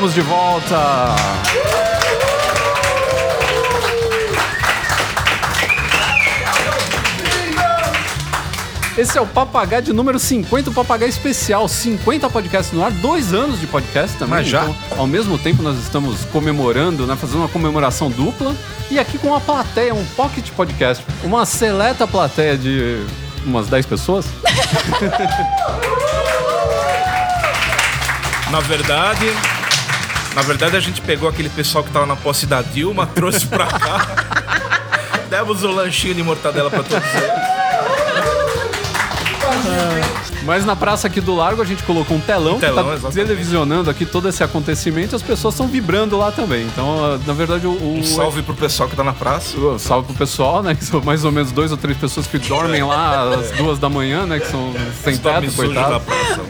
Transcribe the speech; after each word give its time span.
Estamos 0.00 0.14
de 0.14 0.22
volta! 0.22 1.14
Esse 8.96 9.18
é 9.18 9.20
o 9.20 9.26
Papagaio 9.26 9.82
de 9.82 9.92
número 9.92 10.18
50, 10.18 10.70
o 10.70 10.72
Papagaio 10.72 11.10
Especial. 11.10 11.68
50 11.68 12.30
podcasts 12.30 12.72
no 12.72 12.82
ar, 12.82 12.90
dois 12.90 13.34
anos 13.34 13.60
de 13.60 13.66
podcast 13.66 14.16
também. 14.16 14.36
Mas 14.36 14.48
já? 14.48 14.62
Então, 14.62 14.74
ao 14.96 15.06
mesmo 15.06 15.36
tempo, 15.36 15.62
nós 15.62 15.76
estamos 15.78 16.24
comemorando, 16.32 17.06
né, 17.06 17.14
fazendo 17.14 17.40
uma 17.40 17.48
comemoração 17.48 18.10
dupla. 18.10 18.56
E 18.90 18.98
aqui 18.98 19.18
com 19.18 19.28
uma 19.28 19.40
plateia, 19.40 19.92
um 19.92 20.06
pocket 20.16 20.48
podcast. 20.52 21.04
Uma 21.22 21.44
seleta 21.44 22.06
plateia 22.06 22.56
de 22.56 23.04
umas 23.44 23.66
10 23.66 23.84
pessoas. 23.84 24.24
Na 28.50 28.60
verdade, 28.60 29.26
na 30.34 30.42
verdade 30.42 30.76
a 30.76 30.80
gente 30.80 31.00
pegou 31.00 31.28
aquele 31.28 31.48
pessoal 31.48 31.82
que 31.84 31.90
tava 31.90 32.06
na 32.06 32.16
posse 32.16 32.46
da 32.46 32.62
Dilma, 32.62 33.06
trouxe 33.14 33.46
pra 33.46 33.66
cá. 33.66 34.06
Demos 35.28 35.62
um 35.62 35.70
lanchinho 35.72 36.14
de 36.14 36.22
mortadela 36.22 36.70
pra 36.70 36.82
todos 36.82 37.08
eles. 37.14 37.60
Mas 40.44 40.64
na 40.64 40.74
praça 40.74 41.06
aqui 41.06 41.20
do 41.20 41.34
Largo 41.34 41.60
a 41.62 41.64
gente 41.64 41.82
colocou 41.82 42.16
um 42.16 42.20
telão, 42.20 42.56
Um 42.56 42.58
telão, 42.60 42.84
que 42.84 42.90
tá 42.90 42.94
exatamente. 42.96 43.14
televisionando 43.26 43.90
aqui 43.90 44.04
todo 44.06 44.28
esse 44.28 44.42
acontecimento 44.42 45.14
e 45.14 45.16
as 45.16 45.22
pessoas 45.22 45.54
estão 45.54 45.66
vibrando 45.66 46.16
lá 46.16 46.32
também. 46.32 46.64
Então, 46.66 47.04
ah, 47.04 47.18
na 47.26 47.32
verdade, 47.32 47.66
o. 47.66 47.70
o 47.70 47.98
Um 47.98 48.02
salve 48.04 48.42
pro 48.42 48.54
pessoal 48.54 48.88
que 48.88 48.96
tá 48.96 49.04
na 49.04 49.12
praça. 49.12 49.58
o- 49.58 49.78
Salve 49.78 50.06
pro 50.08 50.16
pessoal, 50.16 50.62
né? 50.62 50.74
Que 50.74 50.84
são 50.84 51.00
mais 51.02 51.24
ou 51.24 51.32
menos 51.32 51.52
dois 51.52 51.70
ou 51.70 51.76
três 51.76 51.96
pessoas 51.98 52.26
que 52.26 52.38
dormem 52.38 52.82
lá 52.82 53.34
às 53.38 53.50
duas 53.52 53.78
da 53.78 53.88
manhã, 53.88 54.26
né? 54.26 54.38
Que 54.40 54.46
são 54.46 54.72
sem 55.02 55.16
teto, 55.16 55.52
coitado. 55.54 56.02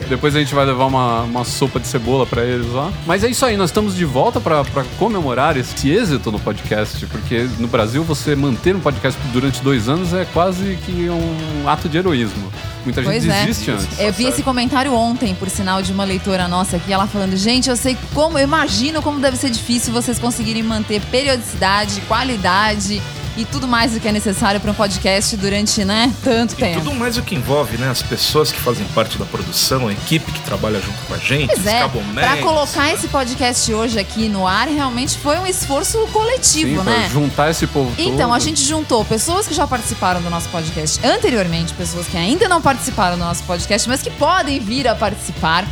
Depois 0.09 0.35
a 0.37 0.39
gente 0.39 0.55
vai 0.55 0.65
levar 0.65 0.87
uma, 0.87 1.23
uma 1.23 1.45
sopa 1.45 1.79
de 1.81 1.87
cebola 1.87 2.27
pra 2.27 2.43
eles 2.45 2.73
lá. 2.73 2.91
Mas 3.07 3.25
é 3.25 3.29
isso 3.29 3.45
aí, 3.45 3.57
nós 3.57 3.71
estamos 3.71 3.95
de 3.97 4.05
volta 4.05 4.41
pra 4.41 4.65
pra 4.65 4.85
comemorar 4.99 5.57
esse 5.57 5.91
êxito 5.91 6.31
no 6.31 6.39
podcast, 6.39 7.05
porque 7.07 7.49
no 7.59 7.67
Brasil 7.67 8.05
você 8.05 8.37
manter 8.37 8.77
um 8.77 8.81
podcast 8.81 9.19
durante 9.33 9.63
dois 9.63 9.89
anos 9.89 10.13
é 10.13 10.27
quase 10.33 10.79
que 10.85 11.09
um 11.09 11.69
ato 11.69 11.89
de 11.89 11.99
heroísmo. 11.99 12.51
Muita 12.85 13.03
gente 13.03 13.11
Pois 13.13 13.27
é. 13.29 13.45
Antes. 13.81 13.99
Eu 13.99 14.13
vi 14.13 14.27
esse 14.27 14.43
comentário 14.43 14.93
ontem, 14.93 15.35
por 15.35 15.49
sinal 15.49 15.83
de 15.83 15.93
uma 15.93 16.05
leitora 16.05 16.49
nossa 16.49 16.77
aqui, 16.77 16.93
ela 16.93 17.07
falando: 17.07 17.37
gente, 17.37 17.69
eu 17.69 17.77
sei 17.77 17.97
como, 18.15 18.39
eu 18.39 18.45
imagino 18.45 19.03
como 19.03 19.21
deve 19.21 19.37
ser 19.37 19.51
difícil 19.51 19.93
vocês 19.93 20.19
conseguirem 20.19 20.63
manter 20.63 21.01
periodicidade, 21.03 22.01
qualidade 22.03 23.03
e 23.41 23.45
tudo 23.47 23.67
mais 23.67 23.93
do 23.93 24.01
que 24.01 24.07
é 24.07 24.13
necessário 24.13 24.61
para 24.61 24.71
um 24.71 24.75
podcast 24.75 25.35
durante, 25.37 25.83
né, 25.85 26.13
tanto 26.23 26.53
E 26.53 26.57
tempo. 26.57 26.81
tudo 26.81 26.95
mais 26.95 27.17
o 27.17 27.23
que 27.23 27.35
envolve, 27.35 27.79
né? 27.79 27.89
As 27.89 28.03
pessoas 28.03 28.53
que 28.53 28.61
fazem 28.61 28.85
parte 28.89 29.17
da 29.17 29.25
produção, 29.25 29.89
a 29.89 29.93
equipe 29.93 30.31
que 30.31 30.41
trabalha 30.41 30.81
junto 30.81 30.99
com 31.07 31.15
a 31.15 31.19
gente, 31.19 31.47
Pois 31.47 31.61
os 31.61 31.67
é, 31.67 31.89
pra 32.15 32.37
colocar 32.39 32.93
esse 32.93 33.09
podcast 33.09 33.73
hoje 33.73 33.99
aqui 33.99 34.29
no 34.29 34.47
ar, 34.47 34.69
realmente 34.69 35.17
foi 35.19 35.39
um 35.39 35.47
esforço 35.47 35.99
coletivo, 36.13 36.81
Sim, 36.81 36.85
né? 36.85 37.09
juntar 37.11 37.51
esse 37.51 37.67
povo 37.67 37.91
todo. 37.97 38.07
Então, 38.07 38.33
a 38.35 38.39
gente 38.39 38.63
juntou 38.63 39.05
pessoas 39.05 39.47
que 39.49 39.55
já 39.55 39.67
participaram 39.67 40.21
do 40.21 40.29
nosso 40.29 40.49
podcast 40.51 41.01
anteriormente, 41.07 41.73
pessoas 41.75 42.07
que 42.07 42.17
ainda 42.17 42.47
não 42.49 42.61
participaram 42.61 43.17
do 43.17 43.25
nosso 43.25 43.43
podcast, 43.45 43.89
mas 43.89 44.03
que 44.03 44.11
podem 44.11 44.61
vir 44.61 44.87
a 44.87 44.95
participar. 44.95 45.67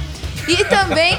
E 0.49 0.65
também, 0.65 1.19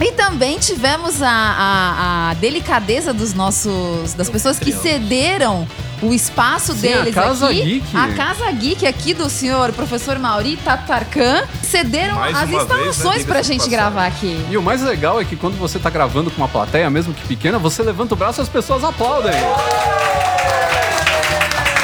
e 0.00 0.12
também 0.12 0.58
tivemos 0.58 1.22
a, 1.22 1.28
a- 1.30 2.30
a 2.30 2.34
delicadeza 2.34 3.12
dos 3.14 3.32
nossos, 3.32 4.12
das 4.14 4.28
pessoas 4.28 4.58
que 4.58 4.72
cederam 4.72 5.66
o 6.02 6.12
espaço 6.12 6.72
Sim, 6.72 6.80
deles 6.80 7.16
a 7.16 7.22
Casa 7.22 7.46
aqui. 7.46 7.62
Geek. 7.80 7.96
A 7.96 8.08
Casa 8.14 8.50
Geek 8.52 8.86
aqui 8.86 9.14
do 9.14 9.28
senhor 9.30 9.70
professor 9.72 10.18
Mauri 10.18 10.56
Tatarkan 10.56 11.44
cederam 11.62 12.16
Mais 12.16 12.34
as 12.36 12.42
uma 12.42 12.46
vez, 12.46 12.58
né, 12.68 12.74
instalações 12.88 13.24
pra 13.24 13.42
gente 13.42 13.68
gravar 13.68 14.06
aqui. 14.06 14.44
E 14.50 14.56
o 14.56 14.62
mais 14.62 14.82
legal 14.82 15.20
é 15.20 15.24
que 15.24 15.36
quando 15.36 15.56
você 15.58 15.78
tá 15.78 15.90
gravando 15.90 16.30
com 16.30 16.38
uma 16.38 16.48
plateia, 16.48 16.88
mesmo 16.90 17.14
que 17.14 17.26
pequena, 17.28 17.58
você 17.58 17.82
levanta 17.82 18.14
o 18.14 18.16
braço 18.16 18.40
e 18.40 18.42
as 18.42 18.48
pessoas 18.48 18.82
aplaudem. 18.82 19.32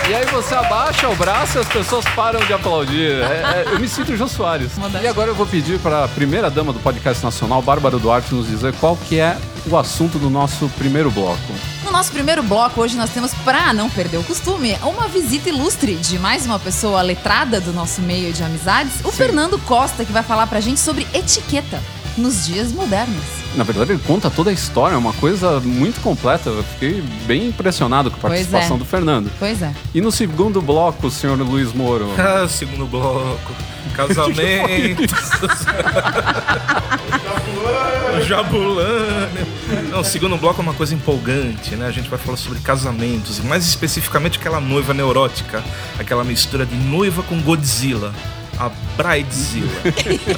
E 0.08 0.14
aí 0.14 0.24
você 0.26 0.54
abaixa 0.54 1.08
o 1.08 1.16
braço 1.16 1.58
e 1.58 1.60
as 1.60 1.66
pessoas 1.68 2.04
param 2.14 2.38
de 2.40 2.52
aplaudir. 2.52 3.10
É- 3.22 3.64
é- 3.66 3.72
eu 3.72 3.80
me 3.80 3.88
sinto 3.88 4.16
Jô 4.16 4.28
Soares. 4.28 4.70
E 5.02 5.06
agora 5.06 5.30
eu 5.30 5.34
vou 5.34 5.46
pedir 5.46 5.80
para 5.80 6.04
a 6.04 6.08
primeira 6.08 6.48
dama 6.48 6.72
do 6.72 6.78
podcast 6.78 7.24
nacional, 7.24 7.60
Bárbara 7.60 7.98
Duarte, 7.98 8.32
nos 8.32 8.46
dizer 8.46 8.72
qual 8.74 8.96
que 8.96 9.18
é 9.18 9.36
o 9.68 9.76
assunto 9.76 10.16
do 10.16 10.30
nosso 10.30 10.68
primeiro 10.78 11.10
bloco. 11.10 11.40
No 11.84 11.90
nosso 11.90 12.12
primeiro 12.12 12.40
bloco, 12.42 12.80
hoje 12.80 12.96
nós 12.96 13.10
temos, 13.10 13.34
pra 13.34 13.72
não 13.72 13.90
perder 13.90 14.18
o 14.18 14.22
costume, 14.22 14.78
uma 14.84 15.08
visita 15.08 15.48
ilustre 15.48 15.96
de 15.96 16.20
mais 16.20 16.46
uma 16.46 16.58
pessoa 16.60 17.02
letrada 17.02 17.60
do 17.60 17.72
nosso 17.72 18.00
meio 18.00 18.32
de 18.32 18.44
amizades, 18.44 18.92
o 19.04 19.10
Fernando 19.10 19.58
Costa, 19.58 20.04
que 20.04 20.12
vai 20.12 20.22
falar 20.22 20.46
pra 20.46 20.60
gente 20.60 20.78
sobre 20.78 21.04
etiqueta 21.12 21.80
nos 22.16 22.46
dias 22.46 22.72
modernos. 22.72 23.22
Na 23.54 23.64
verdade, 23.64 23.92
ele 23.92 24.02
conta 24.06 24.30
toda 24.30 24.50
a 24.50 24.52
história, 24.52 24.94
é 24.94 24.98
uma 24.98 25.12
coisa 25.14 25.60
muito 25.60 26.00
completa. 26.00 26.50
Eu 26.50 26.62
fiquei 26.62 27.02
bem 27.26 27.48
impressionado 27.48 28.10
com 28.10 28.16
a 28.16 28.20
Pois 28.20 28.32
participação 28.32 28.76
é. 28.76 28.78
do 28.78 28.84
Fernando. 28.84 29.30
Pois 29.38 29.62
é. 29.62 29.72
E 29.94 30.00
no 30.00 30.12
segundo 30.12 30.60
bloco, 30.60 31.06
o 31.06 31.10
senhor 31.10 31.38
Luiz 31.38 31.72
Moro. 31.72 32.10
Ah, 32.18 32.46
segundo 32.48 32.86
bloco. 32.86 33.52
Casamento. 33.94 35.02
Jabulani. 38.26 39.46
Não, 39.90 40.00
o 40.00 40.04
segundo 40.04 40.36
bloco 40.36 40.60
é 40.60 40.62
uma 40.62 40.74
coisa 40.74 40.94
empolgante, 40.94 41.74
né? 41.76 41.86
A 41.86 41.90
gente 41.90 42.08
vai 42.08 42.18
falar 42.18 42.36
sobre 42.36 42.58
casamentos, 42.60 43.38
e 43.38 43.42
mais 43.42 43.66
especificamente 43.66 44.38
aquela 44.38 44.60
noiva 44.60 44.92
neurótica, 44.92 45.62
aquela 45.98 46.24
mistura 46.24 46.66
de 46.66 46.74
noiva 46.74 47.22
com 47.22 47.40
Godzilla. 47.40 48.12
A 48.58 48.70
Bridezilla. 48.96 49.70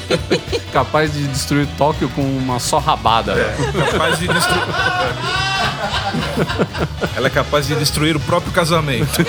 capaz 0.73 1.13
de 1.13 1.27
destruir 1.29 1.67
Tóquio 1.79 2.09
com 2.11 2.23
uma 2.23 2.59
só 2.59 2.79
rabada. 2.79 3.35
capaz 3.91 4.19
de 4.19 4.29
destruir. 4.29 4.63
Ela 7.17 7.27
é 7.27 7.31
capaz 7.31 7.67
de 7.67 7.75
destruir 7.77 8.17
o 8.17 8.21
próprio 8.21 8.53
casamento. 8.53 9.09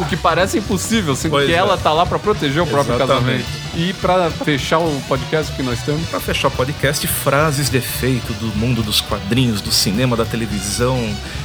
O 0.00 0.04
que 0.06 0.16
parece 0.16 0.58
impossível, 0.58 1.14
sendo 1.14 1.30
Pois 1.32 1.46
que 1.46 1.52
é. 1.52 1.56
ela 1.56 1.76
tá 1.78 1.92
lá 1.92 2.04
pra 2.04 2.18
proteger 2.18 2.60
o 2.60 2.66
próprio 2.66 2.96
Exatamente. 2.96 3.44
casamento. 3.44 3.76
E 3.76 3.92
pra 3.94 4.28
fechar 4.30 4.78
o 4.78 5.00
podcast 5.08 5.52
que 5.52 5.62
nós 5.62 5.80
temos, 5.82 6.06
Para 6.08 6.18
fechar 6.20 6.48
o 6.48 6.50
podcast, 6.50 7.06
frases 7.06 7.70
de 7.70 7.78
efeito 7.78 8.32
do 8.34 8.46
mundo 8.58 8.82
dos 8.82 9.00
quadrinhos, 9.00 9.60
do 9.60 9.70
cinema, 9.70 10.16
da 10.16 10.24
televisão 10.24 10.98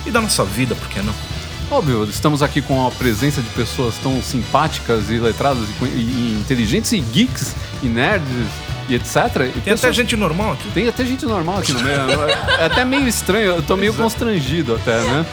e 0.06 0.12
da 0.12 0.20
nossa 0.20 0.44
vida, 0.44 0.74
por 0.76 0.88
que 0.90 1.00
não? 1.02 1.14
Óbvio, 1.72 2.04
estamos 2.10 2.42
aqui 2.42 2.62
com 2.62 2.86
a 2.88 2.92
presença 2.92 3.42
de 3.42 3.50
pessoas 3.50 3.96
tão 4.02 4.22
simpáticas 4.22 5.10
e 5.10 5.18
letradas 5.20 5.64
e, 5.82 5.86
e- 5.86 5.88
e 5.88 6.38
inteligentes 6.42 6.92
e 6.92 7.00
geeks 7.00 7.56
e 7.84 7.88
nerds 7.88 8.28
e 8.90 8.96
etc. 8.96 9.16
E 9.16 9.18
Tem 9.18 9.50
até 9.50 9.72
pessoas- 9.72 9.96
gente 9.96 10.16
normal 10.16 10.54
aqui. 10.54 10.70
Tem 10.74 10.88
até 10.88 11.06
gente 11.06 11.26
normal 11.26 11.60
aqui 11.60 11.74
no 11.74 11.82
meio. 11.82 12.00
É 12.60 12.66
até 12.66 12.84
meio 12.84 13.08
estranho, 13.08 13.52
eu 13.58 13.62
tô 13.62 13.78
meio 13.78 13.94
constrangido 13.94 14.76
até, 14.76 15.00
né? 15.02 15.26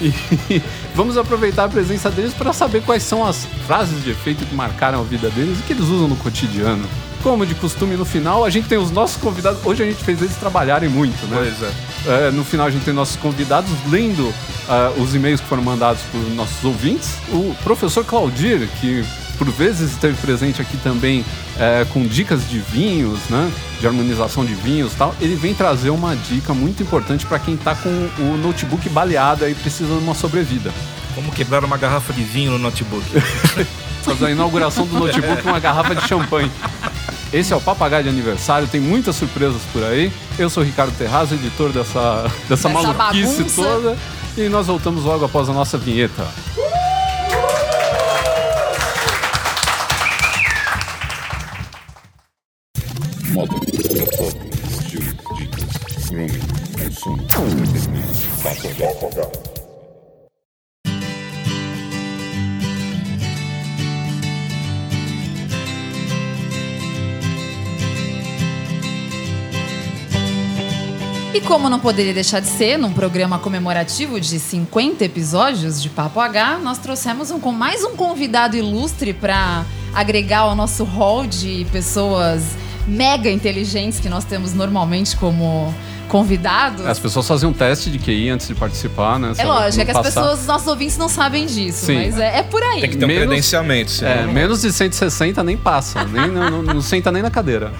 E 0.00 0.12
vamos 0.94 1.16
aproveitar 1.16 1.64
a 1.64 1.68
presença 1.68 2.10
deles 2.10 2.32
para 2.34 2.52
saber 2.52 2.82
quais 2.82 3.02
são 3.02 3.24
as 3.26 3.46
frases 3.66 4.04
de 4.04 4.10
efeito 4.10 4.44
que 4.44 4.54
marcaram 4.54 5.00
a 5.00 5.02
vida 5.02 5.28
deles 5.30 5.58
e 5.58 5.62
que 5.62 5.72
eles 5.72 5.84
usam 5.88 6.06
no 6.06 6.16
cotidiano. 6.16 6.86
Como 7.22 7.44
de 7.44 7.54
costume, 7.56 7.96
no 7.96 8.04
final 8.04 8.44
a 8.44 8.50
gente 8.50 8.68
tem 8.68 8.78
os 8.78 8.92
nossos 8.92 9.16
convidados. 9.16 9.58
Hoje 9.64 9.82
a 9.82 9.86
gente 9.86 10.04
fez 10.04 10.20
eles 10.22 10.36
trabalharem 10.36 10.88
muito, 10.88 11.26
né? 11.26 11.36
Pois 11.36 11.62
é. 11.62 12.28
É, 12.28 12.30
no 12.30 12.44
final 12.44 12.66
a 12.66 12.70
gente 12.70 12.84
tem 12.84 12.94
nossos 12.94 13.16
convidados 13.16 13.70
lendo 13.90 14.32
ah, 14.68 14.92
os 14.96 15.14
e-mails 15.14 15.40
que 15.40 15.46
foram 15.46 15.62
mandados 15.62 16.02
por 16.12 16.20
nossos 16.34 16.62
ouvintes. 16.64 17.14
O 17.30 17.54
professor 17.62 18.04
Claudir, 18.04 18.68
que 18.80 19.04
por 19.38 19.48
vezes 19.50 19.92
esteve 19.92 20.16
presente 20.20 20.60
aqui 20.60 20.76
também 20.78 21.24
é, 21.58 21.86
com 21.92 22.04
dicas 22.04 22.48
de 22.48 22.58
vinhos, 22.58 23.20
né? 23.30 23.50
De 23.80 23.86
harmonização 23.86 24.44
de 24.44 24.54
vinhos 24.54 24.92
e 24.92 24.96
tal. 24.96 25.14
Ele 25.20 25.36
vem 25.36 25.54
trazer 25.54 25.90
uma 25.90 26.16
dica 26.16 26.52
muito 26.52 26.82
importante 26.82 27.24
para 27.24 27.38
quem 27.38 27.56
tá 27.56 27.74
com 27.74 27.88
o 28.18 28.36
notebook 28.36 28.88
baleado 28.88 29.48
e 29.48 29.54
precisa 29.54 29.94
de 29.94 30.02
uma 30.02 30.14
sobrevida. 30.14 30.72
Como 31.14 31.30
quebrar 31.32 31.64
uma 31.64 31.76
garrafa 31.76 32.12
de 32.12 32.22
vinho 32.22 32.50
no 32.52 32.58
notebook. 32.58 33.04
Fazer 34.02 34.26
a 34.26 34.30
inauguração 34.30 34.86
do 34.86 34.98
notebook 34.98 35.42
com 35.42 35.48
uma 35.50 35.60
garrafa 35.60 35.94
de 35.94 36.06
champanhe. 36.06 36.50
Esse 37.32 37.52
é 37.52 37.56
o 37.56 37.60
Papagaio 37.60 38.04
de 38.04 38.08
Aniversário, 38.08 38.66
tem 38.66 38.80
muitas 38.80 39.14
surpresas 39.16 39.60
por 39.72 39.84
aí. 39.84 40.10
Eu 40.38 40.48
sou 40.48 40.62
o 40.62 40.66
Ricardo 40.66 40.96
Terrazzo, 40.96 41.34
editor 41.34 41.70
dessa, 41.70 42.22
dessa, 42.48 42.68
Dessa 42.68 42.68
maluquice 42.70 43.42
bagunça. 43.42 43.62
toda. 43.62 43.96
E 44.38 44.48
nós 44.48 44.68
voltamos 44.68 45.02
logo 45.02 45.24
após 45.24 45.48
a 45.48 45.52
nossa 45.52 45.76
vinheta. 45.76 46.22
Moda, 53.32 53.52
propósito, 53.52 54.46
estilo, 54.70 55.12
dicas, 55.34 55.64
como 71.48 71.70
não 71.70 71.80
poderia 71.80 72.12
deixar 72.12 72.40
de 72.40 72.46
ser, 72.46 72.76
num 72.76 72.92
programa 72.92 73.38
comemorativo 73.38 74.20
de 74.20 74.38
50 74.38 75.02
episódios 75.02 75.80
de 75.80 75.88
Papo 75.88 76.20
H, 76.20 76.58
nós 76.58 76.76
trouxemos 76.76 77.30
um, 77.30 77.38
mais 77.50 77.82
um 77.82 77.96
convidado 77.96 78.54
ilustre 78.54 79.14
para 79.14 79.64
agregar 79.94 80.40
ao 80.40 80.54
nosso 80.54 80.84
hall 80.84 81.26
de 81.26 81.66
pessoas 81.72 82.42
mega 82.86 83.30
inteligentes 83.30 83.98
que 83.98 84.10
nós 84.10 84.26
temos 84.26 84.52
normalmente 84.52 85.16
como 85.16 85.74
convidados. 86.08 86.84
As 86.86 86.98
pessoas 86.98 87.28
fazem 87.28 87.48
um 87.48 87.52
teste 87.52 87.90
de 87.90 87.98
QI 87.98 88.30
antes 88.30 88.48
de 88.48 88.54
participar, 88.54 89.18
né? 89.18 89.34
Se 89.34 89.40
É 89.42 89.44
lógico, 89.44 89.82
é 89.82 89.84
que 89.84 89.90
as 89.92 89.96
passar- 89.98 90.20
pessoas, 90.22 90.40
os 90.40 90.46
nossos 90.46 90.66
ouvintes 90.66 90.96
não 90.98 91.08
sabem 91.08 91.46
disso, 91.46 91.86
Sim. 91.86 91.96
mas 92.06 92.18
é, 92.18 92.38
é 92.38 92.42
por 92.42 92.62
aí. 92.62 92.80
Tem 92.80 92.90
que 92.90 92.96
ter 92.96 93.04
um 93.04 93.08
Menos- 93.08 93.26
credenciamento. 93.26 93.90
senão 93.90 94.10
É, 94.10 94.26
menos 94.26 94.62
de 94.62 94.72
160 94.72 95.44
nem 95.44 95.56
passa, 95.56 96.04
nem, 96.04 96.28
não, 96.28 96.50
não- 96.50 96.62
não 96.74 96.80
senta 96.82 97.12
nem 97.12 97.22
na 97.22 97.30
cadeira. 97.30 97.72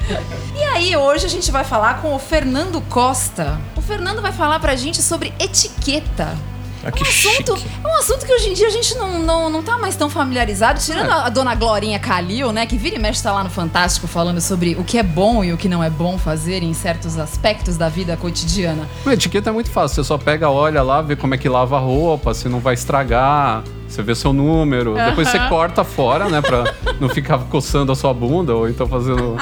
E 0.57 0.63
aí, 0.63 0.97
hoje 0.97 1.27
a 1.27 1.29
gente 1.29 1.51
vai 1.51 1.65
falar 1.65 2.01
com 2.03 2.15
o 2.15 2.19
Fernando 2.19 2.81
Costa. 2.83 3.59
O 3.77 3.81
Fernando 3.83 4.21
vai 4.23 4.33
falar 4.33 4.61
pra 4.61 4.77
gente 4.77 5.03
sobre 5.03 5.33
etiqueta. 5.41 6.37
Ah, 6.85 6.93
que 6.93 7.03
um 7.03 7.07
assunto, 7.07 7.57
chique. 7.57 7.69
é 7.85 7.89
um 7.89 7.97
assunto 7.99 8.25
que 8.27 8.33
hoje 8.33 8.51
em 8.51 8.53
dia 8.55 8.67
a 8.69 8.71
gente 8.71 8.95
não, 8.97 9.19
não, 9.19 9.51
não 9.51 9.63
tá 9.63 9.77
mais 9.79 9.97
tão 9.97 10.09
familiarizado, 10.09 10.81
tirando 10.81 11.09
É. 11.11 11.13
a, 11.13 11.27
a 11.27 11.29
dona 11.29 11.55
Glorinha 11.55 11.99
Calil, 11.99 12.53
né? 12.53 12.67
Que 12.67 12.77
vira 12.77 12.97
e 12.97 12.99
mexe 12.99 13.23
tá 13.23 13.33
lá 13.33 13.43
no 13.43 13.51
Fantástico 13.51 14.07
falando 14.07 14.41
sobre 14.41 14.77
o 14.79 14.85
que 14.85 14.97
é 14.99 15.03
bom 15.03 15.43
e 15.43 15.53
o 15.53 15.57
que 15.57 15.69
não 15.69 15.83
é 15.83 15.91
bom 15.91 16.17
fazer 16.19 16.63
em 16.63 16.73
certos 16.73 17.19
aspectos 17.19 17.77
da 17.77 17.89
vida 17.89 18.17
cotidiana. 18.17 18.89
A 19.05 19.13
etiqueta 19.13 19.51
é 19.51 19.53
muito 19.53 19.71
fácil, 19.71 19.97
você 20.03 20.05
só 20.09 20.17
pega, 20.19 20.49
olha 20.51 20.83
lá, 20.83 21.03
vê 21.03 21.17
como 21.17 21.35
é 21.35 21.39
que 21.39 21.49
lava 21.49 21.77
a 21.77 21.81
roupa, 21.81 22.33
se 22.35 22.49
não 22.49 22.61
vai 22.61 22.75
estragar, 22.75 23.63
você 23.89 24.03
vê 24.03 24.15
seu 24.15 24.33
número, 24.33 24.95
depois 24.95 25.29
você 25.29 25.39
corta 25.49 25.83
fora, 25.83 26.29
né, 26.29 26.41
pra 26.41 26.73
não 27.01 27.09
ficar 27.09 27.39
coçando 27.51 27.91
a 27.91 27.97
sua 27.97 28.15
bunda 28.15 28.55
ou 28.55 28.69
então 28.69 28.87
fazendo. 28.87 29.37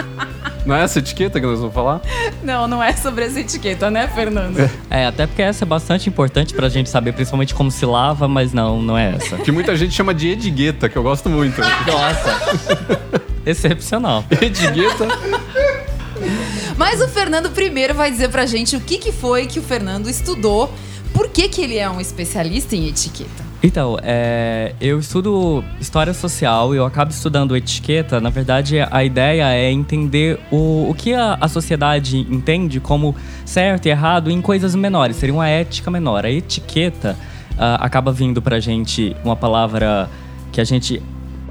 Não 0.66 0.74
é 0.74 0.82
essa 0.82 0.98
etiqueta 0.98 1.38
que 1.38 1.46
nós 1.46 1.60
vamos 1.60 1.72
falar? 1.72 2.02
Não, 2.42 2.66
não 2.66 2.82
é 2.82 2.92
sobre 2.92 3.24
essa 3.24 3.38
etiqueta, 3.38 3.90
né, 3.90 4.08
Fernando? 4.08 4.68
É, 4.90 5.06
até 5.06 5.26
porque 5.26 5.42
essa 5.42 5.64
é 5.64 5.66
bastante 5.66 6.08
importante 6.08 6.52
pra 6.54 6.68
gente 6.68 6.90
saber, 6.90 7.12
principalmente 7.12 7.54
como 7.54 7.70
se 7.70 7.86
lava, 7.86 8.26
mas 8.26 8.52
não, 8.52 8.82
não 8.82 8.98
é 8.98 9.14
essa. 9.14 9.36
Que 9.38 9.52
muita 9.52 9.76
gente 9.76 9.94
chama 9.94 10.12
de 10.12 10.28
edigueta, 10.28 10.88
que 10.88 10.96
eu 10.96 11.02
gosto 11.02 11.28
muito. 11.28 11.60
Nossa! 11.60 12.36
Excepcional. 13.46 14.24
edigueta. 14.40 15.06
Mas 16.76 17.00
o 17.00 17.08
Fernando 17.08 17.50
primeiro 17.50 17.94
vai 17.94 18.10
dizer 18.10 18.28
pra 18.28 18.44
gente 18.44 18.76
o 18.76 18.80
que, 18.80 18.98
que 18.98 19.12
foi 19.12 19.46
que 19.46 19.60
o 19.60 19.62
Fernando 19.62 20.10
estudou, 20.10 20.72
por 21.12 21.28
que, 21.28 21.48
que 21.48 21.62
ele 21.62 21.78
é 21.78 21.88
um 21.88 22.00
especialista 22.00 22.74
em 22.74 22.88
etiqueta. 22.88 23.45
Então, 23.66 23.98
é, 24.00 24.76
eu 24.80 25.00
estudo 25.00 25.64
história 25.80 26.14
social 26.14 26.72
e 26.72 26.78
eu 26.78 26.86
acabo 26.86 27.10
estudando 27.10 27.56
etiqueta. 27.56 28.20
Na 28.20 28.30
verdade, 28.30 28.76
a 28.78 29.02
ideia 29.02 29.52
é 29.52 29.72
entender 29.72 30.38
o, 30.52 30.88
o 30.88 30.94
que 30.94 31.12
a, 31.12 31.36
a 31.40 31.48
sociedade 31.48 32.16
entende 32.30 32.78
como 32.78 33.12
certo 33.44 33.86
e 33.86 33.88
errado 33.88 34.30
em 34.30 34.40
coisas 34.40 34.76
menores. 34.76 35.16
Seria 35.16 35.34
uma 35.34 35.48
ética 35.48 35.90
menor. 35.90 36.24
A 36.24 36.30
etiqueta 36.30 37.16
ah, 37.58 37.84
acaba 37.84 38.12
vindo 38.12 38.40
pra 38.40 38.60
gente 38.60 39.16
uma 39.24 39.34
palavra 39.34 40.08
que 40.52 40.60
a 40.60 40.64
gente 40.64 41.02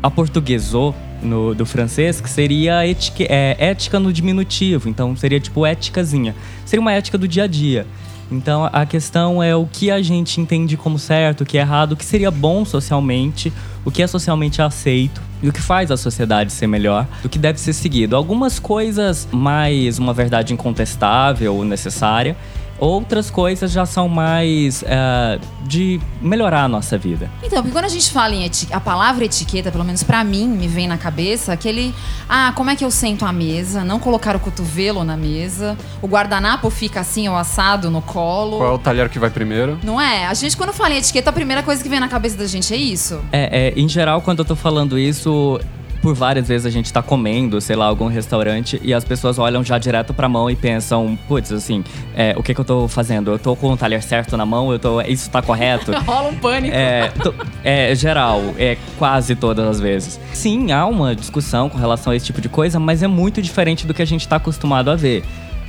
aportuguesou 0.01 0.95
no, 1.21 1.53
do 1.53 1.65
francês, 1.65 2.21
que 2.21 2.29
seria 2.29 2.87
etique, 2.87 3.25
é, 3.29 3.57
ética 3.59 3.99
no 3.99 4.13
diminutivo. 4.13 4.87
Então, 4.87 5.17
seria 5.17 5.41
tipo 5.41 5.65
éticazinha. 5.65 6.33
Seria 6.65 6.79
uma 6.79 6.93
ética 6.93 7.17
do 7.17 7.27
dia 7.27 7.43
a 7.43 7.47
dia. 7.47 7.85
Então 8.31 8.69
a 8.71 8.85
questão 8.85 9.41
é 9.41 9.55
o 9.55 9.65
que 9.65 9.91
a 9.91 10.01
gente 10.01 10.41
entende 10.41 10.75
como 10.75 10.97
certo, 10.97 11.41
o 11.41 11.45
que 11.45 11.57
é 11.57 11.61
errado, 11.61 11.91
o 11.91 11.95
que 11.95 12.05
seria 12.05 12.31
bom 12.31 12.65
socialmente, 12.65 13.53
o 13.83 13.91
que 13.91 14.01
é 14.01 14.07
socialmente 14.07 14.61
aceito 14.61 15.21
e 15.41 15.49
o 15.49 15.53
que 15.53 15.61
faz 15.61 15.91
a 15.91 15.97
sociedade 15.97 16.51
ser 16.51 16.67
melhor, 16.67 17.07
o 17.23 17.29
que 17.29 17.37
deve 17.37 17.59
ser 17.59 17.73
seguido. 17.73 18.15
Algumas 18.15 18.57
coisas 18.59 19.27
mais 19.31 19.99
uma 19.99 20.13
verdade 20.13 20.53
incontestável, 20.53 21.63
necessária, 21.63 22.35
outras 22.79 23.29
coisas 23.29 23.71
já 23.71 23.85
são 23.85 24.07
mais 24.07 24.83
eh, 24.85 25.39
de 25.63 25.99
melhorar 26.21 26.63
a 26.63 26.67
nossa 26.67 26.97
vida. 26.97 27.29
Então, 27.43 27.59
porque 27.61 27.71
quando 27.71 27.85
a 27.85 27.89
gente 27.89 28.11
fala 28.11 28.33
em 28.33 28.49
a 28.71 28.79
palavra 28.79 29.25
etiqueta, 29.25 29.71
pelo 29.71 29.83
menos 29.83 30.03
pra 30.03 30.23
mim, 30.23 30.47
me 30.47 30.67
vem 30.67 30.87
na 30.87 30.97
cabeça 30.97 31.53
aquele, 31.53 31.93
ah, 32.27 32.51
como 32.55 32.69
é 32.69 32.75
que 32.75 32.83
eu 32.83 32.91
sento 32.91 33.25
à 33.25 33.33
mesa, 33.33 33.83
não 33.83 33.99
colocar 33.99 34.35
o 34.35 34.39
cotovelo 34.39 35.03
na 35.03 35.17
mesa, 35.17 35.77
o 36.01 36.07
guardanapo 36.07 36.69
fica 36.69 36.99
assim, 36.99 37.27
ou 37.27 37.35
assado 37.35 37.89
no 37.89 38.01
colo. 38.01 38.57
Qual 38.57 38.71
é 38.71 38.73
o 38.73 38.77
talher 38.77 39.09
que 39.09 39.19
vai 39.19 39.29
primeiro? 39.29 39.79
Não 39.83 39.99
é? 39.99 40.27
A 40.27 40.33
gente, 40.33 40.55
quando 40.55 40.73
fala 40.73 40.93
em 40.93 40.97
etiqueta, 40.97 41.29
a 41.29 41.33
primeira 41.33 41.63
coisa 41.63 41.81
que 41.81 41.89
vem 41.89 41.99
na 41.99 42.07
cabeça 42.07 42.37
da 42.37 42.45
gente 42.45 42.73
é 42.73 42.77
isso. 42.77 43.19
É, 43.31 43.69
é, 43.69 43.79
em 43.79 43.87
geral, 43.87 44.21
quando 44.21 44.39
eu 44.39 44.45
tô 44.45 44.55
falando 44.55 44.99
isso, 44.99 45.59
por 46.05 46.13
várias 46.13 46.47
vezes 46.47 46.67
a 46.67 46.69
gente 46.69 46.93
tá 46.93 47.01
comendo, 47.01 47.59
sei 47.59 47.75
lá, 47.75 47.85
algum 47.87 48.05
restaurante 48.05 48.79
e 48.83 48.93
as 48.93 49.03
pessoas 49.03 49.39
olham 49.39 49.63
já 49.63 49.79
direto 49.79 50.13
pra 50.13 50.29
mão 50.29 50.47
e 50.51 50.55
pensam, 50.55 51.17
putz, 51.27 51.51
assim, 51.51 51.83
é, 52.15 52.35
o 52.37 52.43
que 52.43 52.53
que 52.53 52.61
eu 52.61 52.65
tô 52.65 52.87
fazendo? 52.87 53.31
Eu 53.31 53.39
tô 53.39 53.55
com 53.55 53.71
o 53.71 53.75
talher 53.75 54.03
certo 54.03 54.37
na 54.37 54.45
mão? 54.45 54.71
Eu 54.71 54.77
tô, 54.77 55.01
isso 55.01 55.31
tá 55.31 55.41
correto? 55.41 55.91
Rola 56.05 56.29
um 56.29 56.35
pânico. 56.35 56.75
É, 56.75 57.07
to- 57.23 57.33
é 57.63 57.95
geral, 57.95 58.39
é 58.59 58.77
quase 58.99 59.35
todas 59.35 59.67
as 59.67 59.79
vezes. 59.79 60.19
Sim, 60.31 60.71
há 60.71 60.85
uma 60.85 61.15
discussão 61.15 61.69
com 61.69 61.77
relação 61.79 62.13
a 62.13 62.15
esse 62.15 62.27
tipo 62.27 62.39
de 62.39 62.49
coisa, 62.49 62.79
mas 62.79 63.01
é 63.01 63.07
muito 63.07 63.41
diferente 63.41 63.87
do 63.87 63.91
que 63.95 64.03
a 64.03 64.05
gente 64.05 64.21
está 64.21 64.35
acostumado 64.35 64.91
a 64.91 64.95
ver. 64.95 65.23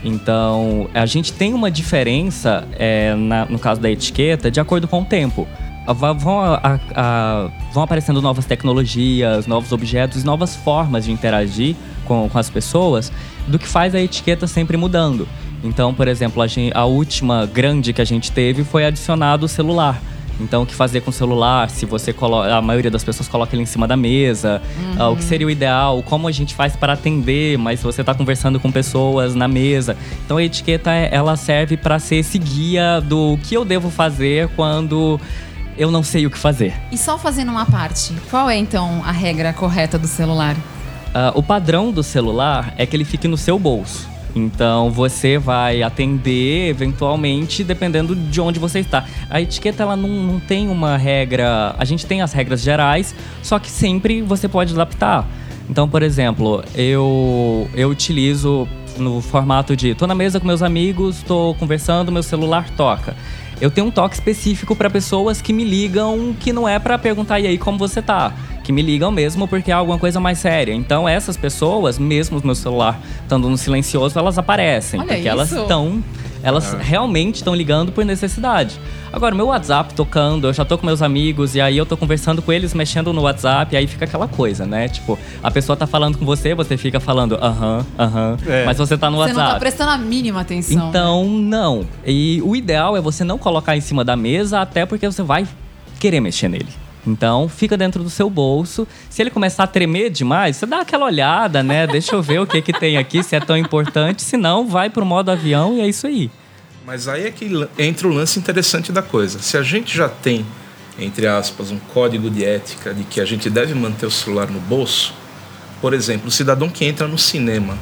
Então, 0.05 0.91
a 0.93 1.07
gente 1.07 1.33
tem 1.33 1.55
uma 1.55 1.71
diferença, 1.71 2.69
é, 2.79 3.15
na- 3.15 3.47
no 3.47 3.59
caso 3.59 3.81
da 3.81 3.91
etiqueta, 3.91 4.51
de 4.51 4.61
acordo 4.61 4.87
com 4.87 5.01
o 5.01 5.05
tempo. 5.07 5.49
Vão, 5.95 6.41
a- 6.41 6.81
a- 6.95 7.49
vão 7.73 7.83
aparecendo 7.83 8.21
novas 8.21 8.45
tecnologias, 8.45 9.47
novos 9.47 9.73
objetos, 9.73 10.25
novas 10.25 10.57
formas 10.57 11.05
de 11.05 11.13
interagir 11.13 11.77
com, 12.05 12.29
com 12.29 12.39
as 12.39 12.51
pessoas, 12.51 13.13
do 13.47 13.59
que 13.59 13.67
faz 13.69 13.95
a 13.95 14.01
etiqueta 14.01 14.47
sempre 14.47 14.77
mudando. 14.77 15.27
Então, 15.65 15.93
por 15.95 16.07
exemplo, 16.09 16.43
a, 16.43 16.47
gen- 16.47 16.71
a 16.75 16.85
última 16.85 17.47
grande 17.47 17.93
que 17.93 18.01
a 18.01 18.05
gente 18.05 18.31
teve 18.33 18.63
foi 18.65 18.85
adicionado 18.85 19.47
o 19.47 19.49
celular. 19.49 20.01
Então, 20.39 20.65
o 20.65 20.67
que 20.67 20.75
fazer 20.75 21.01
com 21.01 21.09
o 21.09 21.13
celular? 21.13 21.71
Se 21.71 21.87
você 21.87 22.13
coloca. 22.13 22.55
A 22.55 22.61
maioria 22.61 22.91
das 22.91 23.03
pessoas 23.03 23.27
coloca 23.27 23.55
ele 23.57 23.63
em 23.63 23.67
cima 23.67 23.89
da 23.89 23.97
mesa. 23.97 24.61
ah, 24.99 25.09
o 25.09 25.17
que 25.17 25.25
seria 25.25 25.47
o 25.47 25.51
ideal? 25.51 26.03
Como 26.03 26.29
a 26.29 26.33
gente 26.33 26.55
faz 26.55 26.77
para 26.77 26.93
atender? 26.93 27.57
Mas 27.57 27.81
se 27.81 27.87
você 27.87 28.03
está 28.03 28.13
conversando 28.13 28.61
com 28.61 28.71
pessoas 28.71 29.35
na 29.35 29.49
mesa. 29.49 29.97
Então, 30.27 30.37
a 30.37 30.45
etiqueta 30.45 30.91
ela 30.93 31.37
serve 31.37 31.79
para 31.79 31.99
ser 31.99 32.17
esse 32.17 32.39
guia 32.39 33.01
do 33.01 33.39
que 33.45 33.55
eu 33.55 33.65
devo 33.65 33.89
fazer 33.91 34.49
quando 34.55 35.19
eu 35.79 35.91
não 35.91 36.03
sei 36.03 36.27
o 36.27 36.31
que 36.31 36.39
fazer. 36.39 36.75
E 36.91 36.99
só 36.99 37.19
fazendo 37.19 37.51
uma 37.51 37.67
parte, 37.67 38.15
qual 38.31 38.49
é 38.49 38.57
então 38.57 39.03
a 39.05 39.13
regra 39.13 39.53
correta 39.53 39.99
do 39.99 40.07
celular? 40.07 40.57
Ah, 41.15 41.33
o 41.35 41.43
padrão 41.43 41.93
do 41.93 42.03
celular 42.03 42.75
é 42.77 42.85
que 42.85 42.95
ele 42.95 43.05
fique 43.05 43.27
no 43.27 43.37
seu 43.37 43.59
bolso. 43.59 44.09
Então 44.35 44.91
você 44.91 45.39
vai 45.39 45.83
atender 45.83 46.69
eventualmente 46.69 47.65
dependendo 47.65 48.15
de 48.15 48.39
onde 48.39 48.59
você 48.59 48.81
está. 48.81 49.07
A 49.31 49.41
etiqueta 49.41 49.83
ela 49.83 49.97
não, 49.97 50.09
não 50.09 50.39
tem 50.39 50.69
uma 50.69 50.97
regra. 50.99 51.75
A 51.79 51.85
gente 51.87 52.05
tem 52.05 52.21
as 52.21 52.35
regras 52.35 52.61
gerais, 52.61 53.15
só 53.43 53.59
que 53.59 53.71
sempre 53.71 54.21
você 54.21 54.47
pode 54.47 54.75
adaptar. 54.75 55.27
Então, 55.71 55.89
por 55.89 56.03
exemplo, 56.03 56.63
eu, 56.75 57.69
eu 57.75 57.89
utilizo 57.89 58.69
no 58.99 59.21
formato 59.21 59.75
de 59.75 59.95
tô 59.95 60.07
na 60.07 60.15
mesa 60.15 60.39
com 60.39 60.47
meus 60.47 60.63
amigos, 60.63 61.23
tô 61.23 61.55
conversando, 61.59 62.13
meu 62.13 62.23
celular 62.23 62.69
toca. 62.77 63.17
Eu 63.61 63.71
tenho 63.71 63.87
um 63.87 63.91
toque 63.91 64.15
específico 64.15 64.77
para 64.77 64.91
pessoas 64.91 65.41
que 65.41 65.53
me 65.53 65.65
ligam 65.65 66.35
que 66.39 66.53
não 66.53 66.69
é 66.69 66.79
para 66.79 66.99
perguntar 66.99 67.41
e 67.41 67.47
aí 67.47 67.57
como 67.59 67.79
você 67.79 68.03
tá, 68.03 68.35
que 68.63 68.71
me 68.71 68.83
ligam 68.83 69.11
mesmo 69.11 69.49
porque 69.49 69.71
é 69.71 69.75
alguma 69.75 69.99
coisa 69.99 70.21
mais 70.21 70.39
séria. 70.39 70.75
Então 70.75 71.09
essas 71.09 71.37
pessoas, 71.37 71.99
mesmo 71.99 72.39
o 72.39 72.45
meu 72.45 72.55
celular 72.55 73.01
estando 73.23 73.49
no 73.49 73.57
silencioso, 73.57 74.19
elas 74.19 74.37
aparecem, 74.37 75.01
Olha 75.01 75.09
porque 75.09 75.29
elas 75.29 75.51
isso. 75.51 75.63
estão 75.63 76.03
elas 76.47 76.75
realmente 76.79 77.37
estão 77.37 77.55
ligando 77.55 77.91
por 77.91 78.05
necessidade. 78.05 78.79
Agora, 79.13 79.35
meu 79.35 79.47
WhatsApp 79.47 79.93
tocando, 79.95 80.47
eu 80.47 80.53
já 80.53 80.65
tô 80.65 80.79
com 80.79 80.87
meus 80.87 81.03
amigos 81.03 81.55
e 81.57 81.61
aí 81.61 81.77
eu 81.77 81.85
tô 81.85 81.97
conversando 81.97 82.41
com 82.41 82.53
eles, 82.53 82.73
mexendo 82.73 83.13
no 83.13 83.23
WhatsApp, 83.23 83.75
e 83.75 83.77
aí 83.79 83.87
fica 83.87 84.05
aquela 84.05 84.29
coisa, 84.29 84.65
né? 84.65 84.89
Tipo, 84.89 85.19
a 85.43 85.51
pessoa 85.51 85.77
tá 85.77 85.87
falando 85.87 86.17
com 86.19 86.25
você, 86.25 86.55
você 86.55 86.77
fica 86.77 87.01
falando 87.01 87.35
aham, 87.43 87.85
aham, 87.99 88.37
É. 88.47 88.65
mas 88.65 88.79
você 88.79 88.97
tá 88.97 89.11
no 89.11 89.17
Você 89.17 89.23
WhatsApp. 89.31 89.45
não 89.45 89.53
tá 89.55 89.59
prestando 89.59 89.91
a 89.91 89.99
mínima 89.99 90.41
atenção. 90.43 90.77
né? 90.85 90.89
Então, 90.89 91.25
não. 91.29 91.85
E 92.07 92.41
o 92.45 92.55
ideal 92.55 92.97
é 92.97 93.01
você 93.01 93.25
não 93.25 93.39
colocar 93.39 93.77
em 93.77 93.81
cima 93.81 94.05
da 94.05 94.15
mesa, 94.15 94.61
até 94.61 94.87
porque 94.87 95.05
você 95.07 95.23
vai 95.25 95.47
querer 95.99 96.21
mexer 96.21 96.49
nele. 96.49 96.69
Então, 97.07 97.49
fica 97.49 97.77
dentro 97.77 98.03
do 98.03 98.11
seu 98.11 98.29
bolso. 98.29 98.87
Se 99.09 99.23
ele 99.23 99.31
começar 99.31 99.65
a 99.65 99.67
tremer 99.67 100.11
demais, 100.11 100.57
você 100.57 100.67
dá 100.67 100.81
aquela 100.81 101.07
olhada, 101.07 101.63
né? 101.63 101.87
Deixa 101.87 102.15
eu 102.15 102.23
ver 102.23 102.41
o 102.41 102.47
que, 102.47 102.61
que 102.61 102.73
tem 102.73 102.97
aqui, 102.97 103.23
se 103.23 103.37
é 103.37 103.41
tão 103.41 103.57
importante. 103.57 104.23
Se 104.23 104.37
não, 104.37 104.67
vai 104.67 104.91
pro 104.91 105.07
modo 105.07 105.31
avião 105.31 105.77
e 105.77 105.81
é 105.81 105.89
isso 105.89 106.07
aí. 106.07 106.31
Mas 106.85 107.09
aí 107.09 107.27
é 107.27 107.31
que 107.31 107.51
entra 107.79 108.07
o 108.07 108.13
lance 108.13 108.39
interessante 108.39 108.93
da 108.93 109.03
coisa. 109.03 109.41
Se 109.41 109.57
a 109.57 109.63
gente 109.63 109.97
já 109.97 110.09
tem, 110.09 110.47
entre 110.99 111.27
aspas, 111.27 111.71
um 111.71 111.79
código 111.79 112.31
de 112.31 112.45
ética 112.45 112.95
de 112.95 113.05
que 113.05 113.21
a 113.21 113.25
gente 113.25 113.51
deve 113.51 113.75
manter 113.75 114.07
o 114.07 114.11
celular 114.11 114.49
no 114.49 114.61
bolso, 114.61 115.15
por 115.81 115.93
exemplo, 115.93 116.29
o 116.29 116.31
cidadão 116.31 116.69
que 116.69 116.85
entra 116.85 117.07
no 117.09 117.19
cinema, 117.19 117.77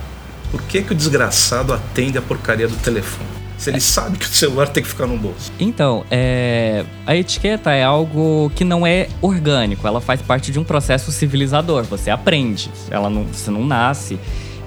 por 0.51 0.63
que, 0.63 0.83
que 0.83 0.93
o 0.93 0.95
desgraçado 0.95 1.73
atende 1.73 2.17
a 2.17 2.23
porcaria 2.23 2.67
do 2.67 2.77
telefone? 2.77 3.44
Se 3.57 3.71
ele 3.71 3.81
sabe 3.81 4.19
que 4.19 4.27
o 4.27 4.29
celular 4.29 4.69
tem 4.69 4.83
que 4.83 4.89
ficar 4.89 5.07
no 5.07 5.17
bolso. 5.17 5.53
Então, 5.59 6.05
é, 6.11 6.85
a 7.07 7.15
etiqueta 7.17 7.71
é 7.73 7.83
algo 7.85 8.51
que 8.55 8.65
não 8.65 8.87
é 8.87 9.09
orgânico, 9.23 9.87
ela 9.87 10.01
faz 10.01 10.21
parte 10.21 10.51
de 10.53 10.59
um 10.59 10.65
processo 10.65 11.11
civilizador. 11.13 11.85
Você 11.85 12.11
aprende, 12.11 12.71
ela 12.91 13.09
não, 13.09 13.25
você 13.25 13.51
não 13.51 13.65
nasce. 13.65 14.19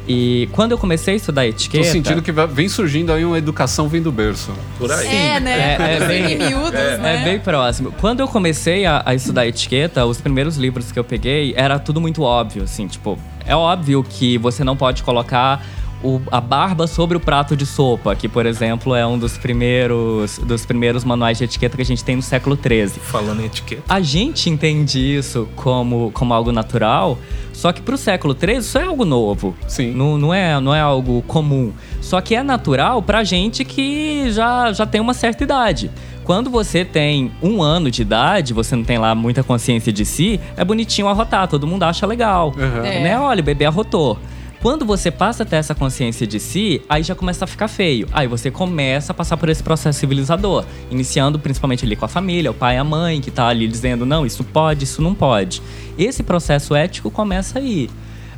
E 0.10 0.48
quando 0.54 0.72
eu 0.72 0.78
comecei 0.78 1.16
a 1.16 1.18
estudar 1.18 1.42
Tô 1.42 1.50
etiqueta. 1.50 1.84
sentindo 1.84 2.22
que 2.22 2.32
vem 2.32 2.70
surgindo 2.70 3.12
aí 3.12 3.26
uma 3.26 3.38
educação 3.38 3.90
vindo 3.90 4.06
do 4.06 4.12
berço. 4.14 4.54
Por 4.80 4.90
aí. 4.90 5.06
É, 5.06 5.40
né? 5.42 5.76
É, 5.78 5.96
é 5.98 6.08
bem- 6.08 6.32
Em 6.32 6.38
miúdos, 6.38 6.72
né? 6.72 7.22
É 7.22 7.24
bem 7.26 7.40
próximo. 7.40 7.92
Quando 8.00 8.22
eu 8.22 8.28
comecei 8.30 8.86
a, 8.86 9.04
a 9.06 9.14
estudar 9.14 9.46
etiqueta, 9.46 10.06
os 10.06 10.22
primeiros 10.22 10.56
livros 10.56 10.94
que 10.94 10.98
eu 10.98 11.04
peguei 11.04 11.54
era 11.58 11.78
tudo 11.78 12.00
muito 12.00 12.22
óbvio, 12.24 12.64
assim, 12.64 12.88
tipo, 12.88 13.20
é 13.46 13.54
óbvio 13.54 14.02
que 14.02 14.38
você 14.38 14.64
não 14.64 14.78
pode 14.78 15.04
colocar 15.04 15.62
o- 16.04 16.22
a 16.32 16.40
barba 16.40 16.86
sobre 16.88 17.18
o 17.18 17.20
prato 17.20 17.56
de 17.56 17.66
sopa, 17.66 18.16
que, 18.16 18.28
por 18.28 18.46
exemplo, 18.46 18.94
é 18.96 19.06
um 19.06 19.18
dos 19.18 19.38
primeiros, 19.38 20.38
dos 20.40 20.66
primeiros 20.66 21.04
manuais 21.04 21.38
de 21.38 21.44
etiqueta 21.44 21.76
que 21.76 21.82
a 21.82 21.86
gente 21.86 22.04
tem 22.04 22.16
no 22.16 22.22
século 22.22 22.56
XIII. 22.58 22.90
Falando 23.02 23.42
em 23.42 23.46
etiqueta. 23.46 23.84
A 23.90 24.00
gente 24.02 24.50
entende 24.50 25.00
isso 25.00 25.48
como, 25.56 26.12
como 26.12 26.34
algo 26.34 26.52
natural, 26.52 27.18
só 27.54 27.72
que 27.72 27.82
pro 27.82 27.98
século 27.98 28.36
XIII 28.40 28.58
isso 28.58 28.78
é 28.78 28.84
algo 28.84 29.06
novo. 29.06 29.56
Sim. 29.68 29.92
Não, 29.94 30.18
não, 30.18 30.34
é, 30.34 30.60
não 30.60 30.74
é 30.74 30.80
algo 30.82 31.22
comum. 31.28 31.72
Só 32.02 32.22
que 32.22 32.36
é 32.36 32.44
natural 32.44 33.02
pra 33.02 33.24
gente 33.24 33.66
que 33.66 34.32
já, 34.32 34.72
já 34.74 34.86
tem 34.86 35.02
uma 35.02 35.14
certa 35.14 35.44
idade. 35.44 35.90
Quando 36.24 36.50
você 36.50 36.84
tem 36.84 37.32
um 37.42 37.62
ano 37.62 37.90
de 37.90 38.02
idade, 38.02 38.54
você 38.54 38.76
não 38.76 38.84
tem 38.84 38.98
lá 38.98 39.16
muita 39.16 39.44
consciência 39.44 39.94
de 39.94 40.04
si, 40.04 40.40
é 40.58 40.64
bonitinho 40.66 41.08
arrotar, 41.08 41.48
todo 41.48 41.66
mundo 41.66 41.84
acha 41.84 42.06
legal. 42.06 42.54
Uhum. 42.58 42.86
É. 42.86 43.00
Né? 43.02 43.20
Olha, 43.20 43.40
o 43.40 43.44
bebê 43.44 43.66
arrotou. 43.66 44.18
Quando 44.62 44.86
você 44.86 45.12
passa 45.12 45.44
a 45.44 45.46
ter 45.46 45.58
essa 45.58 45.76
consciência 45.76 46.26
de 46.26 46.40
si, 46.40 46.82
aí 46.90 47.04
já 47.04 47.14
começa 47.14 47.46
a 47.46 47.48
ficar 47.48 47.68
feio. 47.68 48.08
Aí 48.12 48.28
você 48.28 48.50
começa 48.50 49.12
a 49.12 49.16
passar 49.16 49.38
por 49.38 49.50
esse 49.50 49.62
processo 49.62 50.00
civilizador, 50.00 50.66
iniciando 50.90 51.38
principalmente 51.38 51.86
ali 51.86 51.96
com 51.96 52.06
a 52.06 52.08
família, 52.08 52.50
o 52.50 52.56
pai 52.56 52.76
e 52.76 52.78
a 52.80 52.84
mãe, 52.84 53.22
que 53.22 53.30
tá 53.30 53.48
ali 53.48 53.68
dizendo, 53.68 54.06
não, 54.06 54.26
isso 54.26 54.44
pode, 54.44 54.84
isso 54.84 55.02
não 55.02 55.14
pode. 55.14 55.62
Esse 55.98 56.24
processo 56.24 56.74
ético 56.76 57.12
começa 57.12 57.60
aí. 57.60 57.88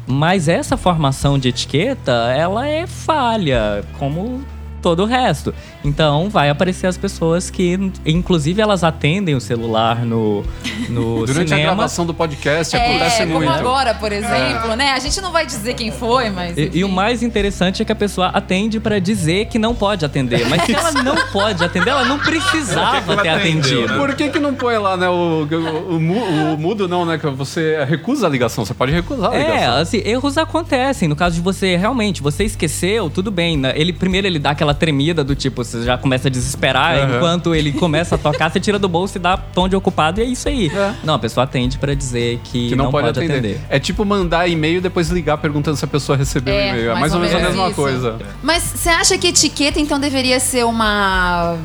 Mas 0.05 0.47
essa 0.47 0.75
formação 0.75 1.39
de 1.39 1.49
etiqueta, 1.49 2.11
ela 2.35 2.67
é 2.67 2.85
falha, 2.85 3.85
como 3.97 4.43
todo 4.81 5.03
o 5.03 5.05
resto. 5.05 5.53
Então 5.83 6.29
vai 6.29 6.49
aparecer 6.49 6.87
as 6.87 6.97
pessoas 6.97 7.49
que, 7.49 7.77
inclusive, 8.05 8.61
elas 8.61 8.83
atendem 8.83 9.35
o 9.35 9.41
celular 9.41 10.05
no, 10.05 10.43
no 10.89 11.19
Durante 11.27 11.53
a 11.53 11.57
cinema. 11.57 11.61
gravação 11.75 12.05
do 12.05 12.13
podcast 12.13 12.75
acontece 12.75 13.21
É, 13.21 13.25
como 13.25 13.39
muito. 13.39 13.51
agora, 13.51 13.93
por 13.93 14.11
exemplo, 14.11 14.75
né? 14.75 14.91
A 14.91 14.99
gente 14.99 15.19
não 15.21 15.31
vai 15.31 15.45
dizer 15.45 15.73
quem 15.73 15.91
foi, 15.91 16.29
mas. 16.29 16.57
E, 16.57 16.71
e 16.75 16.83
o 16.83 16.89
mais 16.89 17.21
interessante 17.23 17.81
é 17.81 17.85
que 17.85 17.91
a 17.91 17.95
pessoa 17.95 18.27
atende 18.27 18.79
pra 18.79 18.99
dizer 18.99 19.45
que 19.47 19.59
não 19.59 19.75
pode 19.75 20.03
atender. 20.05 20.47
Mas 20.47 20.63
se 20.63 20.73
ela 20.73 20.91
não 20.91 21.15
pode 21.31 21.63
atender, 21.63 21.89
ela 21.89 22.05
não 22.05 22.17
que 22.17 22.25
precisava 22.25 23.01
que 23.01 23.11
ela 23.11 23.21
ter 23.21 23.29
atendeu, 23.29 23.59
atendido. 23.83 23.87
né? 23.93 23.97
Por 23.99 24.15
que, 24.15 24.29
que 24.29 24.39
não 24.39 24.53
põe 24.53 24.77
lá, 24.77 24.95
né, 24.97 25.07
o, 25.09 25.47
o, 25.49 25.93
o 25.93 26.53
o 26.53 26.57
mudo 26.57 26.87
não, 26.87 27.05
né? 27.05 27.17
Que 27.17 27.27
você 27.27 27.83
recusa 27.87 28.25
a 28.27 28.29
ligação. 28.29 28.65
Você 28.65 28.73
pode 28.73 28.91
recusar 28.91 29.31
a 29.31 29.35
É, 29.35 29.39
ligação. 29.39 29.77
assim, 29.81 30.01
erros 30.05 30.37
acontecem. 30.37 31.07
No 31.07 31.15
caso 31.15 31.35
de 31.35 31.41
você, 31.41 31.75
realmente, 31.75 32.21
você 32.21 32.43
esqueceu, 32.43 33.09
tudo 33.09 33.29
bem. 33.31 33.57
né? 33.57 33.73
Ele 33.75 33.93
primeiro 33.93 34.27
ele 34.27 34.39
dá 34.39 34.51
aquela 34.51 34.68
tremida 34.73 35.23
do 35.23 35.35
tipo, 35.35 35.63
você 35.63 35.83
já 35.83 35.97
começa 35.97 36.27
a 36.27 36.31
desesperar, 36.31 36.97
Aham. 36.97 37.15
enquanto 37.17 37.55
ele 37.55 37.71
começa 37.71 38.15
a 38.15 38.17
tocar, 38.17 38.49
você 38.51 38.59
tira 38.59 38.77
do 38.79 38.87
bolso 38.89 39.17
e 39.17 39.19
dá 39.19 39.37
tom 39.37 39.67
de 39.67 39.75
ocupado 39.75 40.19
e 40.19 40.23
é 40.23 40.25
isso 40.27 40.47
aí. 40.49 40.67
É. 40.67 40.93
Não, 41.03 41.13
a 41.15 41.19
pessoa 41.19 41.43
atende 41.43 41.77
pra 41.77 41.93
dizer 41.93 42.39
que, 42.43 42.69
que 42.69 42.75
não, 42.75 42.91
pode, 42.91 43.09
atender. 43.09 43.59
É 43.69 43.79
tipo 43.79 44.03
mandar 44.05 44.47
e-mail 44.47 44.77
e 44.77 44.81
depois 44.81 45.09
ligar 45.09 45.37
perguntando 45.37 45.77
se 45.77 45.85
a 45.85 45.87
pessoa 45.87 46.17
recebeu 46.17 46.53
É, 46.53 46.57
o 46.57 46.69
e-mail. 46.69 46.91
É 46.91 46.93
mais 46.93 46.99
mais 46.99 47.13
ou 47.13 47.19
ou 47.19 47.25
menos 47.25 47.35
a 47.43 47.49
mesma 47.49 47.67
isso. 47.67 47.75
coisa. 47.75 48.15
Mas 48.43 48.63
você 48.63 48.89
acha 48.89 49.17
que 49.17 49.27
etiqueta, 49.27 49.79
então, 49.79 49.99
deveria 49.99 50.39
ser 50.39 50.65
uma 50.65 51.55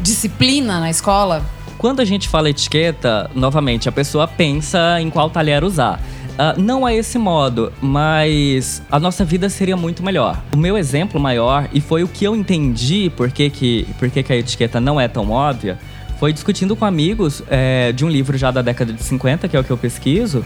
disciplina 0.00 0.80
na 0.80 0.90
escola? 0.90 1.42
Quando 1.78 2.00
a 2.00 2.04
gente 2.04 2.28
fala 2.28 2.48
etiqueta, 2.48 3.30
novamente, 3.34 3.88
a 3.88 3.92
pessoa 3.92 4.26
pensa 4.26 5.00
em 5.00 5.10
qual 5.10 5.28
talher 5.28 5.64
usar. 5.64 6.00
Ah, 6.36 6.54
não 6.58 6.86
é 6.86 6.96
esse 6.96 7.16
modo, 7.16 7.72
mas 7.80 8.82
a 8.90 8.98
nossa 8.98 9.24
vida 9.24 9.48
seria 9.48 9.76
muito 9.76 10.02
melhor. 10.02 10.42
O 10.52 10.56
meu 10.56 10.76
exemplo 10.76 11.20
maior, 11.20 11.68
e 11.72 11.80
foi 11.80 12.02
o 12.02 12.08
que 12.08 12.24
eu 12.24 12.34
entendi 12.34 13.10
por 13.16 13.30
que, 13.30 13.48
que, 13.48 13.86
por 13.98 14.10
que, 14.10 14.22
que 14.22 14.32
a 14.32 14.36
etiqueta 14.36 14.80
não 14.80 15.00
é 15.00 15.06
tão 15.06 15.30
óbvia, 15.30 15.78
foi 16.18 16.32
discutindo 16.32 16.74
com 16.74 16.84
amigos 16.84 17.42
é, 17.48 17.92
de 17.92 18.04
um 18.04 18.08
livro 18.08 18.36
já 18.36 18.50
da 18.50 18.62
década 18.62 18.92
de 18.92 19.02
50, 19.02 19.46
que 19.46 19.56
é 19.56 19.60
o 19.60 19.64
que 19.64 19.70
eu 19.70 19.78
pesquiso, 19.78 20.44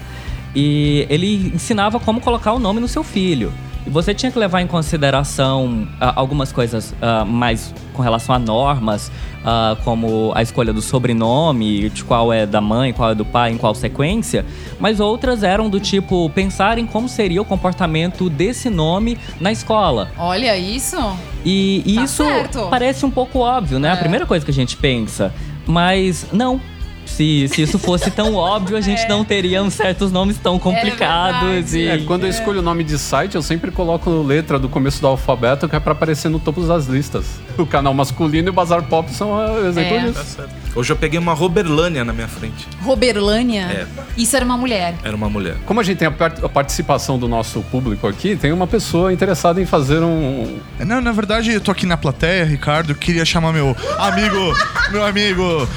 e 0.54 1.06
ele 1.08 1.52
ensinava 1.54 1.98
como 1.98 2.20
colocar 2.20 2.52
o 2.52 2.58
nome 2.58 2.80
no 2.80 2.88
seu 2.88 3.02
filho. 3.02 3.52
E 3.88 3.90
você 3.90 4.12
tinha 4.12 4.30
que 4.30 4.38
levar 4.38 4.60
em 4.60 4.66
consideração 4.66 5.88
ah, 5.98 6.12
algumas 6.14 6.52
coisas 6.52 6.94
ah, 7.00 7.24
mais 7.24 7.72
com 7.94 8.02
relação 8.02 8.34
a 8.34 8.38
normas, 8.38 9.10
ah, 9.42 9.78
como 9.82 10.30
a 10.34 10.42
escolha 10.42 10.74
do 10.74 10.82
sobrenome, 10.82 11.88
de 11.88 12.04
qual 12.04 12.30
é 12.30 12.44
da 12.44 12.60
mãe, 12.60 12.92
qual 12.92 13.12
é 13.12 13.14
do 13.14 13.24
pai, 13.24 13.50
em 13.50 13.56
qual 13.56 13.74
sequência, 13.74 14.44
mas 14.78 15.00
outras 15.00 15.42
eram 15.42 15.70
do 15.70 15.80
tipo 15.80 16.28
pensar 16.34 16.76
em 16.76 16.84
como 16.84 17.08
seria 17.08 17.40
o 17.40 17.46
comportamento 17.46 18.28
desse 18.28 18.68
nome 18.68 19.16
na 19.40 19.50
escola. 19.50 20.10
Olha 20.18 20.54
isso. 20.54 20.98
E, 21.42 21.82
e 21.86 21.94
Tá 21.94 22.04
isso 22.04 22.24
certo. 22.24 22.66
parece 22.68 23.06
um 23.06 23.10
pouco 23.10 23.38
óbvio, 23.38 23.78
né? 23.78 23.88
É. 23.88 23.92
A 23.92 23.96
primeira 23.96 24.26
coisa 24.26 24.44
que 24.44 24.50
a 24.50 24.54
gente 24.54 24.76
pensa. 24.76 25.32
Mas 25.66 26.26
não. 26.30 26.60
Se, 27.08 27.48
se 27.48 27.62
isso 27.62 27.78
fosse 27.78 28.10
tão 28.10 28.34
óbvio, 28.34 28.76
a 28.76 28.80
gente 28.80 29.08
não 29.08 29.24
teria 29.24 29.62
uns 29.62 29.74
certos 29.74 30.12
nomes 30.12 30.36
tão 30.38 30.58
complicados. 30.58 31.48
verdade. 31.48 31.78
e... 31.78 31.88
É, 31.88 31.98
quando 31.98 32.24
eu 32.24 32.30
escolho 32.30 32.60
o 32.60 32.62
nome 32.62 32.84
de 32.84 32.98
site, 32.98 33.34
eu 33.34 33.42
sempre 33.42 33.70
coloco 33.70 34.10
letra 34.22 34.58
do 34.58 34.68
começo 34.68 35.00
do 35.00 35.06
alfabeto 35.08 35.68
que 35.68 35.74
é 35.74 35.80
pra 35.80 35.92
aparecer 35.92 36.28
no 36.28 36.38
topo 36.38 36.60
das 36.62 36.86
listas. 36.86 37.24
O 37.56 37.66
canal 37.66 37.92
masculino 37.92 38.48
e 38.48 38.50
o 38.50 38.52
Bazar 38.52 38.82
Pop 38.84 39.12
são 39.12 39.32
uh, 39.32 39.66
exemplo 39.66 39.96
É. 39.96 40.00
Tá 40.00 40.08
disso. 40.22 40.24
certo. 40.36 40.50
Hoje 40.76 40.92
eu 40.92 40.96
peguei 40.96 41.18
uma 41.18 41.32
Roberlânia 41.34 42.04
na 42.04 42.12
minha 42.12 42.28
frente. 42.28 42.68
Roberlânia. 42.82 43.62
É. 43.62 43.86
Isso 44.16 44.36
era 44.36 44.44
uma 44.44 44.56
mulher. 44.56 44.94
Era 45.02 45.16
uma 45.16 45.28
mulher. 45.28 45.56
Como 45.66 45.80
a 45.80 45.82
gente 45.82 45.98
tem 45.98 46.06
a, 46.06 46.10
par- 46.12 46.34
a 46.42 46.48
participação 46.48 47.18
do 47.18 47.26
nosso 47.26 47.62
público 47.62 48.06
aqui, 48.06 48.36
tem 48.36 48.52
uma 48.52 48.66
pessoa 48.66 49.12
interessada 49.12 49.60
em 49.60 49.66
fazer 49.66 50.02
um. 50.02 50.58
Não, 50.86 51.00
na 51.00 51.10
verdade, 51.10 51.52
eu 51.52 51.60
tô 51.60 51.70
aqui 51.72 51.84
na 51.86 51.96
plateia, 51.96 52.44
Ricardo. 52.44 52.94
Queria 52.94 53.24
chamar 53.24 53.52
meu 53.52 53.76
amigo, 53.98 54.54
meu 54.92 55.04
amigo 55.04 55.68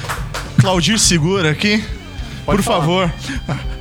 Claudir 0.62 0.96
Segura 0.96 1.50
aqui. 1.50 1.84
Pode 2.46 2.58
Por 2.58 2.62
falar. 2.62 2.80
favor. 2.80 3.12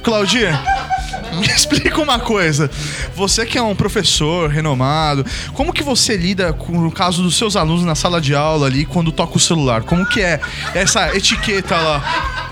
Claudir, 0.02 0.50
me 1.40 1.46
explica 1.46 2.02
uma 2.02 2.20
coisa. 2.20 2.72
Você 3.16 3.46
que 3.46 3.56
é 3.56 3.62
um 3.62 3.76
professor 3.76 4.50
renomado, 4.50 5.24
como 5.54 5.72
que 5.72 5.84
você 5.84 6.18
lida 6.18 6.52
com 6.52 6.88
o 6.88 6.92
caso 6.92 7.22
dos 7.22 7.38
seus 7.38 7.56
alunos 7.56 7.84
na 7.84 7.94
sala 7.94 8.20
de 8.20 8.34
aula 8.34 8.66
ali 8.66 8.84
quando 8.84 9.12
toca 9.12 9.38
o 9.38 9.40
celular? 9.40 9.84
Como 9.84 10.08
que 10.08 10.22
é 10.22 10.42
essa 10.74 11.16
etiqueta 11.16 11.78
lá? 11.78 12.50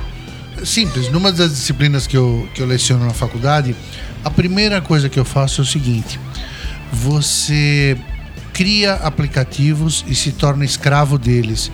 Simples. 0.63 1.11
Numa 1.11 1.31
das 1.31 1.49
disciplinas 1.49 2.05
que 2.05 2.15
eu, 2.15 2.47
que 2.53 2.61
eu 2.61 2.67
leciono 2.67 3.05
na 3.05 3.13
faculdade, 3.15 3.75
a 4.23 4.29
primeira 4.29 4.79
coisa 4.79 5.09
que 5.09 5.19
eu 5.19 5.25
faço 5.25 5.61
é 5.61 5.63
o 5.63 5.65
seguinte: 5.67 6.19
você 6.93 7.97
cria 8.53 8.93
aplicativos 8.93 10.05
e 10.07 10.13
se 10.13 10.31
torna 10.33 10.63
escravo 10.63 11.17
deles. 11.17 11.71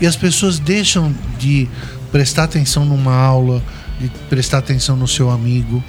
E 0.00 0.06
as 0.06 0.16
pessoas 0.16 0.58
deixam 0.58 1.14
de 1.38 1.68
prestar 2.10 2.44
atenção 2.44 2.84
numa 2.84 3.14
aula, 3.14 3.62
de 4.00 4.08
prestar 4.28 4.58
atenção 4.58 4.96
no 4.96 5.06
seu 5.06 5.30
amigo, 5.30 5.82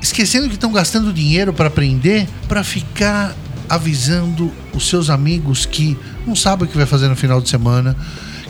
esquecendo 0.00 0.48
que 0.48 0.54
estão 0.54 0.72
gastando 0.72 1.12
dinheiro 1.12 1.52
para 1.52 1.66
aprender, 1.68 2.28
para 2.48 2.62
ficar 2.62 3.34
avisando 3.68 4.52
os 4.72 4.88
seus 4.88 5.10
amigos 5.10 5.66
que 5.66 5.98
não 6.26 6.36
sabem 6.36 6.66
o 6.66 6.70
que 6.70 6.76
vai 6.76 6.86
fazer 6.86 7.08
no 7.08 7.16
final 7.16 7.40
de 7.40 7.48
semana, 7.48 7.96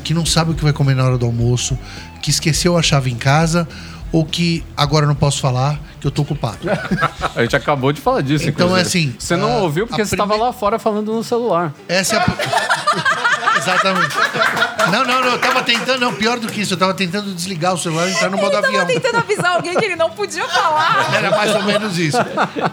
que 0.04 0.12
não 0.12 0.26
sabe 0.26 0.50
o 0.52 0.54
que 0.54 0.62
vai 0.62 0.72
comer 0.72 0.94
na 0.94 1.04
hora 1.04 1.16
do 1.18 1.24
almoço, 1.26 1.78
que 2.22 2.30
esqueceu 2.30 2.76
a 2.76 2.82
chave 2.82 3.10
em 3.10 3.16
casa 3.16 3.66
ou 4.12 4.24
que 4.24 4.62
agora 4.76 5.04
não 5.06 5.14
posso 5.16 5.40
falar, 5.40 5.80
que 6.00 6.06
eu 6.06 6.10
tô 6.10 6.22
ocupado. 6.22 6.58
A 7.34 7.42
gente 7.42 7.56
acabou 7.56 7.92
de 7.92 8.00
falar 8.00 8.20
disso. 8.20 8.48
Então, 8.48 8.68
inclusive. 8.68 8.78
é 8.78 8.82
assim, 9.10 9.14
Você 9.18 9.36
não 9.36 9.52
a- 9.52 9.56
ouviu 9.62 9.86
porque 9.86 10.04
você 10.04 10.14
estava 10.14 10.34
prime- 10.34 10.44
lá 10.46 10.52
fora 10.52 10.78
falando 10.78 11.12
no 11.12 11.24
celular. 11.24 11.74
Essa 11.88 12.16
é 12.16 12.18
a... 12.18 13.25
Exatamente. 13.56 14.14
Não, 14.90 15.04
não, 15.04 15.20
não, 15.20 15.32
eu 15.32 15.38
tava 15.38 15.62
tentando, 15.62 16.00
não, 16.00 16.14
pior 16.14 16.38
do 16.38 16.46
que 16.48 16.60
isso, 16.60 16.74
eu 16.74 16.78
tava 16.78 16.94
tentando 16.94 17.32
desligar 17.34 17.74
o 17.74 17.78
celular 17.78 18.08
e 18.08 18.12
entrar 18.12 18.30
no 18.30 18.36
modo 18.36 18.52
Tava 18.52 18.66
avião. 18.66 18.86
tentando 18.86 19.18
avisar 19.18 19.56
alguém 19.56 19.74
que 19.76 19.84
ele 19.84 19.96
não 19.96 20.10
podia 20.10 20.46
falar. 20.46 21.14
Era 21.14 21.30
mais 21.30 21.54
ou 21.54 21.62
menos 21.64 21.98
isso. 21.98 22.18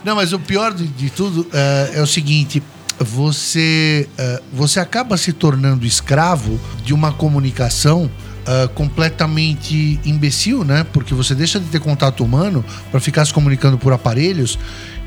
Não, 0.04 0.16
mas 0.16 0.34
o 0.34 0.40
pior 0.40 0.74
de, 0.74 0.86
de 0.88 1.10
tudo 1.10 1.48
eh, 1.52 1.94
é 1.96 2.02
o 2.02 2.08
seguinte: 2.08 2.62
você, 3.00 4.08
eh, 4.18 4.42
você 4.52 4.80
acaba 4.80 5.18
se 5.18 5.34
tornando 5.34 5.86
escravo 5.86 6.60
de 6.84 6.94
uma 6.94 7.12
comunicação 7.12 8.10
eh, 8.46 8.70
completamente 8.76 10.00
imbecil, 10.06 10.64
né? 10.64 10.86
Porque 10.92 11.14
você 11.14 11.34
deixa 11.34 11.60
de 11.60 11.66
ter 11.68 11.80
contato 11.80 12.24
humano 12.24 12.64
para 12.92 13.00
ficar 13.00 13.26
se 13.26 13.34
comunicando 13.34 13.78
por 13.78 13.94
aparelhos 13.94 14.60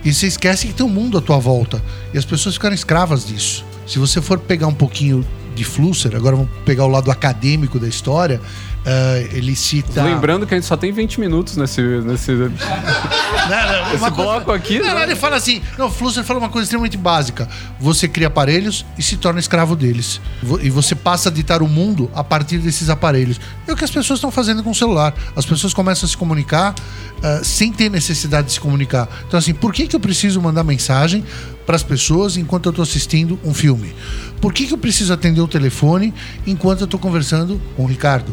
e 0.04 0.12
você 0.12 0.26
esquece 0.26 0.66
que 0.66 0.72
tem 0.72 0.86
um 0.86 0.88
mundo 0.88 1.18
à 1.18 1.20
tua 1.20 1.38
volta 1.38 1.82
e 2.14 2.18
as 2.18 2.24
pessoas 2.24 2.54
ficaram 2.54 2.74
escravas 2.74 3.26
disso. 3.26 3.64
Se 3.86 3.98
você 3.98 4.20
for 4.20 4.38
pegar 4.38 4.66
um 4.66 4.74
pouquinho 4.74 5.26
de 5.56 5.64
Flusser, 5.64 6.14
agora 6.14 6.36
vamos 6.36 6.50
pegar 6.64 6.84
o 6.84 6.88
lado 6.88 7.10
acadêmico 7.10 7.78
da 7.80 7.88
história, 7.88 8.40
eh, 8.84 9.28
ele 9.32 9.56
cita. 9.56 10.04
Lembrando 10.04 10.46
que 10.46 10.54
a 10.54 10.56
gente 10.56 10.66
só 10.66 10.76
tem 10.76 10.92
20 10.92 11.18
minutos 11.18 11.56
nesse, 11.56 11.80
nesse, 11.80 12.30
Não, 12.32 12.48
não, 12.48 13.86
esse 13.88 13.96
uma 13.96 14.10
coisa- 14.12 14.30
bloco 14.30 14.52
aqui. 14.52 14.78
Não, 14.78 14.86
né? 14.86 14.94
não, 14.94 15.02
ele 15.02 15.16
fala 15.16 15.34
assim. 15.36 15.60
Não, 15.76 15.90
Flusser 15.90 16.22
fala 16.22 16.38
uma 16.38 16.48
coisa 16.48 16.64
extremamente 16.66 16.96
básica. 16.96 17.48
Você 17.80 18.06
cria 18.06 18.28
aparelhos 18.28 18.84
e 18.98 19.02
se 19.02 19.16
torna 19.16 19.40
escravo 19.40 19.74
deles. 19.74 20.20
E 20.60 20.70
você 20.70 20.94
passa 20.94 21.30
a 21.30 21.32
ditar 21.32 21.62
o 21.62 21.68
mundo 21.68 22.10
a 22.14 22.22
partir 22.22 22.58
desses 22.58 22.88
aparelhos. 22.88 23.40
É 23.66 23.72
o 23.72 23.76
que 23.76 23.84
as 23.84 23.90
pessoas 23.90 24.18
estão 24.18 24.30
fazendo 24.30 24.62
com 24.62 24.70
o 24.70 24.74
celular. 24.74 25.14
As 25.34 25.46
pessoas 25.46 25.74
começam 25.74 26.06
a 26.06 26.10
se 26.10 26.16
comunicar 26.16 26.74
ah, 27.22 27.40
sem 27.42 27.72
ter 27.72 27.90
necessidade 27.90 28.48
de 28.48 28.52
se 28.52 28.60
comunicar. 28.60 29.08
Então, 29.26 29.38
assim, 29.38 29.54
por 29.54 29.72
que, 29.72 29.86
que 29.88 29.96
eu 29.96 30.00
preciso 30.00 30.40
mandar 30.40 30.62
mensagem 30.62 31.24
para 31.66 31.76
as 31.76 31.82
pessoas 31.82 32.36
enquanto 32.36 32.66
eu 32.66 32.70
estou 32.70 32.82
assistindo 32.82 33.38
um 33.44 33.52
filme? 33.52 33.94
Por 34.40 34.52
que, 34.52 34.66
que 34.66 34.72
eu 34.72 34.78
preciso 34.78 35.12
atender 35.12 35.40
o 35.40 35.48
telefone 35.48 36.14
enquanto 36.46 36.80
eu 36.82 36.84
estou 36.84 37.00
conversando 37.00 37.60
com 37.76 37.82
o 37.82 37.86
Ricardo? 37.86 38.32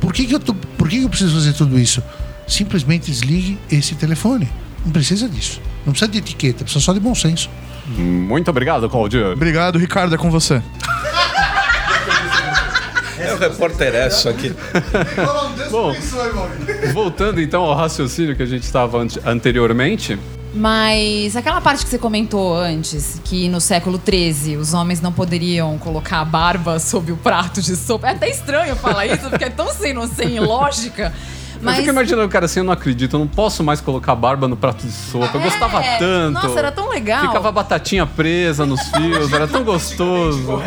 Por 0.00 0.12
que, 0.12 0.26
que, 0.26 0.34
eu, 0.34 0.40
tô, 0.40 0.52
por 0.54 0.88
que, 0.88 0.98
que 0.98 1.04
eu 1.04 1.08
preciso 1.08 1.34
fazer 1.34 1.54
tudo 1.54 1.78
isso? 1.78 2.02
Simplesmente 2.46 3.10
desligue 3.10 3.58
esse 3.70 3.94
telefone. 3.94 4.48
Não 4.84 4.92
precisa 4.92 5.26
disso. 5.28 5.60
Não 5.86 5.92
precisa 5.92 6.10
de 6.10 6.18
etiqueta, 6.18 6.62
precisa 6.62 6.84
só 6.84 6.92
de 6.92 7.00
bom 7.00 7.14
senso. 7.14 7.48
Muito 7.86 8.50
obrigado, 8.50 8.88
Claudio. 8.90 9.32
Obrigado, 9.32 9.78
Ricardo, 9.78 10.14
é 10.14 10.18
com 10.18 10.30
você. 10.30 10.60
É 13.18 13.32
o 13.32 13.38
repórter 13.38 13.94
isso 14.06 14.28
aqui. 14.28 14.52
Bom, 15.70 15.94
voltando 16.92 17.40
então 17.40 17.62
ao 17.62 17.74
raciocínio 17.74 18.36
que 18.36 18.42
a 18.42 18.46
gente 18.46 18.64
estava 18.64 18.98
ante- 18.98 19.20
anteriormente, 19.24 20.18
Mas 20.54 21.34
aquela 21.34 21.60
parte 21.60 21.84
que 21.84 21.90
você 21.90 21.98
comentou 21.98 22.56
antes, 22.56 23.20
que 23.24 23.48
no 23.48 23.60
século 23.60 24.00
XIII 24.00 24.56
os 24.56 24.72
homens 24.72 25.00
não 25.00 25.12
poderiam 25.12 25.76
colocar 25.78 26.20
a 26.20 26.24
barba 26.24 26.78
sob 26.78 27.10
o 27.10 27.16
prato 27.16 27.60
de 27.60 27.74
sopa. 27.74 28.06
É 28.06 28.10
até 28.12 28.30
estranho 28.30 28.76
falar 28.76 29.04
isso, 29.06 29.28
porque 29.28 29.44
é 29.44 29.50
tão 29.50 29.68
sem, 29.74 29.94
sem 30.08 30.38
lógica. 30.38 31.12
eu 31.56 31.60
Mas 31.60 31.78
fico 31.78 31.88
imaginando 31.88 32.26
o 32.26 32.28
cara 32.28 32.44
assim, 32.44 32.60
eu 32.60 32.64
não 32.64 32.72
acredito, 32.72 33.16
eu 33.16 33.18
não 33.20 33.26
posso 33.26 33.64
mais 33.64 33.80
colocar 33.80 34.14
barba 34.14 34.46
no 34.46 34.56
prato 34.56 34.86
de 34.86 34.92
sopa. 34.92 35.30
Eu 35.34 35.40
gostava 35.40 35.82
É, 35.82 35.98
tanto. 35.98 36.34
Nossa, 36.34 36.56
era 36.56 36.70
tão 36.70 36.88
legal. 36.88 37.26
Ficava 37.26 37.48
a 37.48 37.52
batatinha 37.52 38.06
presa 38.06 38.64
nos 38.64 38.80
fios, 38.90 39.32
era 39.32 39.48
tão 39.48 39.64
gostoso. 39.64 40.62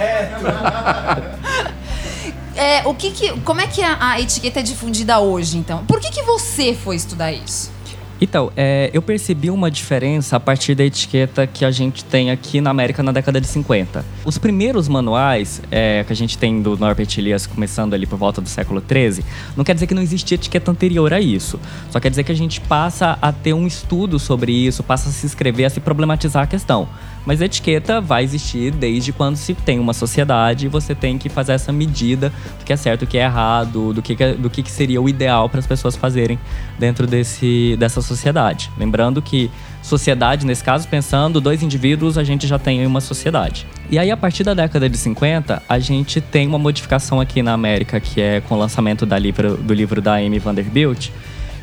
É, 2.60 2.82
o 2.88 2.94
que 2.96 3.12
que, 3.12 3.40
como 3.42 3.62
é 3.62 3.68
que 3.68 3.84
a, 3.84 3.98
a 4.00 4.20
etiqueta 4.20 4.62
é 4.62 4.64
difundida 4.64 5.20
hoje, 5.20 5.60
então? 5.60 5.86
Por 5.86 6.00
que, 6.00 6.10
que 6.10 6.24
você 6.24 6.74
foi 6.74 6.96
estudar 6.96 7.32
isso? 7.32 7.72
Então, 8.20 8.52
é, 8.58 8.90
eu 8.94 9.02
percebi 9.02 9.50
uma 9.50 9.70
diferença 9.70 10.38
a 10.38 10.40
partir 10.40 10.74
da 10.74 10.84
etiqueta 10.84 11.46
que 11.46 11.64
a 11.64 11.70
gente 11.70 12.04
tem 12.04 12.32
aqui 12.32 12.60
na 12.60 12.72
América 12.72 13.04
na 13.04 13.12
década 13.12 13.40
de 13.40 13.48
50. 13.48 14.04
Os 14.26 14.38
primeiros 14.38 14.88
manuais 14.88 15.62
é, 15.70 16.04
que 16.04 16.12
a 16.12 16.16
gente 16.16 16.38
tem 16.38 16.62
do 16.62 16.76
Norbert 16.78 17.10
Elias 17.18 17.46
começando 17.46 17.94
ali 17.94 18.08
por 18.08 18.18
volta 18.18 18.42
do 18.42 18.50
século 18.50 18.82
13, 18.82 19.24
não 19.56 19.64
quer 19.64 19.74
dizer 19.74 19.88
que 19.88 19.94
não 19.94 20.02
existia 20.02 20.36
etiqueta 20.36 20.72
anterior 20.72 21.14
a 21.14 21.20
isso. 21.20 21.60
Só 21.92 22.00
quer 22.00 22.10
dizer 22.10 22.24
que 22.24 22.32
a 22.32 22.36
gente 22.36 22.60
passa 22.62 23.18
a 23.22 23.32
ter 23.32 23.54
um 23.54 23.68
estudo 23.68 24.18
sobre 24.18 24.52
isso, 24.52 24.84
passa 24.84 25.10
a 25.10 25.12
se 25.12 25.26
escrever, 25.26 25.66
a 25.66 25.70
se 25.70 25.80
problematizar 25.80 26.44
a 26.44 26.48
questão. 26.48 26.88
Mas 27.28 27.42
etiqueta 27.42 28.00
vai 28.00 28.24
existir 28.24 28.72
desde 28.72 29.12
quando 29.12 29.36
se 29.36 29.54
tem 29.54 29.80
uma 29.80 29.92
sociedade 29.92 30.66
e 30.66 30.70
você 30.70 30.96
tem 30.96 31.18
que 31.18 31.28
fazer 31.28 31.52
essa 31.52 31.74
medida 31.74 32.32
do 32.58 32.64
que 32.64 32.72
é 32.72 32.78
certo, 32.78 33.02
do 33.02 33.08
que 33.08 33.18
é 33.18 33.26
errado, 33.26 33.92
do 33.92 34.02
que, 34.02 34.16
do 34.16 34.50
que 34.50 34.72
seria 34.72 35.02
o 35.02 35.10
ideal 35.10 35.50
para 35.50 35.60
as 35.60 35.68
pessoas 35.68 35.98
fazerem 35.98 36.40
dentro 36.80 37.06
desse, 37.06 37.76
dessa 37.78 38.02
sociedade. 38.02 38.72
Lembrando 38.78 39.22
que 39.22 39.52
sociedade, 39.84 40.46
nesse 40.46 40.64
caso, 40.64 40.88
pensando 40.88 41.42
dois 41.42 41.62
indivíduos, 41.62 42.18
a 42.18 42.24
gente 42.24 42.48
já 42.48 42.58
tem 42.58 42.88
uma 42.88 43.02
sociedade. 43.02 43.68
E 43.92 44.00
aí, 44.00 44.10
a 44.10 44.16
partir 44.16 44.46
da 44.46 44.54
década 44.54 44.90
de 44.90 44.98
50, 44.98 45.62
a 45.68 45.80
gente 45.80 46.22
tem 46.22 46.48
uma 46.48 46.58
modificação 46.58 47.20
aqui 47.20 47.44
na 47.44 47.52
América, 47.52 48.00
que 48.00 48.22
é 48.22 48.40
com 48.40 48.56
o 48.56 48.58
lançamento 48.58 49.06
da 49.06 49.20
livro, 49.20 49.58
do 49.58 49.74
livro 49.74 50.02
da 50.02 50.16
Amy 50.16 50.40
Vanderbilt, 50.40 51.10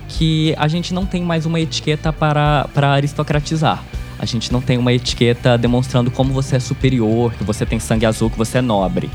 que 0.09 0.55
a 0.59 0.69
gente 0.69 0.93
não 0.93 1.07
tem 1.07 1.23
mais 1.23 1.47
uma 1.47 1.59
etiqueta 1.59 2.13
para, 2.13 2.69
para 2.75 2.91
aristocratizar. 2.91 3.83
A 4.25 4.27
gente 4.27 4.51
não 4.51 4.63
tem 4.63 4.79
uma 4.79 4.91
etiqueta 4.91 5.59
demonstrando 5.59 6.11
como 6.11 6.33
você 6.33 6.57
é 6.57 6.59
superior, 6.59 7.35
que 7.35 7.45
você 7.45 7.67
tem 7.67 7.79
sangue 7.79 8.07
azul, 8.07 8.31
que 8.31 8.39
você 8.39 8.57
é 8.57 8.63
nobre. 8.63 9.11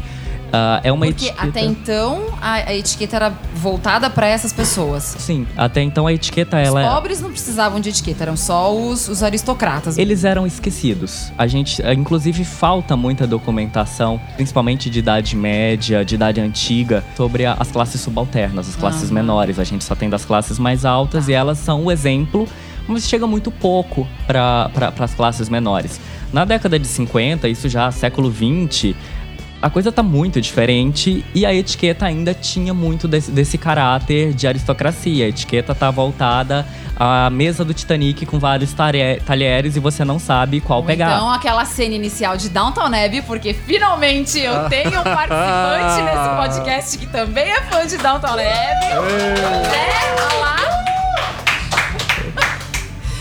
Ah, 0.53 0.79
é 0.83 0.91
uma 0.91 1.07
Porque 1.07 1.25
etiqueta... 1.25 1.47
até 1.47 1.61
então 1.61 2.25
a, 2.39 2.73
etiqueta 2.75 3.15
era 3.15 3.33
voltada 3.55 4.07
para 4.07 4.27
essas 4.27 4.53
pessoas. 4.53 5.15
Sim, 5.17 5.47
até 5.57 5.81
então 5.81 6.05
a 6.05 6.13
etiqueta 6.13 6.59
ela 6.59 6.79
Os 6.81 6.85
é... 6.85 6.89
pobres 6.89 7.21
não 7.21 7.31
precisavam 7.31 7.79
de 7.79 7.89
etiqueta, 7.89 8.23
eram 8.23 8.37
só 8.37 8.75
os, 8.75 9.07
os 9.07 9.23
aristocratas. 9.23 9.97
Eles 9.97 10.23
eram 10.23 10.45
esquecidos. 10.45 11.31
A 11.37 11.47
gente, 11.47 11.81
eh, 11.81 11.93
inclusive, 11.93 12.43
falta 12.45 12.95
muita 12.95 13.25
documentação, 13.25 14.21
principalmente 14.35 14.91
de 14.91 14.99
idade 14.99 15.35
média, 15.35 16.05
de 16.05 16.15
idade 16.15 16.39
antiga, 16.39 17.03
sobre 17.17 17.45
as 17.45 17.71
classes 17.71 17.99
subalternas, 17.99 18.69
as 18.69 18.75
classes 18.75 19.09
menores. 19.09 19.57
A 19.57 19.63
gente 19.63 19.83
só 19.83 19.95
tem 19.95 20.09
das 20.09 20.25
classes 20.25 20.59
mais 20.59 20.85
altas 20.85 21.27
e 21.27 21.33
elas 21.33 21.57
são 21.57 21.85
o 21.85 21.91
exemplo, 21.91 22.47
mas 22.89 23.07
chega 23.07 23.25
muito 23.27 23.51
pouco 23.51 24.07
para 24.27 24.69
as 24.99 25.13
classes 25.13 25.47
menores. 25.49 25.99
Na 26.33 26.43
década 26.45 26.77
de 26.77 26.87
50, 26.87 27.47
isso 27.47 27.69
já 27.69 27.91
século 27.91 28.29
20, 28.29 28.95
a 29.61 29.69
coisa 29.69 29.91
tá 29.91 30.01
muito 30.01 30.39
diferente 30.39 31.25
e 31.35 31.45
a 31.45 31.53
etiqueta 31.53 32.05
ainda 32.05 32.33
tinha 32.33 32.73
muito 32.73 33.07
desse, 33.07 33.29
desse 33.31 33.57
caráter 33.57 34.33
de 34.33 34.47
aristocracia. 34.47 35.25
A 35.25 35.27
etiqueta 35.27 35.75
tá 35.75 35.91
voltada 35.91 36.65
à 36.97 37.29
mesa 37.29 37.65
do 37.65 37.73
Titanic 37.73 38.25
com 38.25 38.39
vários 38.39 38.71
talhe- 38.73 39.19
talheres 39.25 39.75
e 39.75 39.79
você 39.79 40.05
não 40.05 40.17
sabe 40.19 40.61
qual 40.61 40.79
Ou 40.79 40.85
pegar. 40.85 41.15
Então, 41.15 41.29
aquela 41.31 41.65
cena 41.65 41.93
inicial 41.95 42.37
de 42.37 42.47
Downtown 42.49 42.85
Abbey, 42.85 43.21
porque 43.23 43.53
finalmente 43.53 44.39
eu 44.39 44.69
tenho 44.69 44.99
um 44.99 45.03
participante 45.03 46.01
nesse 46.03 46.35
podcast 46.41 46.97
que 46.97 47.05
também 47.07 47.49
é 47.51 47.61
fã 47.63 47.85
de 47.85 47.97
Downtown 47.97 48.31
Abbey. 48.33 48.45
É, 48.45 50.13
olha 50.13 50.39
lá. 50.39 50.78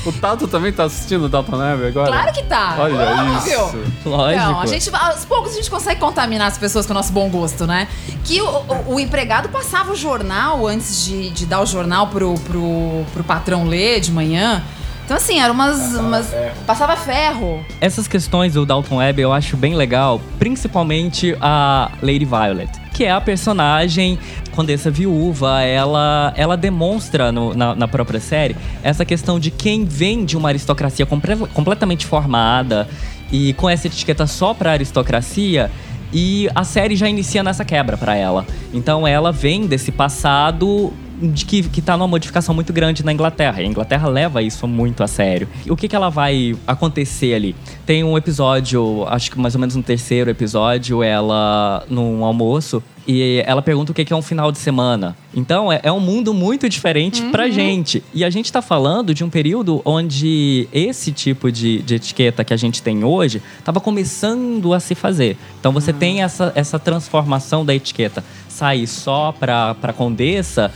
O 0.09 0.13
Tato 0.13 0.49
também 0.49 0.73
tá 0.73 0.85
assistindo 0.85 1.29
Dalton 1.29 1.57
Neve 1.57 1.87
agora? 1.89 2.11
Claro 2.13 2.33
que 2.33 2.43
tá. 2.45 2.77
Olha 2.79 3.11
Óbvio. 3.11 3.39
isso. 3.39 4.09
Lógico. 4.09 4.45
Não, 4.45 4.61
a 4.61 4.67
gente, 4.67 4.91
aos 4.95 5.25
poucos 5.25 5.53
a 5.53 5.55
gente 5.57 5.71
consegue 5.71 6.01
contaminar 6.01 6.49
as 6.49 6.57
pessoas 6.59 6.87
com 6.87 6.93
o 6.93 6.95
nosso 6.95 7.13
bom 7.13 7.29
gosto, 7.29 7.67
né? 7.67 7.89
Que 8.25 8.41
o, 8.41 8.47
o- 8.49 8.95
o 8.95 9.01
empregado 9.01 9.49
passava 9.49 9.93
o 9.93 9.97
jornal 9.97 10.67
antes 10.67 11.05
de, 11.05 11.31
de 11.31 11.47
dar 11.47 11.61
o 11.61 11.67
jornal 11.67 12.07
pro, 12.09 12.35
pro, 12.41 13.05
pro 13.13 13.25
patrão 13.25 13.65
ler 13.67 14.01
de 14.01 14.11
manhã. 14.13 14.63
Então, 15.09 15.17
assim, 15.17 15.41
era 15.41 15.51
umas. 15.51 15.95
umas 15.95 16.35
passava 16.67 16.95
ferro. 16.95 17.65
Essas 17.81 18.07
questões 18.07 18.53
do 18.53 18.67
Dalton 18.67 18.97
Webb 18.97 19.23
eu 19.23 19.33
acho 19.33 19.57
bem 19.57 19.75
legal, 19.75 20.21
principalmente 20.39 21.35
a 21.41 21.91
Lady 22.03 22.27
Violet, 22.27 22.71
que 22.93 23.05
é 23.05 23.11
a 23.11 23.19
personagem 23.19 24.19
condessa 24.55 24.91
viúva. 24.91 25.63
Ela, 25.63 26.35
ela 26.37 26.59
demonstra 26.59 27.33
no- 27.33 27.55
na, 27.55 27.75
na 27.75 27.89
própria 27.89 28.21
série 28.21 28.55
essa 28.83 29.03
questão 29.03 29.41
de 29.41 29.51
quem 29.51 29.87
vem 29.87 30.27
de 30.27 30.37
uma 30.37 30.51
aristocracia 30.51 31.07
compre- 31.07 31.37
completamente 31.55 32.05
formada 32.05 32.87
e 33.33 33.55
com 33.55 33.67
essa 33.71 33.87
etiqueta 33.87 34.27
só 34.27 34.53
pra 34.53 34.73
aristocracia. 34.73 35.71
E 36.13 36.51
a 36.55 36.65
série 36.65 36.95
já 36.97 37.09
inicia 37.09 37.43
nessa 37.43 37.65
quebra 37.65 37.97
pra 37.97 38.15
ela. 38.15 38.45
Então 38.75 39.07
ela 39.07 39.33
vem 39.33 39.67
desse 39.67 39.91
passado 39.91 40.93
de 41.21 41.45
que, 41.45 41.63
que 41.63 41.83
tá 41.83 41.97
numa 41.97 42.09
modificação 42.09 42.55
muito 42.55 42.73
grande 42.73 43.05
na 43.05 43.13
Inglaterra. 43.13 43.61
E 43.61 43.65
a 43.65 43.69
Inglaterra 43.69 44.09
leva 44.09 44.43
isso 44.43 44.67
muito 44.67 45.03
a 45.03 45.07
sério. 45.07 45.49
O 45.69 45.77
que, 45.77 45.89
que 45.89 45.97
ela 45.97 46.09
vai 46.09 46.57
acontecer 46.67 47.35
ali? 47.35 47.55
Tem 47.85 48.05
um 48.05 48.17
episódio, 48.17 49.05
acho 49.09 49.31
que 49.31 49.39
mais 49.39 49.55
ou 49.55 49.61
menos 49.61 49.75
no 49.75 49.83
terceiro 49.83 50.31
episódio, 50.31 51.03
ela 51.03 51.85
num 51.89 52.25
almoço. 52.25 52.83
E 53.11 53.43
ela 53.47 53.63
pergunta 53.63 53.91
o 53.91 53.95
que 53.95 54.05
que 54.05 54.13
é 54.13 54.17
um 54.17 54.21
final 54.21 54.53
de 54.53 54.59
semana. 54.59 55.17
Então, 55.35 55.73
é, 55.73 55.81
é 55.83 55.91
um 55.91 55.99
mundo 55.99 56.35
muito 56.35 56.69
diferente 56.69 57.23
pra 57.33 57.49
gente. 57.49 58.05
E 58.13 58.23
a 58.23 58.29
gente 58.29 58.53
tá 58.53 58.61
falando 58.61 59.15
de 59.15 59.25
um 59.25 59.31
período 59.31 59.81
onde 59.83 60.69
esse 60.71 61.11
tipo 61.11 61.51
de, 61.51 61.81
de 61.81 61.95
etiqueta 61.95 62.45
que 62.45 62.53
a 62.53 62.57
gente 62.57 62.83
tem 62.83 63.05
hoje 63.05 63.41
tava 63.65 63.81
começando 63.81 64.75
a 64.75 64.81
se 64.81 64.95
fazer. 64.95 65.39
Então, 65.59 65.73
você 65.73 65.91
tem 65.91 66.23
essa, 66.23 66.53
essa 66.55 66.79
transformação 66.79 67.65
da 67.65 67.75
etiqueta. 67.75 68.23
Sair 68.47 68.87
só 68.87 69.33
pra, 69.33 69.75
pra 69.75 69.95
condessa 69.95 70.71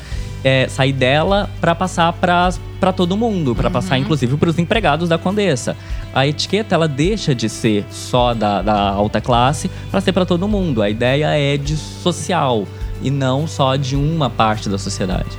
é, 0.45 0.69
sair 0.69 0.93
dela 0.93 1.49
para 1.61 1.75
passar 1.75 2.13
para 2.13 2.93
todo 2.93 3.17
mundo, 3.17 3.55
para 3.55 3.71
passar 3.71 3.99
inclusive 3.99 4.37
para 4.37 4.51
os 4.51 4.59
empregados 4.59 5.09
da 5.09 5.19
Condessa. 5.19 5.77
A 6.15 6.27
etiqueta 6.27 6.75
ela 6.75 6.89
deixa 6.89 7.35
de 7.35 7.49
ser 7.49 7.85
só 7.91 8.35
da, 8.35 8.63
da 8.63 8.91
alta 8.91 9.21
classe 9.21 9.71
para 9.91 10.01
ser 10.01 10.13
para 10.13 10.27
todo 10.27 10.49
mundo. 10.49 10.83
A 10.83 10.91
ideia 10.91 11.27
é 11.27 11.57
de 11.57 11.77
social 11.77 12.67
e 13.01 13.11
não 13.11 13.47
só 13.47 13.77
de 13.77 13.97
uma 13.97 14.29
parte 14.29 14.69
da 14.69 14.79
sociedade. 14.79 15.31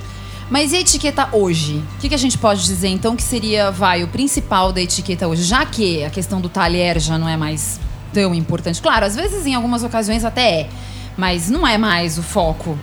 Mas 0.50 0.72
e 0.72 0.76
a 0.76 0.80
etiqueta 0.80 1.28
hoje? 1.32 1.82
O 1.96 2.00
que, 2.00 2.08
que 2.08 2.14
a 2.14 2.18
gente 2.18 2.36
pode 2.36 2.62
dizer 2.64 2.88
então 2.88 3.16
que 3.16 3.22
seria, 3.22 3.70
vai, 3.70 4.02
o 4.02 4.08
principal 4.08 4.72
da 4.72 4.80
etiqueta 4.80 5.26
hoje? 5.26 5.42
Já 5.42 5.64
que 5.64 6.04
a 6.04 6.10
questão 6.10 6.40
do 6.40 6.48
talher 6.48 7.00
já 7.00 7.18
não 7.18 7.28
é 7.28 7.36
mais 7.36 7.80
tão 8.12 8.34
importante. 8.34 8.80
Claro, 8.80 9.06
às 9.06 9.16
vezes 9.16 9.44
em 9.46 9.54
algumas 9.54 9.82
ocasiões 9.82 10.24
até 10.24 10.60
é, 10.60 10.68
mas 11.16 11.50
não 11.50 11.66
é 11.66 11.76
mais 11.76 12.18
o 12.18 12.22
foco. 12.22 12.78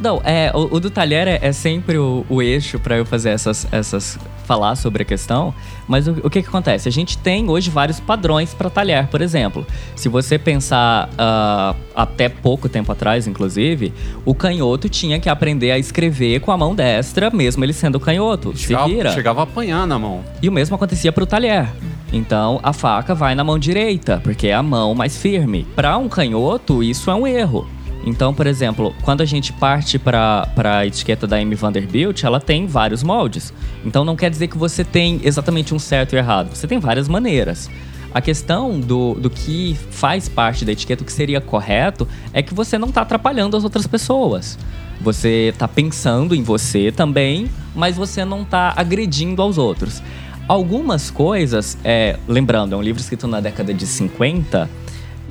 Não, 0.00 0.20
é, 0.24 0.50
o, 0.54 0.76
o 0.76 0.80
do 0.80 0.90
talher 0.90 1.28
é, 1.28 1.38
é 1.42 1.52
sempre 1.52 1.98
o, 1.98 2.24
o 2.28 2.42
eixo 2.42 2.78
para 2.78 2.96
eu 2.96 3.04
fazer 3.04 3.30
essas, 3.30 3.66
essas. 3.72 4.18
falar 4.44 4.74
sobre 4.76 5.02
a 5.02 5.04
questão. 5.04 5.54
Mas 5.86 6.06
o, 6.08 6.12
o 6.22 6.30
que, 6.30 6.42
que 6.42 6.48
acontece? 6.48 6.88
A 6.88 6.92
gente 6.92 7.18
tem 7.18 7.48
hoje 7.48 7.70
vários 7.70 8.00
padrões 8.00 8.54
para 8.54 8.70
talher, 8.70 9.06
por 9.08 9.20
exemplo. 9.20 9.66
Se 9.94 10.08
você 10.08 10.38
pensar 10.38 11.08
ah, 11.18 11.74
até 11.94 12.28
pouco 12.28 12.68
tempo 12.68 12.90
atrás, 12.92 13.26
inclusive, 13.26 13.92
o 14.24 14.34
canhoto 14.34 14.88
tinha 14.88 15.18
que 15.18 15.28
aprender 15.28 15.70
a 15.70 15.78
escrever 15.78 16.40
com 16.40 16.50
a 16.50 16.56
mão 16.56 16.74
destra, 16.74 17.30
mesmo 17.30 17.64
ele 17.64 17.72
sendo 17.72 17.98
canhoto. 18.00 18.56
Se 18.56 18.68
Chegava, 18.68 18.88
vira. 18.88 19.12
chegava 19.12 19.40
a 19.40 19.44
apanhar 19.44 19.86
na 19.86 19.98
mão. 19.98 20.22
E 20.40 20.48
o 20.48 20.52
mesmo 20.52 20.76
acontecia 20.76 21.12
pro 21.12 21.26
talher. 21.26 21.68
Então 22.12 22.60
a 22.62 22.72
faca 22.72 23.14
vai 23.14 23.34
na 23.34 23.42
mão 23.42 23.58
direita, 23.58 24.20
porque 24.22 24.48
é 24.48 24.54
a 24.54 24.62
mão 24.62 24.94
mais 24.94 25.16
firme. 25.16 25.66
Para 25.74 25.96
um 25.96 26.08
canhoto, 26.08 26.82
isso 26.82 27.10
é 27.10 27.14
um 27.14 27.26
erro. 27.26 27.66
Então, 28.04 28.34
por 28.34 28.46
exemplo, 28.46 28.94
quando 29.02 29.20
a 29.20 29.24
gente 29.24 29.52
parte 29.52 29.98
para 29.98 30.48
a 30.56 30.86
etiqueta 30.86 31.26
da 31.26 31.36
Amy 31.36 31.54
Vanderbilt, 31.54 32.24
ela 32.24 32.40
tem 32.40 32.66
vários 32.66 33.02
moldes. 33.02 33.52
Então 33.84 34.04
não 34.04 34.16
quer 34.16 34.30
dizer 34.30 34.48
que 34.48 34.58
você 34.58 34.84
tem 34.84 35.20
exatamente 35.22 35.74
um 35.74 35.78
certo 35.78 36.14
e 36.14 36.18
errado. 36.18 36.54
Você 36.54 36.66
tem 36.66 36.78
várias 36.78 37.08
maneiras. 37.08 37.70
A 38.12 38.20
questão 38.20 38.78
do, 38.78 39.14
do 39.14 39.30
que 39.30 39.76
faz 39.90 40.28
parte 40.28 40.64
da 40.64 40.72
etiqueta, 40.72 41.02
o 41.02 41.06
que 41.06 41.12
seria 41.12 41.40
correto, 41.40 42.06
é 42.32 42.42
que 42.42 42.52
você 42.52 42.76
não 42.76 42.88
está 42.88 43.02
atrapalhando 43.02 43.56
as 43.56 43.64
outras 43.64 43.86
pessoas. 43.86 44.58
Você 45.00 45.48
está 45.48 45.66
pensando 45.66 46.34
em 46.34 46.42
você 46.42 46.92
também, 46.92 47.50
mas 47.74 47.96
você 47.96 48.24
não 48.24 48.42
está 48.42 48.74
agredindo 48.76 49.40
aos 49.40 49.56
outros. 49.56 50.02
Algumas 50.46 51.10
coisas, 51.10 51.78
é, 51.84 52.18
lembrando, 52.28 52.74
é 52.74 52.76
um 52.76 52.82
livro 52.82 53.00
escrito 53.00 53.26
na 53.26 53.40
década 53.40 53.72
de 53.72 53.86
50 53.86 54.68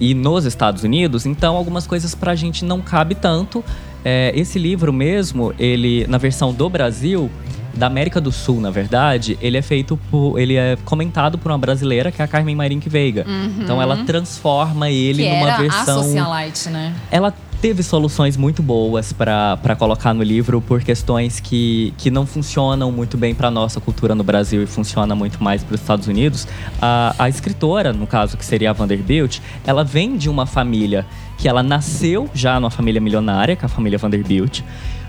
e 0.02 0.16
nos 0.16 0.46
Estados 0.46 0.84
Unidos, 0.84 1.28
então 1.28 1.56
algumas 1.56 1.86
coisas 1.86 2.16
pra 2.16 2.34
gente 2.34 2.66
não 2.66 2.82
cabe 2.82 3.14
tanto. 3.14 3.64
É, 4.04 4.34
esse 4.36 4.58
livro 4.58 4.92
mesmo, 4.92 5.54
ele 5.60 6.08
na 6.08 6.18
versão 6.18 6.52
do 6.52 6.68
Brasil, 6.68 7.30
da 7.72 7.86
América 7.86 8.20
do 8.20 8.32
Sul, 8.32 8.60
na 8.60 8.72
verdade, 8.72 9.38
ele 9.40 9.58
é 9.58 9.62
feito 9.62 9.98
por. 10.10 10.40
ele 10.40 10.56
é 10.56 10.76
comentado 10.84 11.38
por 11.38 11.52
uma 11.52 11.58
brasileira, 11.58 12.12
que 12.12 12.20
é 12.20 12.26
a 12.26 12.28
Carmen 12.28 12.56
Marink 12.56 12.90
Veiga. 12.90 13.28
Então 13.60 13.80
ela 13.80 14.04
transforma 14.04 14.90
ele 14.90 15.22
que 15.22 15.30
numa 15.30 15.48
era 15.48 15.58
versão 15.62 16.00
a 16.00 16.04
socialite, 16.04 16.70
né? 16.70 16.96
ela 17.12 17.32
teve 17.62 17.84
soluções 17.84 18.36
muito 18.36 18.63
boas 18.63 19.13
pra 19.13 19.76
colocar 19.78 20.15
no 20.15 20.24
livro 20.24 20.60
por 20.62 20.82
questões 20.82 21.39
que, 21.39 21.93
que 21.95 22.10
não 22.10 22.26
funcionam 22.26 22.91
muito 22.91 23.17
bem 23.17 23.36
pra 23.36 23.52
nossa 23.52 23.80
cultura 23.80 24.15
no 24.15 24.24
Brasil 24.24 24.63
e 24.63 24.65
funciona 24.65 25.13
muito 25.13 25.43
mais 25.43 25.63
para 25.63 25.76
os 25.76 25.82
Estados 25.82 26.08
Unidos. 26.08 26.47
A, 26.82 27.15
a 27.19 27.30
escritora, 27.30 27.93
no 27.93 28.08
caso 28.08 28.36
que 28.36 28.43
seria 28.43 28.71
a 28.71 28.74
Vanderbilt, 28.74 29.38
ela 29.63 29.84
vem 29.84 30.17
de 30.17 30.28
uma 30.28 30.47
família 30.47 31.06
que 31.38 31.47
ela 31.47 31.62
nasceu 31.62 32.28
já 32.34 32.60
numa 32.60 32.71
família 32.71 33.00
milionária, 33.00 33.56
que 33.56 33.63
é 33.63 33.67
a 33.67 33.69
família 33.69 34.00
Vanderbilt. 34.00 34.62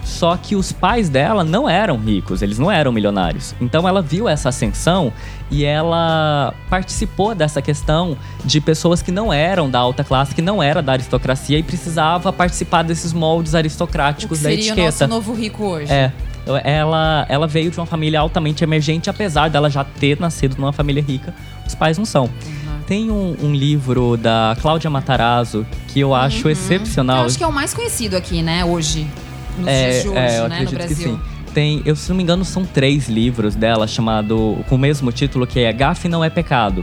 Só 0.04 0.36
que 0.36 0.56
os 0.56 0.72
pais 0.72 1.08
dela 1.08 1.44
não 1.44 1.68
eram 1.68 1.96
ricos, 1.96 2.42
eles 2.42 2.58
não 2.58 2.70
eram 2.70 2.90
milionários. 2.90 3.54
Então 3.60 3.86
ela 3.86 4.02
viu 4.02 4.28
essa 4.28 4.48
ascensão 4.48 5.12
e 5.50 5.64
ela 5.64 6.52
participou 6.68 7.34
dessa 7.34 7.62
questão 7.62 8.16
de 8.44 8.60
pessoas 8.60 9.00
que 9.00 9.12
não 9.12 9.32
eram 9.32 9.70
da 9.70 9.78
alta 9.78 10.02
classe, 10.02 10.34
que 10.34 10.42
não 10.42 10.62
era 10.62 10.82
da 10.82 10.92
aristocracia 10.92 11.58
e 11.58 11.62
precisava 11.62 12.32
participar 12.32 12.82
desses 12.82 13.12
moldes 13.12 13.52
O 13.52 13.54
que 13.54 13.58
aristocráticos 13.58 14.40
da 14.40 14.50
seria 14.50 14.64
o 14.64 14.66
etiqueta. 14.74 15.06
nosso 15.06 15.06
novo 15.06 15.32
rico 15.34 15.64
hoje. 15.64 15.92
É. 15.92 16.12
Ela, 16.64 17.24
ela 17.28 17.46
veio 17.46 17.70
de 17.70 17.78
uma 17.78 17.86
família 17.86 18.18
altamente 18.18 18.64
emergente, 18.64 19.08
apesar 19.08 19.48
dela 19.48 19.70
já 19.70 19.84
ter 19.84 20.18
nascido 20.18 20.56
numa 20.58 20.72
família 20.72 21.00
rica. 21.02 21.32
Os 21.64 21.74
pais 21.76 21.96
não 21.96 22.04
são. 22.04 22.28
Tem 22.88 23.08
um, 23.12 23.36
um 23.40 23.52
livro 23.54 24.16
da 24.16 24.56
Cláudia 24.60 24.90
Matarazzo 24.90 25.64
que 25.86 26.00
eu 26.00 26.12
acho 26.12 26.48
Eu 26.48 26.52
excepcional. 26.52 27.24
acho 27.24 27.38
que 27.38 27.44
é 27.44 27.46
o 27.46 27.52
mais 27.52 27.72
conhecido 27.72 28.16
aqui, 28.16 28.42
né, 28.42 28.64
hoje. 28.64 29.06
Nos 29.58 29.68
É, 29.68 29.90
dias 29.90 30.02
de 30.02 30.08
hoje, 30.08 30.18
é, 30.18 30.38
eu 30.38 30.48
né, 30.48 30.56
no 30.60 30.62
acredito 30.62 30.68
que 30.70 30.74
Brasil. 30.94 31.12
sim. 31.14 31.20
Tem, 31.52 31.82
eu, 31.84 31.94
se 31.94 32.08
não 32.08 32.16
me 32.16 32.22
engano, 32.22 32.44
são 32.44 32.64
três 32.64 33.08
livros 33.08 33.54
dela 33.54 33.86
chamado 33.86 34.58
com 34.68 34.74
o 34.74 34.78
mesmo 34.78 35.12
título 35.12 35.46
que 35.46 35.60
é 35.60 35.72
Gafe 35.72 36.08
não 36.08 36.24
é 36.24 36.30
pecado. 36.30 36.82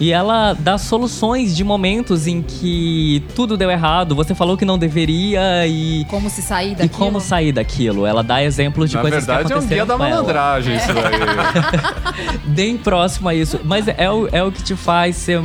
E 0.00 0.10
ela 0.12 0.52
dá 0.52 0.76
soluções 0.78 1.54
de 1.56 1.62
momentos 1.62 2.26
em 2.26 2.42
que 2.42 3.22
tudo 3.36 3.56
deu 3.56 3.70
errado, 3.70 4.16
você 4.16 4.34
falou 4.34 4.56
que 4.56 4.64
não 4.64 4.76
deveria 4.76 5.64
e 5.66 6.04
Como 6.10 6.28
se 6.28 6.42
sair 6.42 6.72
e 6.72 6.74
daquilo. 6.74 6.98
como 6.98 7.20
sair 7.20 7.52
daquilo. 7.52 8.04
Ela 8.04 8.22
dá 8.22 8.42
exemplos 8.42 8.90
de 8.90 8.96
Na 8.96 9.02
coisas 9.02 9.24
verdade, 9.24 9.46
que 9.46 9.52
é 9.52 9.56
um 9.56 9.58
aconteceram 9.60 9.86
guia 9.86 9.96
da 9.96 9.98
malandragem 9.98 10.76
isso 10.76 10.88
daí. 10.88 12.40
Bem 12.46 12.76
próximo 12.76 13.28
a 13.28 13.34
isso. 13.34 13.60
Mas 13.64 13.86
é 13.88 14.10
o, 14.10 14.28
é 14.32 14.42
o 14.42 14.50
que 14.50 14.62
te 14.62 14.74
faz 14.74 15.16
ser- 15.16 15.42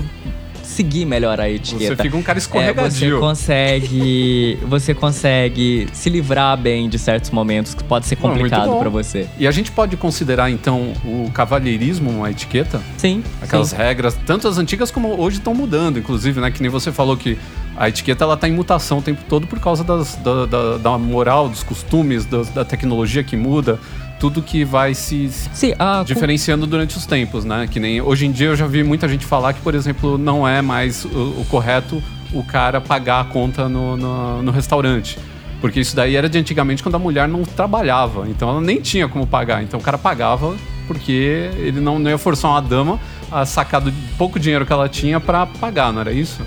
seguir 0.77 1.05
melhor 1.05 1.39
a 1.39 1.49
etiqueta. 1.49 1.95
Você 1.95 2.03
fica 2.03 2.15
um 2.17 2.21
cara 2.21 2.37
É, 2.37 2.39
você 2.41 2.45
escorregadio. 2.47 3.19
consegue, 3.19 4.57
você 4.67 4.93
consegue 4.93 5.87
se 5.91 6.09
livrar 6.09 6.55
bem 6.57 6.87
de 6.87 6.99
certos 6.99 7.31
momentos 7.31 7.73
que 7.73 7.83
pode 7.83 8.05
ser 8.05 8.15
muito 8.21 8.33
complicado 8.35 8.77
pra 8.79 8.89
você. 8.89 9.27
E 9.39 9.47
a 9.47 9.51
gente 9.51 9.71
pode 9.71 9.97
considerar, 9.97 10.49
então, 10.51 10.93
o 11.03 11.29
cavalheirismo 11.33 12.09
uma 12.11 12.29
etiqueta? 12.29 12.81
Sim. 12.97 13.23
Aquelas 13.41 13.69
sim. 13.69 13.75
regras, 13.77 14.17
tanto 14.25 14.47
as 14.47 14.57
antigas 14.57 14.91
como 14.91 15.19
hoje 15.19 15.37
estão 15.39 15.53
mudando, 15.53 15.97
inclusive, 15.99 16.39
né? 16.39 16.51
Que 16.51 16.61
nem 16.61 16.69
você 16.69 16.91
falou 16.91 17.17
que 17.17 17.37
a 17.75 17.89
etiqueta 17.89 18.23
ela 18.23 18.37
tá 18.37 18.47
em 18.47 18.53
mutação 18.53 18.99
o 18.99 19.01
tempo 19.01 19.21
todo 19.27 19.45
por 19.47 19.59
causa 19.59 19.83
das- 19.83 20.15
da, 20.17 20.45
da- 20.45 20.77
da 20.77 20.97
moral, 20.97 21.49
dos 21.49 21.63
costumes, 21.63 22.25
das- 22.25 22.49
da 22.49 22.63
tecnologia 22.63 23.23
que 23.23 23.35
muda, 23.35 23.79
tudo 24.19 24.41
que 24.41 24.65
vai 24.65 24.93
se, 24.93 25.29
se 25.29 25.49
Sim, 25.53 25.73
a 25.77 26.03
diferenciando 26.03 26.65
durante 26.65 26.97
os 26.97 27.05
tempos, 27.05 27.45
né? 27.45 27.67
Que 27.69 27.79
nem 27.79 28.01
hoje 28.01 28.25
em 28.25 28.31
dia 28.31 28.47
eu 28.47 28.55
já 28.55 28.67
vi 28.67 28.83
muita 28.83 29.07
gente 29.07 29.25
falar 29.25 29.53
que, 29.53 29.61
por 29.61 29.75
exemplo, 29.75 30.17
não 30.17 30.47
é 30.47 30.61
mais 30.61 31.05
o, 31.05 31.41
o 31.41 31.45
correto 31.49 32.01
o 32.33 32.43
cara 32.43 32.81
pagar 32.81 33.21
a 33.21 33.23
conta 33.25 33.69
no, 33.69 33.95
no, 33.95 34.43
no 34.43 34.51
restaurante. 34.51 35.17
Porque 35.61 35.79
isso 35.79 35.95
daí 35.95 36.15
era 36.15 36.29
de 36.29 36.37
antigamente 36.37 36.83
quando 36.83 36.95
a 36.95 36.99
mulher 36.99 37.27
não 37.27 37.43
trabalhava. 37.43 38.27
Então 38.29 38.49
ela 38.49 38.61
nem 38.61 38.81
tinha 38.81 39.07
como 39.07 39.25
pagar. 39.25 39.63
Então 39.63 39.79
o 39.79 39.83
cara 39.83 39.97
pagava 39.97 40.55
porque 40.87 41.49
ele 41.57 41.81
não, 41.81 41.99
não 41.99 42.09
ia 42.09 42.17
forçar 42.17 42.51
uma 42.51 42.61
dama 42.61 42.99
a 43.31 43.45
sacar 43.45 43.81
do 43.81 43.91
pouco 44.17 44.39
dinheiro 44.39 44.65
que 44.65 44.71
ela 44.71 44.87
tinha 44.87 45.19
pra 45.19 45.45
pagar, 45.45 45.91
não 45.91 46.01
era 46.01 46.11
isso? 46.11 46.41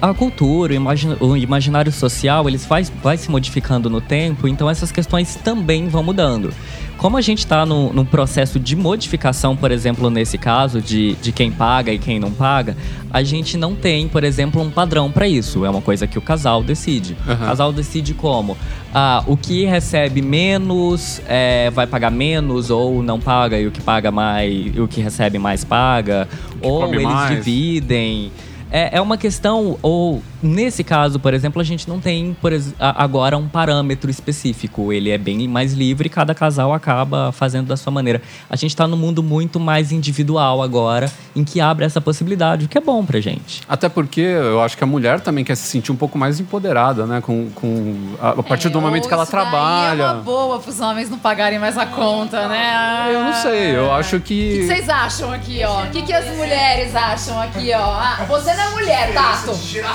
A 0.00 0.14
cultura, 0.14 0.74
o, 1.20 1.36
imaginário 1.36 1.92
social, 1.92 2.48
eles 2.48 2.64
vai, 2.64 2.84
vai 3.02 3.16
se 3.16 3.30
modificando 3.30 3.90
no 3.90 4.00
tempo, 4.00 4.48
então 4.48 4.68
essas 4.68 4.90
questões 4.90 5.36
também 5.36 5.88
vão 5.88 6.02
mudando. 6.02 6.52
Como 6.96 7.16
a 7.16 7.20
gente 7.20 7.40
está 7.40 7.66
no, 7.66 7.92
num 7.92 8.04
processo 8.04 8.58
de 8.58 8.74
modificação, 8.74 9.56
por 9.56 9.70
exemplo, 9.70 10.08
nesse 10.08 10.38
caso, 10.38 10.80
de, 10.80 11.14
de 11.16 11.32
quem 11.32 11.50
paga 11.50 11.92
e 11.92 11.98
quem 11.98 12.18
não 12.18 12.30
paga, 12.30 12.76
a 13.10 13.22
gente 13.22 13.56
não 13.56 13.74
tem, 13.74 14.08
por 14.08 14.24
exemplo, 14.24 14.62
um 14.62 14.70
padrão 14.70 15.10
para 15.10 15.28
isso. 15.28 15.64
É 15.64 15.70
uma 15.70 15.82
coisa 15.82 16.06
que 16.06 16.18
o 16.18 16.22
casal 16.22 16.62
decide. 16.62 17.16
Aham. 17.28 17.34
O 17.34 17.46
casal 17.48 17.72
decide 17.72 18.14
como? 18.14 18.56
Ah, 18.94 19.22
o 19.26 19.36
que 19.36 19.64
recebe 19.64 20.22
menos 20.22 21.20
é, 21.26 21.70
vai 21.70 21.86
pagar 21.86 22.10
menos 22.10 22.70
ou 22.70 23.02
não 23.02 23.20
paga, 23.20 23.58
e 23.58 23.66
o 23.66 23.70
que 23.70 23.82
paga 23.82 24.10
mais, 24.10 24.74
e 24.74 24.80
o 24.80 24.88
que 24.88 25.00
recebe 25.00 25.38
mais 25.38 25.64
paga, 25.64 26.28
ou 26.62 26.94
eles 26.94 27.04
mais. 27.04 27.36
dividem. 27.36 28.32
É, 28.76 28.96
é 28.96 29.00
uma 29.00 29.16
questão, 29.16 29.78
ou 29.80 30.20
nesse 30.44 30.84
caso, 30.84 31.18
por 31.18 31.32
exemplo, 31.34 31.60
a 31.60 31.64
gente 31.64 31.88
não 31.88 31.98
tem 31.98 32.36
por 32.40 32.52
ex- 32.52 32.74
a- 32.78 33.02
agora 33.02 33.36
um 33.36 33.48
parâmetro 33.48 34.10
específico. 34.10 34.92
Ele 34.92 35.10
é 35.10 35.18
bem 35.18 35.48
mais 35.48 35.72
livre, 35.72 36.08
cada 36.08 36.34
casal 36.34 36.72
acaba 36.72 37.32
fazendo 37.32 37.66
da 37.68 37.76
sua 37.76 37.90
maneira. 37.92 38.20
A 38.48 38.56
gente 38.56 38.76
tá 38.76 38.86
num 38.86 38.96
mundo 38.96 39.22
muito 39.22 39.58
mais 39.58 39.90
individual 39.90 40.62
agora, 40.62 41.10
em 41.34 41.42
que 41.42 41.60
abre 41.60 41.84
essa 41.84 42.00
possibilidade, 42.00 42.66
o 42.66 42.68
que 42.68 42.78
é 42.78 42.80
bom 42.80 43.04
pra 43.04 43.20
gente. 43.20 43.62
Até 43.68 43.88
porque 43.88 44.20
eu 44.20 44.60
acho 44.62 44.76
que 44.76 44.84
a 44.84 44.86
mulher 44.86 45.20
também 45.20 45.44
quer 45.44 45.56
se 45.56 45.66
sentir 45.66 45.90
um 45.92 45.96
pouco 45.96 46.16
mais 46.18 46.38
empoderada, 46.38 47.06
né? 47.06 47.20
Com, 47.20 47.50
com 47.54 48.14
a, 48.20 48.30
a 48.30 48.42
partir 48.42 48.68
do 48.68 48.78
É, 48.78 48.80
momento 48.82 49.02
ou 49.04 49.08
que 49.08 49.14
ela 49.14 49.26
trabalha. 49.26 50.02
É 50.02 50.06
uma 50.12 50.14
boa 50.22 50.58
pros 50.60 50.78
homens 50.80 51.08
não 51.10 51.18
pagarem 51.18 51.58
mais 51.58 51.78
a 51.78 51.86
conta, 51.86 52.46
né? 52.48 53.10
Eu 53.12 53.24
não 53.24 53.32
sei, 53.34 53.76
eu 53.76 53.92
acho 53.92 54.16
O 54.16 54.20
que 54.20 54.58
que. 54.60 54.66
vocês 54.66 54.88
acham 54.88 55.32
aqui, 55.32 55.62
ó? 55.64 55.84
O 55.84 55.90
que, 55.90 56.02
que 56.02 56.12
as 56.12 56.26
mulheres 56.36 56.94
acham 56.94 57.40
aqui, 57.40 57.72
ó? 57.72 57.78
Ah, 57.94 58.24
você 58.28 58.52
não 58.54 58.64
é 58.64 58.70
mulher, 58.70 59.12
Tato. 59.14 59.52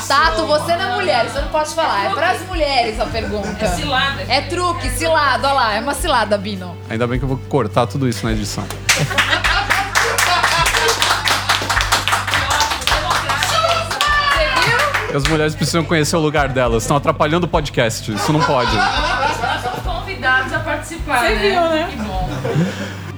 Tato, 0.07 0.38
você 0.47 0.75
não 0.75 0.91
é 0.91 0.95
mulher, 0.95 1.29
você 1.29 1.41
não 1.41 1.47
pode 1.49 1.73
falar. 1.73 2.05
É 2.05 2.09
pras 2.09 2.41
mulheres 2.47 2.99
a 2.99 3.05
pergunta. 3.05 3.55
É 3.59 3.67
cilada. 3.67 4.21
É 4.27 4.41
truque, 4.41 4.89
cilada, 4.89 5.47
olha 5.47 5.53
lá. 5.53 5.73
É 5.73 5.79
uma 5.79 5.93
cilada, 5.93 6.37
Bino. 6.37 6.75
Ainda 6.89 7.07
bem 7.07 7.19
que 7.19 7.25
eu 7.25 7.29
vou 7.29 7.39
cortar 7.49 7.87
tudo 7.87 8.07
isso 8.07 8.25
na 8.25 8.31
edição. 8.31 8.63
Você 8.63 9.03
viu? 14.65 15.17
As 15.17 15.23
mulheres 15.27 15.55
precisam 15.55 15.83
conhecer 15.83 16.15
o 16.15 16.19
lugar 16.19 16.49
delas, 16.49 16.83
estão 16.83 16.95
atrapalhando 16.95 17.45
o 17.45 17.49
podcast. 17.49 18.11
Isso 18.13 18.31
não 18.31 18.41
pode. 18.41 18.71
convidados 19.83 20.53
a 20.53 20.59
participar. 20.59 21.19
Você 21.19 21.35
né? 21.35 21.41
viu, 21.41 21.61
né? 21.61 21.87
Que 21.89 21.97
bom. 21.97 22.29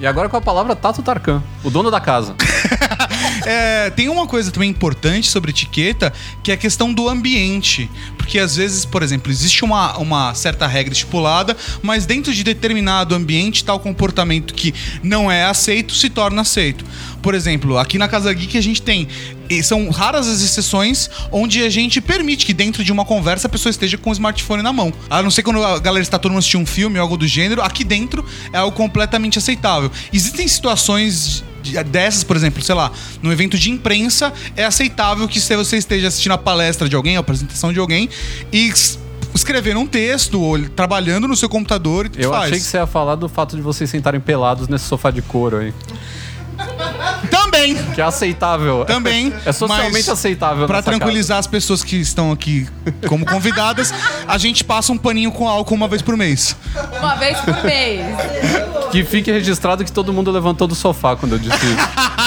E 0.00 0.06
agora 0.06 0.28
com 0.28 0.36
a 0.36 0.40
palavra 0.40 0.74
Tato 0.74 1.02
Tarkan, 1.02 1.42
o 1.62 1.70
dono 1.70 1.90
da 1.90 2.00
casa. 2.00 2.34
É, 3.44 3.90
tem 3.90 4.08
uma 4.08 4.26
coisa 4.26 4.50
também 4.50 4.70
importante 4.70 5.28
sobre 5.28 5.50
etiqueta, 5.50 6.12
que 6.42 6.50
é 6.50 6.54
a 6.54 6.56
questão 6.56 6.92
do 6.92 7.08
ambiente. 7.08 7.90
Porque 8.16 8.38
às 8.38 8.56
vezes, 8.56 8.84
por 8.84 9.02
exemplo, 9.02 9.30
existe 9.30 9.64
uma, 9.64 9.96
uma 9.98 10.34
certa 10.34 10.66
regra 10.66 10.92
estipulada, 10.92 11.56
mas 11.82 12.06
dentro 12.06 12.32
de 12.32 12.44
determinado 12.44 13.14
ambiente, 13.14 13.64
tal 13.64 13.80
comportamento 13.80 14.54
que 14.54 14.74
não 15.02 15.30
é 15.30 15.44
aceito 15.44 15.94
se 15.94 16.08
torna 16.08 16.42
aceito. 16.42 16.84
Por 17.22 17.34
exemplo, 17.34 17.78
aqui 17.78 17.98
na 17.98 18.08
Casa 18.08 18.32
Geek 18.32 18.58
a 18.58 18.60
gente 18.60 18.82
tem. 18.82 19.06
E 19.48 19.62
são 19.62 19.88
raras 19.90 20.26
as 20.28 20.42
exceções 20.42 21.08
onde 21.30 21.62
a 21.62 21.70
gente 21.70 22.00
permite 22.00 22.44
que 22.44 22.52
dentro 22.52 22.82
de 22.82 22.90
uma 22.90 23.04
conversa 23.04 23.46
a 23.46 23.50
pessoa 23.50 23.70
esteja 23.70 23.96
com 23.96 24.10
o 24.10 24.12
smartphone 24.12 24.62
na 24.62 24.72
mão. 24.72 24.92
A 25.08 25.22
não 25.22 25.30
ser 25.30 25.42
quando 25.42 25.62
a 25.62 25.78
galera 25.78 26.02
está 26.02 26.18
todo 26.18 26.32
mundo 26.32 26.40
assistindo 26.40 26.62
um 26.62 26.66
filme 26.66 26.98
ou 26.98 27.02
algo 27.02 27.16
do 27.16 27.26
gênero, 27.26 27.62
aqui 27.62 27.84
dentro 27.84 28.24
é 28.52 28.58
algo 28.58 28.76
completamente 28.76 29.38
aceitável. 29.38 29.90
Existem 30.12 30.48
situações 30.48 31.44
de- 31.62 31.80
dessas, 31.84 32.24
por 32.24 32.34
exemplo, 32.34 32.60
sei 32.62 32.74
lá, 32.74 32.90
num 33.22 33.30
evento 33.30 33.56
de 33.56 33.70
imprensa, 33.70 34.32
é 34.56 34.64
aceitável 34.64 35.28
que 35.28 35.40
se 35.40 35.54
você 35.56 35.76
esteja 35.76 36.08
assistindo 36.08 36.32
a 36.32 36.38
palestra 36.38 36.88
de 36.88 36.96
alguém, 36.96 37.16
a 37.16 37.20
apresentação 37.20 37.72
de 37.72 37.78
alguém, 37.78 38.08
e 38.52 38.72
escrever 39.34 39.76
um 39.76 39.86
texto 39.86 40.40
ou 40.40 40.58
trabalhando 40.70 41.28
no 41.28 41.36
seu 41.36 41.48
computador 41.48 42.06
e 42.06 42.08
tudo 42.10 42.22
Eu 42.22 42.30
faz. 42.30 42.44
achei 42.46 42.58
que 42.58 42.64
você 42.66 42.76
ia 42.78 42.86
falar 42.86 43.14
do 43.14 43.28
fato 43.28 43.54
de 43.56 43.62
vocês 43.62 43.88
sentarem 43.88 44.20
pelados 44.20 44.66
nesse 44.68 44.84
sofá 44.86 45.10
de 45.10 45.22
couro 45.22 45.58
aí. 45.58 45.72
Também! 47.62 47.92
Que 47.94 48.00
é 48.00 48.04
aceitável. 48.04 48.84
Também. 48.84 49.32
É 49.44 49.52
socialmente 49.52 49.92
mas 49.92 50.08
aceitável 50.08 50.66
Pra 50.66 50.82
tranquilizar 50.82 51.38
as 51.38 51.46
pessoas 51.46 51.82
que 51.82 51.96
estão 51.96 52.30
aqui 52.30 52.68
como 53.08 53.26
convidadas, 53.26 53.92
a 54.26 54.38
gente 54.38 54.62
passa 54.62 54.92
um 54.92 54.98
paninho 54.98 55.32
com 55.32 55.48
álcool 55.48 55.74
uma 55.74 55.88
vez 55.88 56.00
por 56.00 56.16
mês. 56.16 56.56
Uma 56.98 57.16
vez 57.16 57.38
por 57.40 57.64
mês. 57.64 58.02
casa. 58.16 58.88
Que 58.90 59.04
fique 59.04 59.32
registrado 59.32 59.84
que 59.84 59.92
todo 59.92 60.12
mundo 60.12 60.30
levantou 60.30 60.68
do 60.68 60.74
sofá 60.74 61.16
quando 61.16 61.32
eu 61.32 61.38
disse 61.38 61.56
isso. 61.56 61.76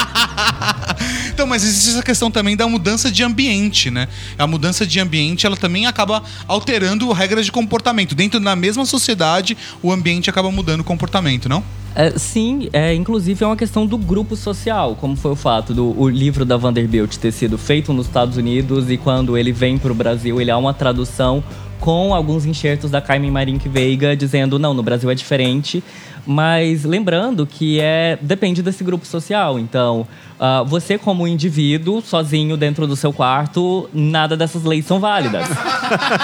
Então, 1.36 1.46
mas 1.46 1.62
existe 1.62 1.90
essa 1.90 2.02
questão 2.02 2.30
também 2.30 2.56
da 2.56 2.66
mudança 2.66 3.10
de 3.10 3.22
ambiente, 3.22 3.90
né? 3.90 4.08
A 4.38 4.46
mudança 4.46 4.86
de 4.86 4.98
ambiente, 4.98 5.44
ela 5.44 5.54
também 5.54 5.84
acaba 5.84 6.22
alterando 6.48 7.12
regras 7.12 7.44
de 7.44 7.52
comportamento. 7.52 8.14
Dentro 8.14 8.40
da 8.40 8.56
mesma 8.56 8.86
sociedade, 8.86 9.54
o 9.82 9.92
ambiente 9.92 10.30
acaba 10.30 10.50
mudando 10.50 10.80
o 10.80 10.84
comportamento, 10.84 11.46
não? 11.46 11.62
É, 11.94 12.18
sim, 12.18 12.70
é, 12.72 12.94
inclusive 12.94 13.44
é 13.44 13.46
uma 13.46 13.56
questão 13.56 13.86
do 13.86 13.98
grupo 13.98 14.34
social, 14.34 14.96
como 14.96 15.14
foi 15.14 15.32
o 15.32 15.36
fato 15.36 15.74
do 15.74 15.94
o 16.00 16.08
livro 16.08 16.42
da 16.42 16.56
Vanderbilt 16.56 17.16
ter 17.16 17.32
sido 17.32 17.58
feito 17.58 17.92
nos 17.92 18.06
Estados 18.06 18.38
Unidos 18.38 18.90
e 18.90 18.96
quando 18.96 19.36
ele 19.36 19.52
vem 19.52 19.76
para 19.76 19.92
o 19.92 19.94
Brasil, 19.94 20.40
ele 20.40 20.50
há 20.50 20.56
uma 20.56 20.72
tradução 20.72 21.44
com 21.80 22.14
alguns 22.14 22.46
enxertos 22.46 22.90
da 22.90 23.00
Carmen 23.02 23.30
Marink 23.30 23.68
Veiga 23.68 24.16
dizendo 24.16 24.58
não, 24.58 24.72
no 24.72 24.82
Brasil 24.82 25.10
é 25.10 25.14
diferente, 25.14 25.84
mas 26.26 26.84
lembrando 26.84 27.46
que 27.46 27.80
é 27.80 28.18
depende 28.20 28.62
desse 28.62 28.82
grupo 28.82 29.06
social. 29.06 29.58
Então, 29.58 30.06
ah, 30.38 30.62
você 30.64 30.98
como 30.98 31.26
indivíduo 31.26 32.02
sozinho 32.02 32.56
dentro 32.56 32.86
do 32.86 32.96
seu 32.96 33.12
quarto, 33.12 33.88
nada 33.94 34.36
dessas 34.36 34.64
leis 34.64 34.84
são 34.84 34.98
válidas. 34.98 35.46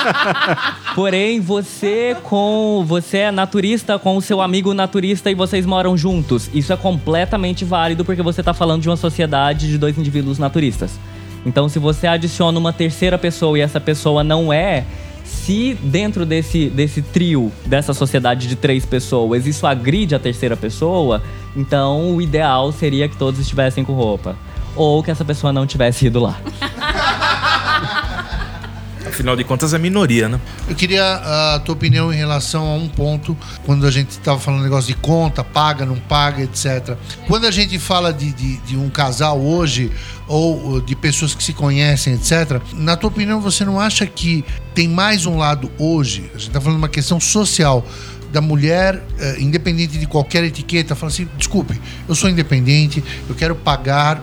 Porém, 0.95 1.41
você 1.41 2.17
com 2.25 2.85
você 2.87 3.19
é 3.19 3.31
naturista 3.31 3.99
com 3.99 4.17
o 4.17 4.23
seu 4.23 4.41
amigo 4.41 4.75
naturista 4.75 5.31
e 5.31 5.35
vocês 5.35 5.65
moram 5.65 5.97
juntos. 5.97 6.51
Isso 6.53 6.73
é 6.73 6.77
completamente 6.77 7.65
válido 7.65 8.05
porque 8.05 8.23
você 8.23 8.41
está 8.41 8.53
falando 8.53 8.83
de 8.83 8.89
uma 8.89 8.97
sociedade 8.97 9.69
de 9.69 9.79
dois 9.79 9.97
indivíduos 9.97 10.39
naturistas. 10.39 10.99
Então, 11.45 11.69
se 11.69 11.79
você 11.79 12.07
adiciona 12.07 12.59
uma 12.59 12.73
terceira 12.73 13.19
pessoa 13.19 13.59
e 13.59 13.63
essa 13.63 13.81
pessoa 13.81 14.23
não 14.23 14.53
é, 14.53 14.85
se 15.33 15.75
dentro 15.83 16.25
desse, 16.25 16.69
desse 16.69 17.03
trio, 17.03 17.51
dessa 17.67 17.93
sociedade 17.93 18.47
de 18.47 18.55
três 18.55 18.85
pessoas, 18.85 19.47
isso 19.47 19.67
agride 19.67 20.15
a 20.15 20.19
terceira 20.19 20.57
pessoa, 20.57 21.23
então 21.57 22.15
o 22.15 22.23
ideal 22.23 22.71
seria 22.71 23.09
que 23.09 23.17
todos 23.17 23.41
estivessem 23.41 23.85
com 23.85 23.93
roupa. 23.93 24.37
Ou 24.77 25.03
que 25.03 25.11
essa 25.11 25.25
pessoa 25.25 25.53
não 25.53 25.67
tivesse 25.67 26.07
ido 26.07 26.21
lá. 26.21 26.41
Afinal 29.13 29.37
de 29.37 29.45
contas, 29.45 29.75
é 29.75 29.79
minoria, 29.79 30.27
né? 30.27 30.41
Eu 30.67 30.75
queria 30.75 31.05
a 31.55 31.59
tua 31.59 31.75
opinião 31.75 32.11
em 32.11 32.17
relação 32.17 32.67
a 32.67 32.75
um 32.75 32.89
ponto, 32.89 33.37
quando 33.67 33.87
a 33.87 33.91
gente 33.91 34.09
estava 34.09 34.41
falando 34.41 34.63
negócio 34.63 34.89
de 34.89 34.99
conta, 34.99 35.45
paga, 35.45 35.85
não 35.85 35.97
paga, 35.97 36.43
etc. 36.43 36.97
Quando 37.29 37.47
a 37.47 37.51
gente 37.51 37.79
fala 37.79 38.11
de, 38.11 38.33
de, 38.33 38.57
de 38.59 38.75
um 38.75 38.89
casal 38.89 39.39
hoje, 39.39 39.93
ou 40.27 40.81
de 40.81 40.97
pessoas 40.97 41.35
que 41.35 41.45
se 41.45 41.53
conhecem, 41.53 42.15
etc., 42.15 42.59
na 42.73 42.97
tua 42.97 43.11
opinião, 43.11 43.39
você 43.39 43.67
não 43.67 43.79
acha 43.79 44.07
que 44.07 44.43
tem 44.75 44.89
mais 44.89 45.27
um 45.27 45.37
lado 45.37 45.71
hoje? 45.79 46.31
A 46.35 46.39
gente 46.39 46.49
está 46.49 46.59
falando 46.59 46.79
de 46.79 46.83
uma 46.83 46.89
questão 46.89 47.21
social 47.21 47.85
da 48.33 48.41
mulher, 48.41 49.05
eh, 49.21 49.37
independente 49.41 49.99
de 49.99 50.07
qualquer 50.07 50.43
etiqueta, 50.43 50.95
fala 50.95 51.13
assim: 51.13 51.29
desculpe, 51.37 51.79
eu 52.09 52.15
sou 52.15 52.31
independente, 52.31 53.05
eu 53.29 53.35
quero 53.35 53.55
pagar 53.55 54.23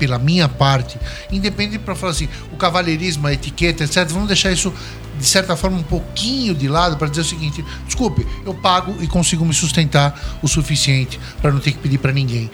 pela 0.00 0.18
minha 0.18 0.48
parte, 0.48 0.98
independente 1.30 1.78
para 1.78 1.94
falar 1.94 2.12
assim, 2.12 2.28
o 2.50 2.56
cavalheirismo, 2.56 3.26
a 3.26 3.32
etiqueta, 3.34 3.84
etc. 3.84 4.08
Vamos 4.08 4.28
deixar 4.28 4.50
isso 4.50 4.72
de 5.18 5.26
certa 5.26 5.54
forma 5.54 5.76
um 5.76 5.82
pouquinho 5.82 6.54
de 6.54 6.66
lado 6.66 6.96
para 6.96 7.06
dizer 7.06 7.20
o 7.20 7.24
seguinte: 7.24 7.62
desculpe, 7.86 8.26
eu 8.44 8.54
pago 8.54 8.96
e 9.00 9.06
consigo 9.06 9.44
me 9.44 9.52
sustentar 9.52 10.38
o 10.42 10.48
suficiente 10.48 11.20
para 11.42 11.52
não 11.52 11.60
ter 11.60 11.72
que 11.72 11.78
pedir 11.78 11.98
para 11.98 12.12
ninguém. 12.12 12.50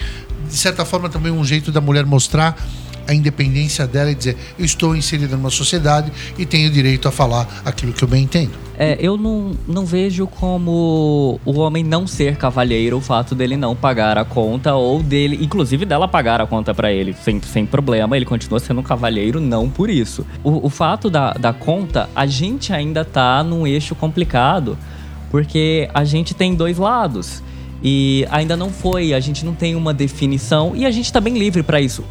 De 0.46 0.56
certa 0.56 0.84
forma 0.84 1.08
também 1.08 1.30
um 1.30 1.44
jeito 1.44 1.70
da 1.70 1.80
mulher 1.80 2.04
mostrar 2.04 2.60
a 3.06 3.14
independência 3.14 3.86
dela 3.86 4.10
e 4.10 4.14
dizer 4.16 4.36
eu 4.58 4.64
estou 4.64 4.96
inserida 4.96 5.36
numa 5.36 5.50
sociedade 5.50 6.12
e 6.36 6.44
tenho 6.44 6.68
direito 6.70 7.06
a 7.06 7.12
falar 7.12 7.62
aquilo 7.64 7.92
que 7.92 8.02
eu 8.02 8.08
bem 8.08 8.24
entendo. 8.24 8.65
É, 8.78 8.96
eu 9.00 9.16
não, 9.16 9.52
não 9.66 9.86
vejo 9.86 10.26
como 10.26 11.40
o 11.44 11.58
homem 11.58 11.82
não 11.82 12.06
ser 12.06 12.36
cavalheiro 12.36 12.98
o 12.98 13.00
fato 13.00 13.34
dele 13.34 13.56
não 13.56 13.74
pagar 13.74 14.18
a 14.18 14.24
conta 14.24 14.74
ou 14.74 15.02
dele, 15.02 15.38
inclusive 15.42 15.86
dela 15.86 16.06
pagar 16.06 16.40
a 16.40 16.46
conta 16.46 16.74
pra 16.74 16.92
ele, 16.92 17.14
sem, 17.14 17.40
sem 17.40 17.64
problema, 17.64 18.16
ele 18.16 18.26
continua 18.26 18.60
sendo 18.60 18.80
um 18.80 18.82
cavalheiro, 18.82 19.40
não 19.40 19.70
por 19.70 19.88
isso. 19.88 20.26
O, 20.44 20.66
o 20.66 20.68
fato 20.68 21.08
da, 21.08 21.32
da 21.32 21.52
conta, 21.52 22.08
a 22.14 22.26
gente 22.26 22.72
ainda 22.72 23.04
tá 23.04 23.42
num 23.42 23.66
eixo 23.66 23.94
complicado, 23.94 24.76
porque 25.30 25.88
a 25.94 26.04
gente 26.04 26.34
tem 26.34 26.54
dois 26.54 26.78
lados. 26.78 27.42
E 27.82 28.26
ainda 28.30 28.56
não 28.56 28.70
foi, 28.70 29.12
a 29.12 29.20
gente 29.20 29.44
não 29.44 29.54
tem 29.54 29.74
uma 29.74 29.92
definição 29.92 30.74
e 30.74 30.86
a 30.86 30.90
gente 30.90 31.12
tá 31.12 31.20
bem 31.20 31.38
livre 31.38 31.62
pra 31.62 31.80
isso. 31.80 32.04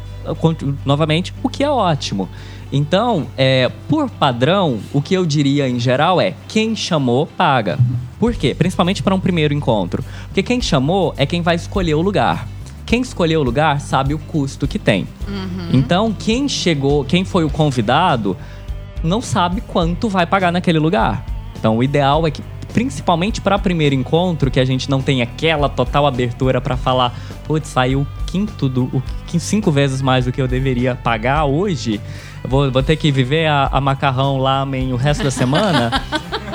Novamente, 0.84 1.34
o 1.42 1.48
que 1.48 1.62
é 1.62 1.70
ótimo. 1.70 2.28
Então, 2.72 3.26
é, 3.36 3.70
por 3.88 4.10
padrão, 4.10 4.80
o 4.92 5.00
que 5.00 5.14
eu 5.14 5.24
diria 5.24 5.68
em 5.68 5.78
geral 5.78 6.20
é 6.20 6.34
quem 6.48 6.74
chamou, 6.74 7.26
paga. 7.26 7.78
Por 8.18 8.34
quê? 8.34 8.54
Principalmente 8.54 9.02
para 9.02 9.14
um 9.14 9.20
primeiro 9.20 9.54
encontro. 9.54 10.04
Porque 10.26 10.42
quem 10.42 10.60
chamou 10.60 11.14
é 11.16 11.24
quem 11.24 11.42
vai 11.42 11.54
escolher 11.54 11.94
o 11.94 12.02
lugar. 12.02 12.48
Quem 12.84 13.02
escolheu 13.02 13.40
o 13.40 13.44
lugar 13.44 13.80
sabe 13.80 14.14
o 14.14 14.18
custo 14.18 14.66
que 14.66 14.78
tem. 14.78 15.06
Então, 15.72 16.12
quem 16.12 16.48
chegou, 16.48 17.04
quem 17.04 17.24
foi 17.24 17.44
o 17.44 17.50
convidado, 17.50 18.36
não 19.02 19.20
sabe 19.20 19.60
quanto 19.60 20.08
vai 20.08 20.24
pagar 20.24 20.52
naquele 20.52 20.78
lugar. 20.78 21.24
Então, 21.58 21.76
o 21.76 21.82
ideal 21.82 22.26
é 22.26 22.30
que, 22.30 22.42
principalmente 22.72 23.40
para 23.40 23.58
primeiro 23.58 23.94
encontro, 23.94 24.50
que 24.50 24.60
a 24.60 24.64
gente 24.64 24.88
não 24.88 25.02
tem 25.02 25.20
aquela 25.20 25.68
total 25.68 26.06
abertura 26.06 26.60
para 26.60 26.76
falar, 26.76 27.12
putz, 27.44 27.68
saiu 27.68 28.06
quinto 28.26 28.68
do, 28.68 28.84
o 28.84 29.02
cinco 29.38 29.70
vezes 29.70 30.00
mais 30.00 30.24
do 30.24 30.32
que 30.32 30.40
eu 30.40 30.48
deveria 30.48 30.94
pagar 30.94 31.44
hoje. 31.44 32.00
Vou, 32.48 32.70
vou 32.70 32.82
ter 32.82 32.96
que 32.96 33.10
viver 33.12 33.46
a, 33.46 33.68
a 33.72 33.80
macarrão 33.80 34.38
lá 34.38 34.64
o 34.92 34.96
resto 34.96 35.24
da 35.24 35.30
semana. 35.30 35.90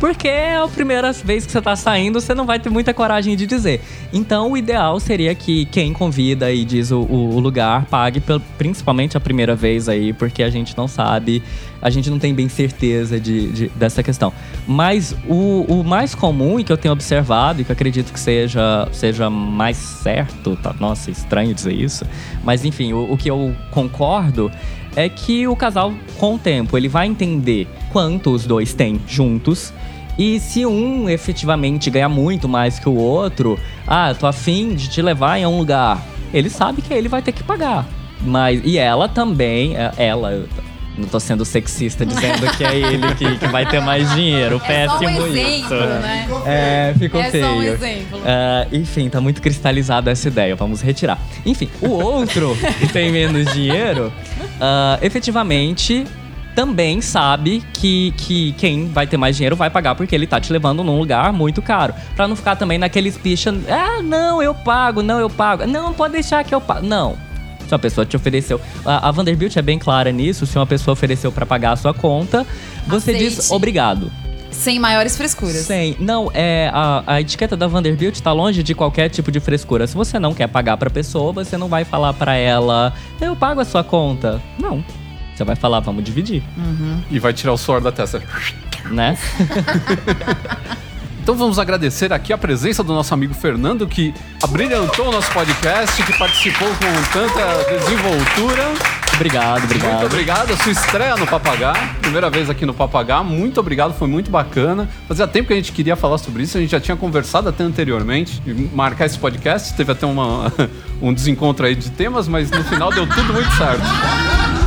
Porque 0.00 0.28
é 0.28 0.56
a 0.56 0.68
primeira 0.68 1.12
vez 1.12 1.46
que 1.46 1.52
você 1.52 1.62
tá 1.62 1.74
saindo, 1.74 2.20
você 2.20 2.34
não 2.34 2.44
vai 2.44 2.58
ter 2.58 2.68
muita 2.68 2.92
coragem 2.92 3.34
de 3.36 3.46
dizer. 3.46 3.80
Então, 4.12 4.52
o 4.52 4.56
ideal 4.56 5.00
seria 5.00 5.34
que 5.34 5.64
quem 5.66 5.94
convida 5.94 6.52
e 6.52 6.62
diz 6.62 6.90
o, 6.90 6.98
o- 7.00 7.40
lugar 7.40 7.86
pague, 7.86 8.22
principalmente 8.58 9.16
a 9.16 9.20
primeira 9.20 9.54
vez 9.56 9.88
aí, 9.88 10.12
porque 10.12 10.42
a 10.42 10.50
gente 10.50 10.76
não 10.76 10.86
sabe, 10.86 11.42
a 11.80 11.88
gente 11.88 12.10
não 12.10 12.18
tem 12.18 12.34
bem 12.34 12.50
certeza 12.50 13.18
de, 13.18 13.50
de- 13.52 13.68
dessa 13.70 14.02
questão. 14.02 14.30
Mas 14.66 15.16
o, 15.26 15.64
o 15.68 15.82
mais 15.82 16.14
comum 16.14 16.60
e 16.60 16.64
que 16.64 16.72
eu 16.72 16.76
tenho 16.76 16.92
observado, 16.92 17.62
e 17.62 17.64
que 17.64 17.72
acredito 17.72 18.12
que 18.12 18.20
seja, 18.20 18.86
seja 18.92 19.30
mais 19.30 19.78
certo, 19.78 20.54
tá? 20.62 20.74
nossa, 20.78 21.10
estranho 21.10 21.54
dizer 21.54 21.72
isso, 21.72 22.04
mas 22.42 22.62
enfim, 22.62 22.92
o, 22.92 23.10
o 23.12 23.16
que 23.16 23.30
eu 23.30 23.54
concordo 23.70 24.50
é 24.96 25.08
que 25.08 25.46
o 25.46 25.56
casal, 25.56 25.92
com 26.18 26.34
o 26.34 26.38
tempo, 26.38 26.76
ele 26.76 26.88
vai 26.88 27.06
entender 27.06 27.66
quanto 27.92 28.30
os 28.30 28.46
dois 28.46 28.74
têm 28.74 29.00
juntos. 29.06 29.72
E 30.16 30.38
se 30.38 30.64
um 30.64 31.08
efetivamente 31.08 31.90
ganhar 31.90 32.08
muito 32.08 32.48
mais 32.48 32.78
que 32.78 32.88
o 32.88 32.94
outro, 32.94 33.58
ah, 33.86 34.14
tô 34.14 34.26
afim 34.26 34.74
de 34.74 34.88
te 34.88 35.02
levar 35.02 35.38
em 35.38 35.46
um 35.46 35.58
lugar, 35.58 36.00
ele 36.32 36.48
sabe 36.48 36.82
que 36.82 36.94
ele 36.94 37.08
vai 37.08 37.20
ter 37.20 37.32
que 37.32 37.42
pagar. 37.42 37.86
Mas, 38.20 38.60
e 38.64 38.78
ela 38.78 39.08
também, 39.08 39.76
é- 39.76 39.92
ela, 39.96 40.46
não 40.96 41.08
tô 41.08 41.18
sendo 41.18 41.44
sexista 41.44 42.04
dizendo 42.06 42.46
que 42.56 42.64
é 42.64 42.76
ele 42.76 43.14
que, 43.14 43.36
que 43.38 43.46
vai 43.48 43.66
ter 43.66 43.80
mais 43.80 44.10
dinheiro. 44.14 44.60
É 44.68 44.86
só 44.88 44.96
um 44.96 44.98
Péssimo 45.00 45.26
exemplo, 45.26 45.56
isso. 45.56 45.74
né? 45.74 46.26
É, 46.46 46.94
ficou 46.98 47.20
É 47.20 47.30
feio. 47.30 47.44
só 47.44 47.52
um 47.52 47.62
exemplo. 47.62 48.20
Ah, 48.24 48.66
enfim, 48.72 49.08
tá 49.08 49.20
muito 49.20 49.40
cristalizada 49.42 50.10
essa 50.10 50.28
ideia, 50.28 50.54
vamos 50.56 50.80
retirar. 50.80 51.18
Enfim, 51.44 51.68
o 51.80 51.88
outro 51.90 52.56
que 52.80 52.88
tem 52.88 53.10
menos 53.12 53.52
dinheiro, 53.52 54.12
ah, 54.60 54.98
efetivamente 55.02 56.04
também 56.54 57.00
sabe 57.00 57.64
que, 57.72 58.14
que 58.16 58.52
quem 58.52 58.86
vai 58.88 59.06
ter 59.08 59.16
mais 59.16 59.34
dinheiro 59.36 59.56
vai 59.56 59.68
pagar 59.68 59.96
porque 59.96 60.14
ele 60.14 60.26
tá 60.26 60.40
te 60.40 60.52
levando 60.52 60.84
num 60.84 60.96
lugar 60.98 61.32
muito 61.32 61.60
caro. 61.60 61.92
Pra 62.14 62.28
não 62.28 62.36
ficar 62.36 62.54
também 62.56 62.78
naqueles 62.78 63.18
picha, 63.18 63.52
ah, 63.68 64.00
não, 64.02 64.40
eu 64.40 64.54
pago, 64.54 65.02
não, 65.02 65.18
eu 65.18 65.28
pago. 65.28 65.66
Não, 65.66 65.92
pode 65.92 66.12
deixar 66.12 66.44
que 66.44 66.54
eu 66.54 66.60
pago. 66.60 66.86
Não. 66.86 67.16
Se 67.66 67.72
uma 67.74 67.78
pessoa 67.78 68.04
te 68.04 68.16
ofereceu. 68.16 68.60
A, 68.84 69.08
a 69.08 69.10
Vanderbilt 69.10 69.56
é 69.56 69.62
bem 69.62 69.78
clara 69.78 70.10
nisso. 70.12 70.46
Se 70.46 70.56
uma 70.58 70.66
pessoa 70.66 70.92
ofereceu 70.92 71.32
pra 71.32 71.44
pagar 71.46 71.72
a 71.72 71.76
sua 71.76 71.94
conta, 71.94 72.46
você 72.86 73.12
diz 73.14 73.38
Aceite. 73.38 73.52
obrigado. 73.54 74.10
Sem 74.50 74.78
maiores 74.78 75.16
frescuras. 75.16 75.56
Sem. 75.66 75.96
Não, 75.98 76.30
é 76.32 76.70
a, 76.72 77.02
a 77.06 77.20
etiqueta 77.20 77.56
da 77.56 77.66
Vanderbilt 77.66 78.20
tá 78.20 78.32
longe 78.32 78.62
de 78.62 78.72
qualquer 78.74 79.08
tipo 79.08 79.32
de 79.32 79.40
frescura. 79.40 79.84
Se 79.86 79.94
você 79.96 80.16
não 80.18 80.32
quer 80.32 80.46
pagar 80.46 80.76
pra 80.76 80.88
pessoa, 80.88 81.32
você 81.32 81.56
não 81.56 81.66
vai 81.68 81.84
falar 81.84 82.12
pra 82.12 82.34
ela, 82.36 82.92
eu 83.20 83.34
pago 83.34 83.60
a 83.60 83.64
sua 83.64 83.82
conta. 83.82 84.40
Não. 84.58 84.84
Você 85.34 85.42
vai 85.42 85.56
falar, 85.56 85.80
vamos 85.80 86.04
dividir, 86.04 86.44
E 87.10 87.18
vai 87.18 87.32
tirar 87.32 87.52
o 87.52 87.56
suor 87.58 87.80
da 87.80 87.90
testa. 87.90 88.22
né? 88.92 89.18
Então 91.24 91.34
vamos 91.34 91.58
agradecer 91.58 92.12
aqui 92.12 92.34
a 92.34 92.38
presença 92.38 92.84
do 92.84 92.92
nosso 92.92 93.14
amigo 93.14 93.32
Fernando, 93.32 93.86
que 93.86 94.12
abrilhantou 94.42 95.08
o 95.08 95.10
nosso 95.10 95.32
podcast, 95.32 96.02
que 96.02 96.18
participou 96.18 96.68
com 96.68 97.12
tanta 97.14 97.78
desenvoltura. 97.78 98.74
obrigado, 99.14 99.64
obrigado. 99.64 99.92
Muito 99.92 100.04
obrigado, 100.04 100.52
a 100.52 100.56
sua 100.58 100.72
estreia 100.72 101.16
no 101.16 101.26
Papagá, 101.26 101.72
primeira 102.02 102.28
vez 102.28 102.50
aqui 102.50 102.66
no 102.66 102.74
Papagá, 102.74 103.22
muito 103.22 103.58
obrigado, 103.58 103.94
foi 103.94 104.06
muito 104.06 104.30
bacana. 104.30 104.86
Fazia 105.08 105.26
tempo 105.26 105.48
que 105.48 105.54
a 105.54 105.56
gente 105.56 105.72
queria 105.72 105.96
falar 105.96 106.18
sobre 106.18 106.42
isso, 106.42 106.58
a 106.58 106.60
gente 106.60 106.72
já 106.72 106.78
tinha 106.78 106.96
conversado 106.96 107.48
até 107.48 107.64
anteriormente, 107.64 108.42
marcar 108.74 109.06
esse 109.06 109.18
podcast, 109.18 109.72
teve 109.72 109.92
até 109.92 110.04
uma, 110.04 110.52
um 111.00 111.10
desencontro 111.10 111.64
aí 111.64 111.74
de 111.74 111.90
temas, 111.90 112.28
mas 112.28 112.50
no 112.50 112.62
final 112.64 112.90
deu 112.90 113.06
tudo 113.06 113.32
muito 113.32 113.50
certo. 113.56 114.63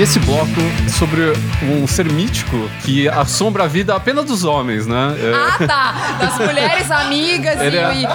E 0.00 0.02
esse 0.02 0.18
bloco 0.20 0.48
é 0.86 0.88
sobre 0.88 1.20
um 1.62 1.86
ser 1.86 2.10
mítico 2.10 2.70
que 2.82 3.06
assombra 3.06 3.64
a 3.64 3.66
vida 3.66 3.94
apenas 3.94 4.24
dos 4.24 4.44
homens, 4.44 4.86
né? 4.86 5.14
É, 5.18 5.34
Ah, 5.34 5.66
tá. 5.66 5.94
Das 6.18 6.38
mulheres 6.48 6.90
amigas 6.90 7.60
e- 7.60 7.76
é- 7.76 8.08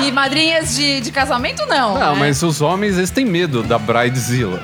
e, 0.00 0.06
e 0.06 0.12
madrinhas 0.12 0.76
de, 0.76 1.00
de 1.00 1.10
casamento, 1.10 1.66
não. 1.66 1.94
Não, 1.98 2.12
né? 2.14 2.20
mas 2.20 2.40
os 2.44 2.60
homens, 2.60 2.96
eles 2.96 3.10
têm 3.10 3.24
medo 3.26 3.64
da 3.64 3.76
Bridezilla. 3.76 4.62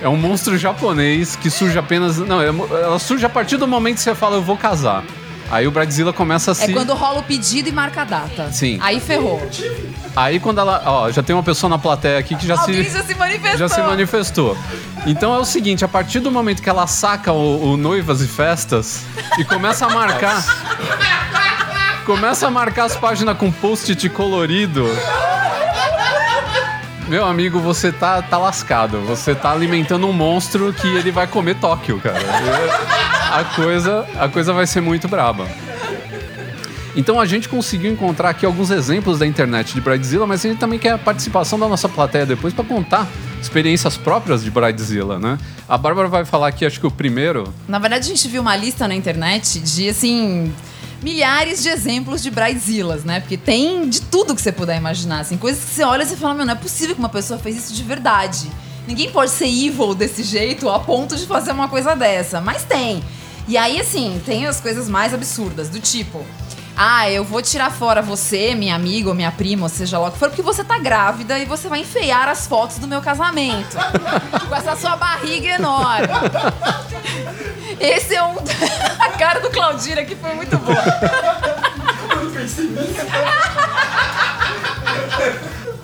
É 0.00 0.08
um 0.08 0.16
monstro 0.16 0.56
japonês 0.56 1.36
que 1.36 1.50
surge 1.50 1.78
apenas... 1.78 2.16
Não, 2.16 2.40
é- 2.40 2.46
ela 2.48 2.98
surge 2.98 3.26
a 3.26 3.28
partir 3.28 3.58
do 3.58 3.68
momento 3.68 3.96
que 3.96 4.02
você 4.02 4.14
fala, 4.14 4.36
eu 4.36 4.42
vou 4.42 4.56
casar. 4.56 5.04
Aí 5.54 5.68
o 5.68 5.70
Bridezilla 5.70 6.12
começa 6.12 6.50
a 6.50 6.52
É 6.52 6.66
se... 6.66 6.72
quando 6.72 6.92
rola 6.94 7.20
o 7.20 7.22
pedido 7.22 7.68
e 7.68 7.72
marca 7.72 8.02
a 8.02 8.04
data. 8.04 8.50
Sim. 8.50 8.76
Aí 8.82 8.98
ferrou. 8.98 9.40
Aí 10.16 10.40
quando 10.40 10.58
ela... 10.58 10.82
Ó, 10.84 11.12
já 11.12 11.22
tem 11.22 11.32
uma 11.34 11.44
pessoa 11.44 11.70
na 11.70 11.78
plateia 11.78 12.18
aqui 12.18 12.34
que 12.34 12.44
já 12.44 12.58
Alguém 12.58 12.82
se... 12.82 12.90
já 12.90 13.04
se 13.04 13.14
manifestou. 13.14 13.58
Já 13.58 13.68
se 13.68 13.80
manifestou. 13.80 14.58
Então 15.06 15.32
é 15.32 15.38
o 15.38 15.44
seguinte, 15.44 15.84
a 15.84 15.88
partir 15.88 16.18
do 16.18 16.28
momento 16.28 16.60
que 16.60 16.68
ela 16.68 16.88
saca 16.88 17.32
o, 17.32 17.72
o 17.72 17.76
noivas 17.76 18.20
e 18.20 18.26
festas 18.26 19.04
e 19.38 19.44
começa 19.44 19.86
a 19.86 19.90
marcar. 19.90 20.44
começa 22.04 22.48
a 22.48 22.50
marcar 22.50 22.86
as 22.86 22.96
páginas 22.96 23.38
com 23.38 23.52
post-it 23.52 24.08
colorido. 24.08 24.88
Meu 27.06 27.24
amigo, 27.24 27.60
você 27.60 27.92
tá, 27.92 28.20
tá 28.22 28.38
lascado. 28.38 29.02
Você 29.02 29.36
tá 29.36 29.52
alimentando 29.52 30.08
um 30.08 30.12
monstro 30.12 30.72
que 30.72 30.88
ele 30.88 31.12
vai 31.12 31.28
comer 31.28 31.54
Tóquio, 31.54 32.00
cara. 32.00 32.18
A 33.34 33.42
coisa, 33.42 34.06
a 34.16 34.28
coisa 34.28 34.52
vai 34.52 34.64
ser 34.64 34.80
muito 34.80 35.08
braba. 35.08 35.48
Então 36.94 37.18
a 37.18 37.26
gente 37.26 37.48
conseguiu 37.48 37.90
encontrar 37.90 38.30
aqui 38.30 38.46
alguns 38.46 38.70
exemplos 38.70 39.18
da 39.18 39.26
internet 39.26 39.74
de 39.74 39.80
Bridezilla, 39.80 40.24
mas 40.24 40.44
a 40.44 40.48
gente 40.48 40.60
também 40.60 40.78
quer 40.78 40.92
a 40.92 40.98
participação 40.98 41.58
da 41.58 41.66
nossa 41.66 41.88
plateia 41.88 42.24
depois 42.24 42.54
para 42.54 42.64
contar 42.64 43.08
experiências 43.42 43.96
próprias 43.96 44.44
de 44.44 44.52
Bridezilla, 44.52 45.18
né? 45.18 45.36
A 45.68 45.76
Bárbara 45.76 46.06
vai 46.06 46.24
falar 46.24 46.46
aqui, 46.46 46.64
acho 46.64 46.78
que 46.78 46.86
o 46.86 46.92
primeiro. 46.92 47.52
Na 47.66 47.80
verdade, 47.80 48.04
a 48.04 48.08
gente 48.08 48.28
viu 48.28 48.40
uma 48.40 48.54
lista 48.54 48.86
na 48.86 48.94
internet 48.94 49.58
de, 49.58 49.88
assim, 49.88 50.54
milhares 51.02 51.60
de 51.60 51.70
exemplos 51.70 52.22
de 52.22 52.30
bridezillas, 52.30 53.02
né? 53.02 53.18
Porque 53.18 53.36
tem 53.36 53.88
de 53.88 54.00
tudo 54.00 54.32
que 54.32 54.40
você 54.40 54.52
puder 54.52 54.76
imaginar, 54.76 55.18
assim. 55.18 55.36
Coisas 55.36 55.64
que 55.64 55.74
você 55.74 55.82
olha 55.82 56.04
e 56.04 56.06
fala, 56.06 56.34
meu, 56.34 56.46
não 56.46 56.52
é 56.52 56.56
possível 56.56 56.94
que 56.94 57.00
uma 57.00 57.08
pessoa 57.08 57.36
fez 57.36 57.56
isso 57.56 57.74
de 57.74 57.82
verdade. 57.82 58.48
Ninguém 58.86 59.10
pode 59.10 59.32
ser 59.32 59.46
evil 59.46 59.92
desse 59.92 60.22
jeito 60.22 60.68
a 60.68 60.78
ponto 60.78 61.16
de 61.16 61.26
fazer 61.26 61.50
uma 61.50 61.68
coisa 61.68 61.96
dessa. 61.96 62.40
Mas 62.40 62.62
tem. 62.62 63.02
E 63.46 63.56
aí, 63.56 63.80
assim, 63.80 64.20
tem 64.24 64.46
as 64.46 64.60
coisas 64.60 64.88
mais 64.88 65.12
absurdas, 65.12 65.68
do 65.68 65.80
tipo... 65.80 66.24
Ah, 66.76 67.08
eu 67.08 67.22
vou 67.22 67.40
tirar 67.40 67.70
fora 67.70 68.02
você, 68.02 68.52
minha 68.52 68.74
amiga 68.74 69.08
ou 69.08 69.14
minha 69.14 69.30
prima, 69.30 69.62
ou 69.62 69.68
seja 69.68 69.96
lá 69.96 70.08
o 70.08 70.12
que 70.12 70.18
for, 70.18 70.28
porque 70.28 70.42
você 70.42 70.64
tá 70.64 70.76
grávida 70.76 71.38
e 71.38 71.44
você 71.44 71.68
vai 71.68 71.80
enfeiar 71.80 72.28
as 72.28 72.48
fotos 72.48 72.78
do 72.78 72.88
meu 72.88 73.00
casamento. 73.00 73.76
com 74.48 74.54
essa 74.56 74.74
sua 74.74 74.96
barriga 74.96 75.50
enorme. 75.50 76.08
Esse 77.78 78.16
é 78.16 78.22
um. 78.24 78.34
A 78.98 79.10
cara 79.10 79.40
do 79.40 79.50
Claudira 79.50 80.00
aqui 80.00 80.16
foi 80.16 80.34
muito 80.34 80.56
boa. 80.58 80.82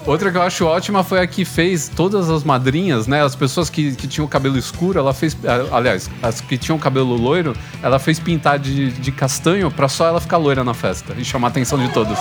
Outra 0.07 0.31
que 0.31 0.37
eu 0.37 0.43
acho 0.43 0.65
ótima 0.65 1.05
foi 1.05 1.21
a 1.21 1.27
que 1.27 1.45
fez 1.45 1.89
todas 1.95 2.31
as 2.31 2.43
madrinhas, 2.43 3.07
né? 3.07 3.23
As 3.23 3.35
pessoas 3.37 3.69
que, 3.69 3.95
que 3.95 4.07
tinham 4.07 4.27
cabelo 4.27 4.57
escuro, 4.59 4.99
ela 4.99 5.13
fez. 5.13 5.37
Aliás, 5.71 6.11
as 6.23 6.41
que 6.41 6.57
tinham 6.57 6.79
cabelo 6.79 7.15
loiro, 7.17 7.55
ela 7.83 7.99
fez 7.99 8.19
pintar 8.19 8.59
de, 8.59 8.93
de 8.93 9.13
castanho 9.13 9.71
pra 9.71 9.89
só 9.89 10.07
ela 10.07 10.21
ficar 10.21 10.39
loira 10.39 10.65
na 10.65 10.75
festa 10.75 11.15
e 11.17 11.25
chamar 11.25 11.49
a 11.49 11.51
atenção 11.51 11.79
de 11.79 11.89
todos. 11.93 12.19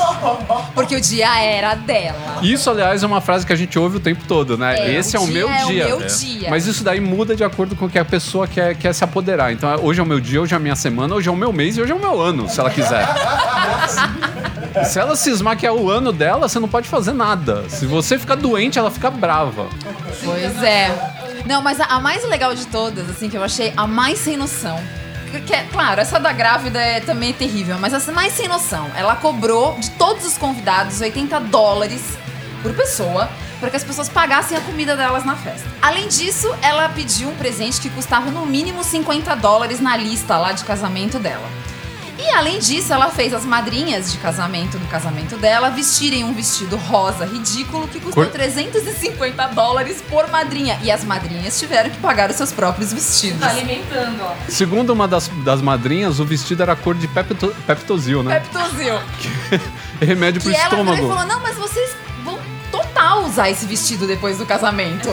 Porque 0.76 0.96
o 0.96 1.02
dia 1.02 1.42
era 1.42 1.76
dela. 1.76 2.40
Isso, 2.42 2.70
aliás, 2.70 3.02
é 3.02 3.08
uma 3.08 3.22
frase 3.22 3.46
que 3.46 3.54
a 3.54 3.56
gente 3.56 3.78
ouve 3.80 3.98
o 3.98 4.00
tempo 4.00 4.24
todo, 4.28 4.58
né? 4.58 4.78
É, 4.80 4.94
Esse 4.96 5.18
o 5.18 5.22
é 5.22 5.24
o 5.24 5.26
dia 5.26 5.34
meu 5.34 5.50
é 5.50 5.66
o 5.66 5.68
dia. 5.68 5.86
meu 5.86 6.00
dia. 6.06 6.50
Mas 6.50 6.68
isso 6.68 6.84
daí 6.84 7.00
muda 7.00 7.36
de 7.36 7.44
acordo 7.44 7.76
com 7.76 7.86
o 7.86 7.90
que 7.90 7.98
a 8.00 8.06
pessoa 8.06 8.48
quer, 8.48 8.76
quer 8.76 8.94
se 8.94 9.04
apoderar. 9.04 9.52
Então, 9.54 9.70
hoje 9.82 10.00
é 10.00 10.04
o 10.04 10.06
meu 10.06 10.20
dia, 10.20 10.42
hoje 10.42 10.54
é 10.54 10.58
a 10.58 10.60
minha 10.60 10.76
semana, 10.76 11.16
hoje 11.16 11.30
é 11.30 11.32
o 11.32 11.36
meu 11.36 11.54
mês 11.54 11.78
e 11.78 11.82
hoje 11.82 11.92
é 11.92 11.96
o 11.96 12.00
meu 12.00 12.20
ano, 12.22 12.50
se 12.50 12.60
ela 12.60 12.70
quiser. 12.70 13.08
se 14.86 15.00
ela 15.00 15.16
cismar 15.16 15.58
que 15.58 15.66
é 15.66 15.72
o 15.72 15.90
ano 15.90 16.12
dela, 16.12 16.48
você 16.48 16.60
não 16.60 16.68
pode 16.68 16.88
fazer 16.88 17.14
nada. 17.14 17.70
Se 17.70 17.86
você 17.86 18.18
ficar 18.18 18.36
doente, 18.36 18.78
ela 18.80 18.92
fica 18.92 19.10
brava. 19.10 19.68
Pois 20.24 20.64
é. 20.64 20.90
Não, 21.46 21.62
mas 21.62 21.80
a, 21.80 21.86
a 21.86 22.00
mais 22.00 22.24
legal 22.26 22.54
de 22.54 22.66
todas, 22.68 23.10
assim, 23.10 23.30
que 23.30 23.38
eu 23.38 23.44
achei 23.44 23.74
a 23.76 23.88
mais 23.88 24.20
sem 24.20 24.38
noção. 24.38 24.80
Porque, 25.32 25.56
claro, 25.72 26.02
essa 26.02 26.20
da 26.20 26.32
grávida 26.34 26.80
é 26.80 27.00
também 27.00 27.34
terrível, 27.34 27.78
mas 27.80 27.94
essa 27.94 28.12
mais 28.12 28.34
sem 28.34 28.48
noção. 28.48 28.90
Ela 28.96 29.16
cobrou 29.16 29.78
de 29.80 29.92
todos 29.92 30.26
os 30.26 30.38
convidados 30.38 31.02
80 31.02 31.40
dólares 31.42 32.02
por 32.62 32.74
pessoa 32.74 33.30
para 33.60 33.70
que 33.70 33.76
as 33.76 33.84
pessoas 33.84 34.10
pagassem 34.10 34.58
a 34.58 34.62
comida 34.62 34.96
delas 34.96 35.26
na 35.26 35.36
festa. 35.36 35.68
Além 35.82 36.08
disso, 36.08 36.54
ela 36.62 36.90
pediu 36.90 37.30
um 37.30 37.36
presente 37.36 37.80
que 37.82 37.90
custava 37.90 38.32
no 38.32 38.46
mínimo 38.46 38.84
50 38.84 39.36
dólares 39.36 39.80
na 39.80 39.98
lista 39.98 40.38
lá 40.38 40.52
de 40.54 40.64
casamento 40.64 41.20
dela. 41.20 41.48
E 42.22 42.30
além 42.36 42.60
disso, 42.60 42.92
ela 42.92 43.10
fez 43.10 43.34
as 43.34 43.46
madrinhas 43.46 44.12
de 44.12 44.18
casamento 44.18 44.78
do 44.78 44.86
casamento 44.88 45.38
dela 45.38 45.70
vestirem 45.70 46.24
um 46.26 46.34
vestido 46.34 46.76
rosa 46.76 47.26
ridículo 47.26 47.88
que 47.88 48.00
custou 48.00 48.26
Cor- 48.26 48.32
350 48.34 49.48
dólares 49.48 50.04
por 50.10 50.30
madrinha. 50.30 50.78
E 50.84 50.92
as 50.92 51.04
madrinhas 51.06 51.58
tiveram 51.58 51.90
que 51.90 51.98
pagar 52.00 52.30
os 52.30 52.36
seus 52.36 52.52
próprios 52.52 52.92
vestidos. 52.92 53.40
Tá 53.40 53.50
alimentando, 53.52 54.22
ó. 54.22 54.34
Segundo 54.50 54.90
uma 54.92 55.08
das, 55.08 55.30
das 55.46 55.62
madrinhas, 55.62 56.20
o 56.20 56.26
vestido 56.26 56.62
era 56.62 56.76
cor 56.76 56.94
de 56.96 57.08
pepto, 57.08 57.56
Peptozil, 57.66 58.22
né? 58.22 58.40
Peptozil. 58.42 59.00
Remédio 60.02 60.42
pro 60.42 60.52
Que 60.52 60.58
ela 60.58 60.70
virou 60.70 60.86
e 60.86 60.90
estômago. 60.98 61.08
falou: 61.16 61.26
Não, 61.26 61.40
mas 61.42 61.56
vocês 61.58 61.92
vão 62.26 62.38
total 62.72 63.24
usar 63.26 63.50
esse 63.50 63.66
vestido 63.66 64.06
depois 64.06 64.38
do 64.38 64.46
casamento. 64.46 65.10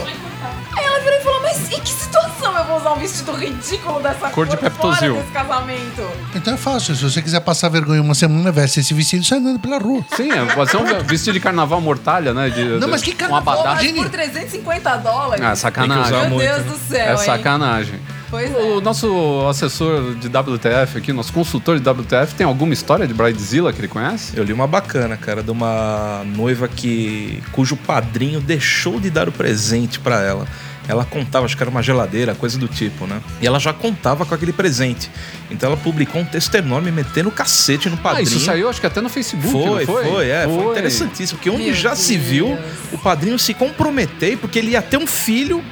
Mas 1.47 1.71
em 1.73 1.81
que 1.81 1.89
situação 1.91 2.59
eu 2.59 2.65
vou 2.65 2.77
usar 2.77 2.93
um 2.95 2.99
vestido 2.99 3.31
ridículo 3.31 4.01
dessa 4.03 4.31
Cor 4.31 4.47
de 4.47 4.57
fora 4.57 4.69
Peptozil. 4.69 5.15
desse 5.15 5.31
casamento? 5.31 6.11
Então 6.35 6.55
é 6.55 6.57
fácil. 6.57 6.97
Se 6.97 7.05
você 7.05 7.23
quiser 7.23 7.39
passar 7.39 7.69
vergonha 7.69 8.03
uma 8.03 8.17
semana, 8.17 8.51
veste 8.51 8.81
esse 8.81 8.93
vestido 8.93 9.23
e 9.23 9.25
sai 9.27 9.39
andando 9.39 9.61
pela 9.61 9.79
rua. 9.79 10.05
Sim, 10.17 10.29
é, 10.33 10.45
pode 10.55 10.73
ser 10.73 10.77
um 10.79 10.85
vestido 11.05 11.35
de 11.35 11.41
carnaval 11.41 11.81
mortalha, 11.81 12.35
né? 12.35 12.51
De, 12.51 12.65
Não, 12.65 12.89
mas 12.89 13.01
que 13.01 13.13
Um 13.13 13.15
carnaval, 13.17 13.61
abadá. 13.61 13.75
Mas 13.77 13.93
por 13.93 14.09
350 14.11 14.97
dólares? 14.97 15.45
Ah, 15.45 15.55
sacanagem. 15.55 16.13
Meu 16.21 16.31
muito, 16.31 16.43
Deus 16.49 16.65
né? 16.67 16.73
do 16.73 16.79
céu, 16.79 17.07
É 17.07 17.11
hein? 17.13 17.19
sacanagem. 17.19 18.01
Pois 18.29 18.53
é. 18.53 18.59
O 18.59 18.81
nosso 18.81 19.47
assessor 19.49 20.17
de 20.17 20.27
WTF 20.27 20.99
aqui, 20.99 21.13
nosso 21.13 21.33
consultor 21.33 21.79
de 21.79 21.89
WTF, 21.89 22.35
tem 22.35 22.45
alguma 22.45 22.75
história 22.75 23.07
de 23.07 23.15
Bridezilla 23.15 23.73
que 23.73 23.79
ele 23.81 23.87
conhece? 23.87 24.37
Eu 24.37 24.43
li 24.43 24.53
uma 24.53 24.67
bacana, 24.67 25.17
cara, 25.17 25.45
de 25.45 25.51
uma 25.53 26.25
noiva 26.25 26.67
que 26.67 27.41
cujo 27.53 27.77
padrinho 27.77 28.41
deixou 28.41 28.99
de 28.99 29.11
dar 29.11 29.29
o 29.29 29.33
presente 29.33 30.01
pra 30.01 30.21
ela. 30.23 30.45
Ela 30.89 31.05
contava, 31.05 31.45
acho 31.47 31.57
que 31.57 31.63
era 31.63 31.71
uma 31.71 31.83
geladeira, 31.83 32.35
coisa 32.35 32.57
do 32.59 32.69
tipo, 32.69 33.07
né? 33.07 33.21
E 33.41 33.47
ela 33.47 33.59
já 33.59 33.73
contava 33.73 34.25
com 34.25 34.35
aquele 34.35 34.53
presente. 34.53 35.11
Então 35.51 35.69
ela 35.71 35.77
publicou 35.77 36.21
um 36.21 36.25
texto 36.25 36.55
enorme 36.55 36.91
metendo 36.93 37.31
cacete 37.31 37.89
no 37.89 37.97
Ah, 37.97 38.01
padrinho. 38.03 38.29
isso 38.29 38.41
saiu 38.41 38.69
acho 38.69 38.81
que 38.81 38.87
até 38.87 39.01
no 39.01 39.09
Facebook, 39.09 39.51
Foi, 39.51 39.85
não 39.85 39.93
foi? 39.95 40.05
foi, 40.05 40.29
é, 40.29 40.45
foi, 40.45 40.71
interessantíssimo. 40.73 41.39
Porque 41.39 41.51
onde 41.51 41.65
Meu 41.65 41.75
já 41.75 41.97
se 41.97 42.17
Deus. 42.17 42.25
viu 42.29 42.59
o 42.93 42.99
padrinho 42.99 43.39
se 43.39 43.53
comprometer, 43.53 44.39
porque 44.39 44.59
ele 44.61 44.71
ia 44.73 44.83
ter 44.83 44.97
um 44.97 45.07
filho, 45.07 45.63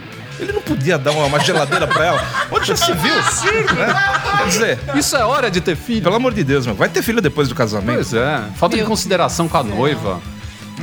ele 0.41 0.53
não 0.53 0.61
podia 0.63 0.99
dar 0.99 1.13
uma, 1.13 1.27
uma 1.27 1.39
geladeira 1.39 1.87
pra 1.87 2.05
ela. 2.07 2.27
Onde 2.51 2.67
já 2.67 2.77
se 2.77 2.93
viu? 2.93 3.15
Né? 3.75 3.95
Quer 4.39 4.49
dizer, 4.49 4.79
Isso 4.97 5.17
é 5.17 5.25
hora 5.25 5.51
de 5.51 5.61
ter 5.61 5.77
filho. 5.77 6.03
pelo 6.03 6.17
amor 6.17 6.35
de 6.35 6.43
Deus, 6.45 6.67
meu, 6.67 6.75
vai 6.75 6.89
ter 6.89 7.03
filho 7.03 7.21
depois 7.23 7.49
do 7.49 7.55
casamento. 7.55 7.95
Pois 7.95 8.13
é, 8.15 8.43
falta 8.57 8.75
de 8.77 8.83
Meu 8.83 8.89
consideração 8.91 9.49
com 9.49 9.57
a 9.57 9.63
noiva. 9.63 10.21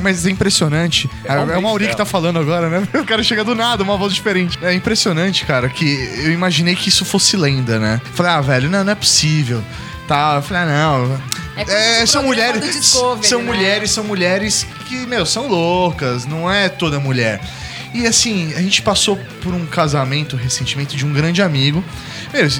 Mas 0.00 0.26
é 0.26 0.30
impressionante. 0.30 1.08
É, 1.24 1.34
é 1.34 1.58
o 1.58 1.62
Mauri 1.62 1.88
que 1.88 1.96
tá 1.96 2.04
falando 2.04 2.38
agora, 2.38 2.68
né? 2.68 2.88
O 2.98 3.04
cara 3.04 3.22
chega 3.22 3.44
do 3.44 3.54
nada, 3.54 3.82
uma 3.82 3.96
voz 3.96 4.14
diferente. 4.14 4.58
É 4.62 4.72
impressionante, 4.72 5.44
cara, 5.44 5.68
que 5.68 5.84
eu 6.24 6.32
imaginei 6.32 6.74
que 6.74 6.88
isso 6.88 7.04
fosse 7.04 7.36
lenda, 7.36 7.78
né? 7.78 8.00
Falei, 8.14 8.32
ah, 8.32 8.40
velho, 8.40 8.70
não, 8.70 8.82
não 8.84 8.92
é 8.92 8.94
possível. 8.94 9.62
Tá, 10.08 10.34
eu 10.36 10.42
falei, 10.42 10.62
ah, 10.62 10.66
não. 10.66 11.20
É 11.56 12.00
É, 12.00 12.06
são 12.06 12.22
mulheres. 12.22 12.86
são 13.22 13.40
né? 13.40 13.44
mulheres, 13.44 13.90
são 13.90 14.04
mulheres 14.04 14.66
que, 14.86 15.06
meu, 15.06 15.26
são 15.26 15.46
loucas, 15.48 16.24
não 16.24 16.50
é 16.50 16.68
toda 16.68 16.98
mulher. 16.98 17.40
E 17.94 18.06
assim, 18.06 18.54
a 18.54 18.62
gente 18.62 18.80
passou 18.80 19.18
por 19.42 19.52
um 19.52 19.66
casamento 19.66 20.34
recentemente 20.36 20.96
de 20.96 21.04
um 21.04 21.12
grande 21.12 21.42
amigo. 21.42 21.84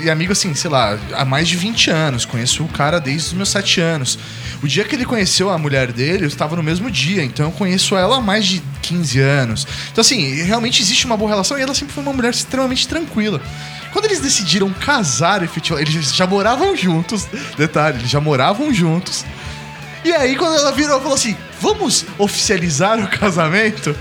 E 0.02 0.10
amigo, 0.10 0.32
assim, 0.32 0.54
sei 0.54 0.70
lá, 0.70 0.98
há 1.14 1.24
mais 1.24 1.48
de 1.48 1.56
20 1.56 1.90
anos. 1.90 2.24
Conheço 2.26 2.62
o 2.62 2.68
cara 2.68 3.00
desde 3.00 3.28
os 3.28 3.32
meus 3.32 3.48
7 3.48 3.80
anos. 3.80 4.18
O 4.62 4.68
dia 4.68 4.84
que 4.84 4.94
ele 4.94 5.06
conheceu 5.06 5.48
a 5.48 5.56
mulher 5.56 5.92
dele, 5.92 6.24
eu 6.24 6.28
estava 6.28 6.54
no 6.56 6.62
mesmo 6.62 6.90
dia. 6.90 7.24
Então 7.24 7.46
eu 7.46 7.52
conheço 7.52 7.96
ela 7.96 8.18
há 8.18 8.20
mais 8.20 8.44
de 8.44 8.62
15 8.82 9.20
anos. 9.20 9.66
Então, 9.90 10.02
assim, 10.02 10.42
realmente 10.42 10.82
existe 10.82 11.06
uma 11.06 11.16
boa 11.16 11.30
relação 11.30 11.58
e 11.58 11.62
ela 11.62 11.74
sempre 11.74 11.94
foi 11.94 12.02
uma 12.02 12.12
mulher 12.12 12.30
extremamente 12.30 12.86
tranquila. 12.86 13.40
Quando 13.92 14.06
eles 14.06 14.20
decidiram 14.20 14.70
casar, 14.72 15.42
efetivamente, 15.42 15.96
eles 15.96 16.14
já 16.14 16.26
moravam 16.26 16.76
juntos. 16.76 17.26
Detalhe, 17.56 17.98
eles 17.98 18.10
já 18.10 18.20
moravam 18.20 18.72
juntos. 18.74 19.24
E 20.04 20.12
aí, 20.12 20.36
quando 20.36 20.56
ela 20.56 20.72
virou 20.72 20.98
e 20.98 21.00
falou 21.00 21.14
assim: 21.14 21.36
vamos 21.60 22.04
oficializar 22.18 22.98
o 23.02 23.08
casamento? 23.08 23.96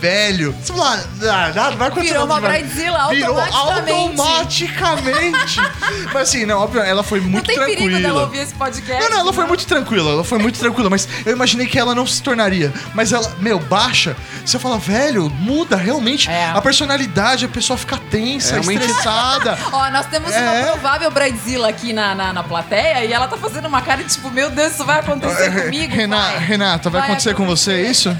Velho. 0.00 0.52
Você 0.62 0.72
fala, 0.72 0.94
ah, 1.22 1.48
nada, 1.54 1.70
não 1.70 1.76
vai 1.78 1.88
acontecer 1.88 2.12
Virou 2.12 2.24
uma 2.26 2.40
bridezilla 2.40 3.08
Virou 3.08 3.38
automaticamente. 3.40 4.20
automaticamente. 4.20 5.60
Mas 6.12 6.28
assim, 6.28 6.46
não, 6.46 6.58
óbvio, 6.60 6.80
ela 6.82 7.02
foi 7.02 7.20
Não 7.20 7.28
muito 7.28 7.46
tem 7.46 7.56
perigo 7.56 7.80
dela 7.82 7.92
tranquila. 8.00 8.22
ouvir 8.22 8.38
esse 8.38 8.54
podcast. 8.54 9.02
Não, 9.02 9.10
não, 9.10 9.18
ela 9.20 9.32
foi 9.32 9.42
não. 9.42 9.48
muito 9.48 9.66
tranquila, 9.66 10.10
ela 10.12 10.24
foi 10.24 10.38
muito 10.38 10.58
tranquila, 10.58 10.90
mas 10.90 11.08
eu 11.24 11.32
imaginei 11.32 11.66
que 11.66 11.78
ela 11.78 11.94
não 11.94 12.06
se 12.06 12.22
tornaria. 12.22 12.72
Mas 12.94 13.12
ela, 13.12 13.30
meu, 13.40 13.58
baixa, 13.58 14.16
você 14.44 14.58
fala, 14.58 14.78
velho, 14.78 15.28
muda 15.30 15.76
realmente 15.76 16.28
É. 16.30 16.50
a 16.50 16.60
personalidade, 16.60 17.44
a 17.44 17.48
pessoa 17.48 17.76
fica 17.76 17.96
tensa, 18.10 18.56
É 18.56 18.60
uma 18.60 18.72
estressada. 18.72 19.58
Ó, 19.72 19.90
nós 19.90 20.06
temos 20.06 20.32
É. 20.32 20.40
uma 20.40 20.72
provável 20.72 21.10
Bridezilla 21.10 21.68
aqui 21.68 21.92
na, 21.92 22.14
na, 22.14 22.32
na 22.32 22.42
plateia 22.42 23.04
e 23.04 23.12
ela 23.12 23.26
tá 23.28 23.36
fazendo 23.36 23.66
uma 23.68 23.80
cara 23.82 24.02
de 24.02 24.10
tipo, 24.12 24.30
meu 24.30 24.50
Deus, 24.50 24.72
isso 24.72 24.84
vai 24.84 25.00
acontecer 25.00 25.50
comigo? 25.64 25.94
Rena- 25.94 26.16
vai. 26.16 26.38
Renata, 26.38 26.90
vai, 26.90 27.00
Vai 27.00 27.10
acontecer 27.10 27.34
com 27.34 27.46
você 27.46 27.72
acontecer. 27.72 27.90
isso? 27.90 28.16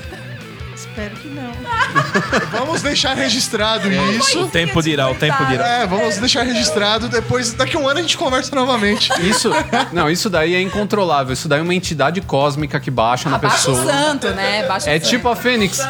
Espero 0.75 1.17
que 1.17 1.29
não. 1.29 1.53
Vamos 2.51 2.83
deixar 2.83 3.15
registrado 3.15 3.89
isso. 3.91 4.43
O 4.43 4.49
tempo 4.49 4.83
dirá, 4.83 5.11
o 5.11 5.15
tempo 5.15 5.45
dirá. 5.47 5.67
É, 5.67 5.87
vamos 5.87 6.17
deixar 6.19 6.43
registrado. 6.43 7.09
Depois, 7.09 7.53
daqui 7.53 7.77
a 7.77 7.81
um 7.81 7.89
ano 7.89 7.99
a 7.99 8.03
gente 8.03 8.17
conversa 8.17 8.55
novamente. 8.55 9.11
Isso, 9.23 9.51
não, 9.93 10.11
isso 10.11 10.29
daí 10.31 10.55
é 10.55 10.61
incontrolável. 10.61 11.33
Isso 11.33 11.49
daí 11.49 11.61
é 11.61 11.63
uma 11.63 11.75
entidade 11.75 12.21
cósmica 12.21 12.79
que 12.81 12.91
baixa 12.91 13.29
na 13.29 13.37
Abaixa 13.37 13.71
o 13.71 13.75
pessoa. 13.77 13.93
santo, 13.93 14.29
né? 14.31 14.67
Baixa 14.67 14.91
É 14.91 14.97
o 14.97 15.01
santo. 15.01 15.11
tipo 15.11 15.29
a 15.29 15.37
Fênix. 15.37 15.81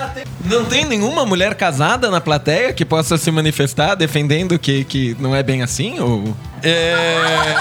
Não 0.44 0.64
tem 0.64 0.84
nenhuma 0.84 1.24
mulher 1.26 1.54
casada 1.54 2.10
na 2.10 2.20
plateia 2.20 2.72
que 2.72 2.84
possa 2.84 3.16
se 3.16 3.30
manifestar 3.30 3.94
defendendo 3.94 4.58
que, 4.58 4.84
que 4.84 5.16
não 5.18 5.34
é 5.34 5.42
bem 5.42 5.62
assim? 5.62 5.98
Ou... 6.00 6.36
É... 6.62 7.56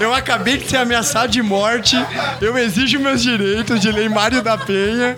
Eu 0.00 0.12
acabei 0.12 0.56
de 0.56 0.68
ser 0.68 0.78
ameaçado 0.78 1.30
de 1.30 1.42
morte. 1.42 1.96
Eu 2.40 2.56
exijo 2.58 2.98
meus 2.98 3.22
direitos 3.22 3.80
de 3.80 3.90
lei 3.92 4.08
Mário 4.08 4.42
da 4.42 4.58
Penha. 4.58 5.16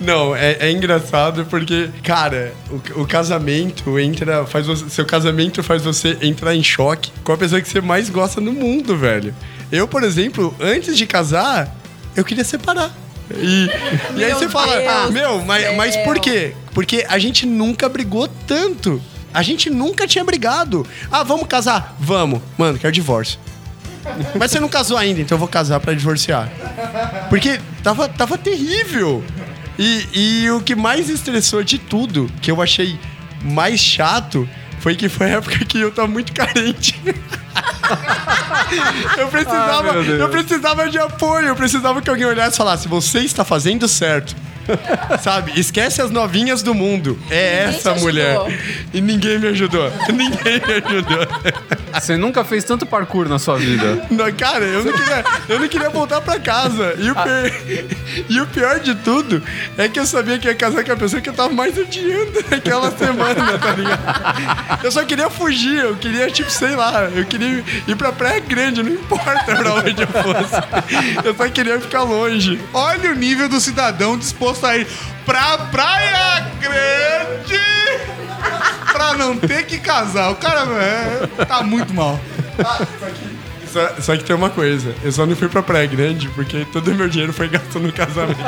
Não, 0.00 0.34
é, 0.34 0.56
é 0.60 0.72
engraçado 0.72 1.44
porque, 1.50 1.90
cara, 2.02 2.54
o, 2.70 3.02
o 3.02 3.06
casamento 3.06 3.98
entra. 3.98 4.46
Faz 4.46 4.66
você- 4.66 4.88
seu 4.88 5.04
casamento 5.04 5.62
faz 5.62 5.82
você 5.82 6.16
entrar 6.22 6.54
em 6.54 6.62
choque 6.62 7.12
com 7.22 7.32
a 7.32 7.36
pessoa 7.36 7.60
que 7.60 7.68
você 7.68 7.80
mais 7.80 8.08
gosta 8.08 8.40
no 8.40 8.52
mundo, 8.52 8.96
velho. 8.96 9.34
Eu, 9.70 9.86
por 9.86 10.02
exemplo, 10.02 10.54
antes 10.58 10.96
de 10.96 11.06
casar, 11.06 11.76
eu 12.16 12.24
queria 12.24 12.44
separar. 12.44 12.90
E, 13.32 13.68
e 14.16 14.24
aí 14.24 14.32
você 14.32 14.48
fala, 14.48 14.72
ah, 14.88 15.10
meu, 15.10 15.44
mas, 15.44 15.76
mas 15.76 15.96
por 15.98 16.18
quê? 16.18 16.54
Porque 16.74 17.04
a 17.08 17.18
gente 17.18 17.46
nunca 17.46 17.88
brigou 17.88 18.26
tanto. 18.46 19.00
A 19.32 19.42
gente 19.42 19.70
nunca 19.70 20.06
tinha 20.08 20.24
brigado. 20.24 20.84
Ah, 21.12 21.22
vamos 21.22 21.46
casar? 21.46 21.94
Vamos. 22.00 22.40
Mano, 22.58 22.78
quero 22.78 22.92
divórcio. 22.92 23.38
Mas 24.36 24.50
você 24.50 24.58
não 24.58 24.68
casou 24.68 24.96
ainda, 24.96 25.20
então 25.20 25.36
eu 25.36 25.38
vou 25.38 25.46
casar 25.46 25.78
pra 25.78 25.92
divorciar. 25.94 26.50
Porque 27.28 27.60
tava, 27.82 28.08
tava 28.08 28.36
terrível. 28.38 29.22
E, 29.82 30.42
e 30.42 30.50
o 30.50 30.60
que 30.60 30.76
mais 30.76 31.08
estressou 31.08 31.64
de 31.64 31.78
tudo, 31.78 32.30
que 32.42 32.50
eu 32.50 32.60
achei 32.60 33.00
mais 33.42 33.80
chato, 33.80 34.46
foi 34.78 34.94
que 34.94 35.08
foi 35.08 35.28
a 35.28 35.38
época 35.38 35.64
que 35.64 35.80
eu 35.80 35.90
tava 35.90 36.06
muito 36.06 36.34
carente. 36.34 37.00
eu 39.16 39.28
precisava, 39.28 39.92
Ah, 39.92 39.94
eu 39.94 40.28
precisava 40.28 40.90
de 40.90 40.98
apoio, 40.98 41.48
eu 41.48 41.56
precisava 41.56 42.02
que 42.02 42.10
alguém 42.10 42.26
olhasse 42.26 42.56
e 42.56 42.58
falasse: 42.58 42.88
você 42.88 43.20
está 43.20 43.42
fazendo 43.42 43.88
certo. 43.88 44.36
Sabe? 45.22 45.58
Esquece 45.58 46.00
as 46.02 46.10
novinhas 46.10 46.62
do 46.62 46.74
mundo. 46.74 47.18
É 47.30 47.64
Ninguém 47.66 47.78
essa 47.78 47.94
mulher. 47.94 48.36
ajudou. 48.36 48.52
E 48.94 49.00
ninguém 49.00 49.38
me 49.38 49.48
ajudou. 49.48 49.92
Ninguém 50.12 50.60
me 50.66 50.74
ajudou. 50.86 51.26
Você 51.94 52.16
nunca 52.16 52.44
fez 52.44 52.64
tanto 52.64 52.86
parkour 52.86 53.28
na 53.28 53.38
sua 53.38 53.56
vida. 53.56 54.06
Não, 54.10 54.30
cara, 54.32 54.64
eu 54.64 54.84
não 54.84 54.92
queria, 54.92 55.24
eu 55.48 55.60
não 55.60 55.68
queria 55.68 55.90
voltar 55.90 56.20
pra 56.20 56.38
casa. 56.38 56.94
E 56.98 57.10
o, 57.10 57.14
pior, 57.14 57.50
e 58.28 58.40
o 58.40 58.46
pior 58.46 58.80
de 58.80 58.94
tudo 58.96 59.42
é 59.76 59.88
que 59.88 59.98
eu 59.98 60.06
sabia 60.06 60.38
que 60.38 60.46
ia 60.48 60.54
casar 60.54 60.84
com 60.84 60.92
a 60.92 60.96
pessoa 60.96 61.20
que 61.20 61.28
eu 61.28 61.32
tava 61.34 61.50
mais 61.52 61.76
odiando 61.76 62.44
naquela 62.50 62.90
semana, 62.96 63.58
tá 63.58 63.72
ligado? 63.72 64.84
Eu 64.84 64.92
só 64.92 65.04
queria 65.04 65.28
fugir, 65.30 65.78
eu 65.80 65.96
queria, 65.96 66.30
tipo, 66.30 66.50
sei 66.50 66.74
lá, 66.76 67.04
eu 67.14 67.24
queria 67.24 67.64
ir 67.86 67.96
pra 67.96 68.12
Praia 68.12 68.40
Grande, 68.40 68.82
não 68.82 68.92
importa 68.92 69.56
pra 69.56 69.74
onde 69.74 70.02
eu 70.02 70.08
fosse. 70.08 71.24
Eu 71.24 71.34
só 71.34 71.48
queria 71.48 71.80
ficar 71.80 72.02
longe. 72.02 72.60
Olha 72.72 73.10
o 73.12 73.14
nível 73.14 73.48
do 73.48 73.60
cidadão 73.60 74.16
disposto 74.16 74.59
a 74.64 74.76
ir 74.76 74.86
pra 75.24 75.58
Praia 75.58 76.46
Grande 76.60 77.60
pra 78.92 79.14
não 79.14 79.36
ter 79.36 79.64
que 79.66 79.78
casar. 79.78 80.30
O 80.30 80.36
cara 80.36 80.62
é, 80.82 81.44
tá 81.44 81.62
muito 81.62 81.92
mal. 81.94 82.18
Só, 83.72 83.88
só 84.00 84.16
que 84.16 84.24
tem 84.24 84.34
uma 84.34 84.50
coisa, 84.50 84.94
eu 85.02 85.12
só 85.12 85.24
não 85.24 85.36
fui 85.36 85.48
pra 85.48 85.62
Praia 85.62 85.86
Grande 85.86 86.28
porque 86.30 86.66
todo 86.72 86.90
o 86.90 86.94
meu 86.94 87.08
dinheiro 87.08 87.32
foi 87.32 87.48
gasto 87.48 87.78
no 87.78 87.92
casamento. 87.92 88.40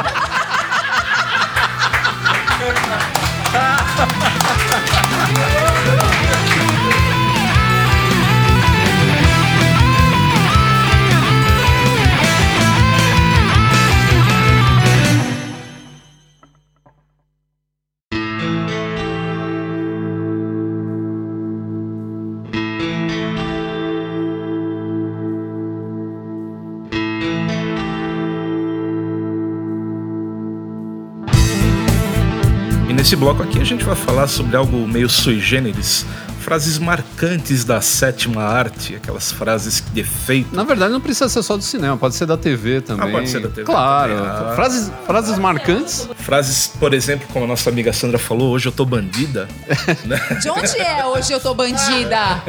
Nesse 33.13 33.17
bloco 33.17 33.43
aqui 33.43 33.61
a 33.61 33.65
gente 33.65 33.85
vai 33.85 33.95
falar 33.95 34.27
sobre 34.27 34.57
algo 34.57 34.89
meio 34.89 35.07
sui 35.07 35.39
generis, 35.39 36.07
frases 36.41 36.79
marcantes 36.79 37.63
da 37.63 37.79
sétima 37.83 38.43
arte, 38.43 38.97
aquelas 38.97 39.31
frases 39.31 39.85
de 39.93 40.01
efeito. 40.01 40.55
Na 40.57 40.65
verdade, 40.65 40.93
não 40.93 41.01
precisa 41.01 41.29
ser 41.29 41.43
só 41.43 41.59
do 41.59 41.63
cinema, 41.63 41.95
pode 41.99 42.15
ser 42.15 42.25
da 42.25 42.39
TV 42.39 42.81
também. 42.81 43.07
Ah, 43.07 43.13
pode 43.13 43.29
ser 43.29 43.41
da 43.41 43.51
TV 43.51 43.65
Claro. 43.65 44.15
também, 44.15 44.31
ah. 44.31 44.53
Frases, 44.55 44.93
frases 45.07 45.39
marcantes. 45.39 46.09
Frases, 46.17 46.69
por 46.69 46.95
exemplo, 46.95 47.29
como 47.31 47.45
a 47.45 47.49
nossa 47.49 47.69
amiga 47.69 47.93
Sandra 47.93 48.19
falou, 48.19 48.51
hoje 48.51 48.69
eu 48.69 48.73
tô 48.73 48.87
bandida. 48.87 49.47
né? 50.07 50.19
De 50.41 50.49
onde 50.49 50.81
é 50.81 51.05
hoje 51.05 51.33
eu 51.33 51.41
tô 51.41 51.53
bandida? 51.53 52.43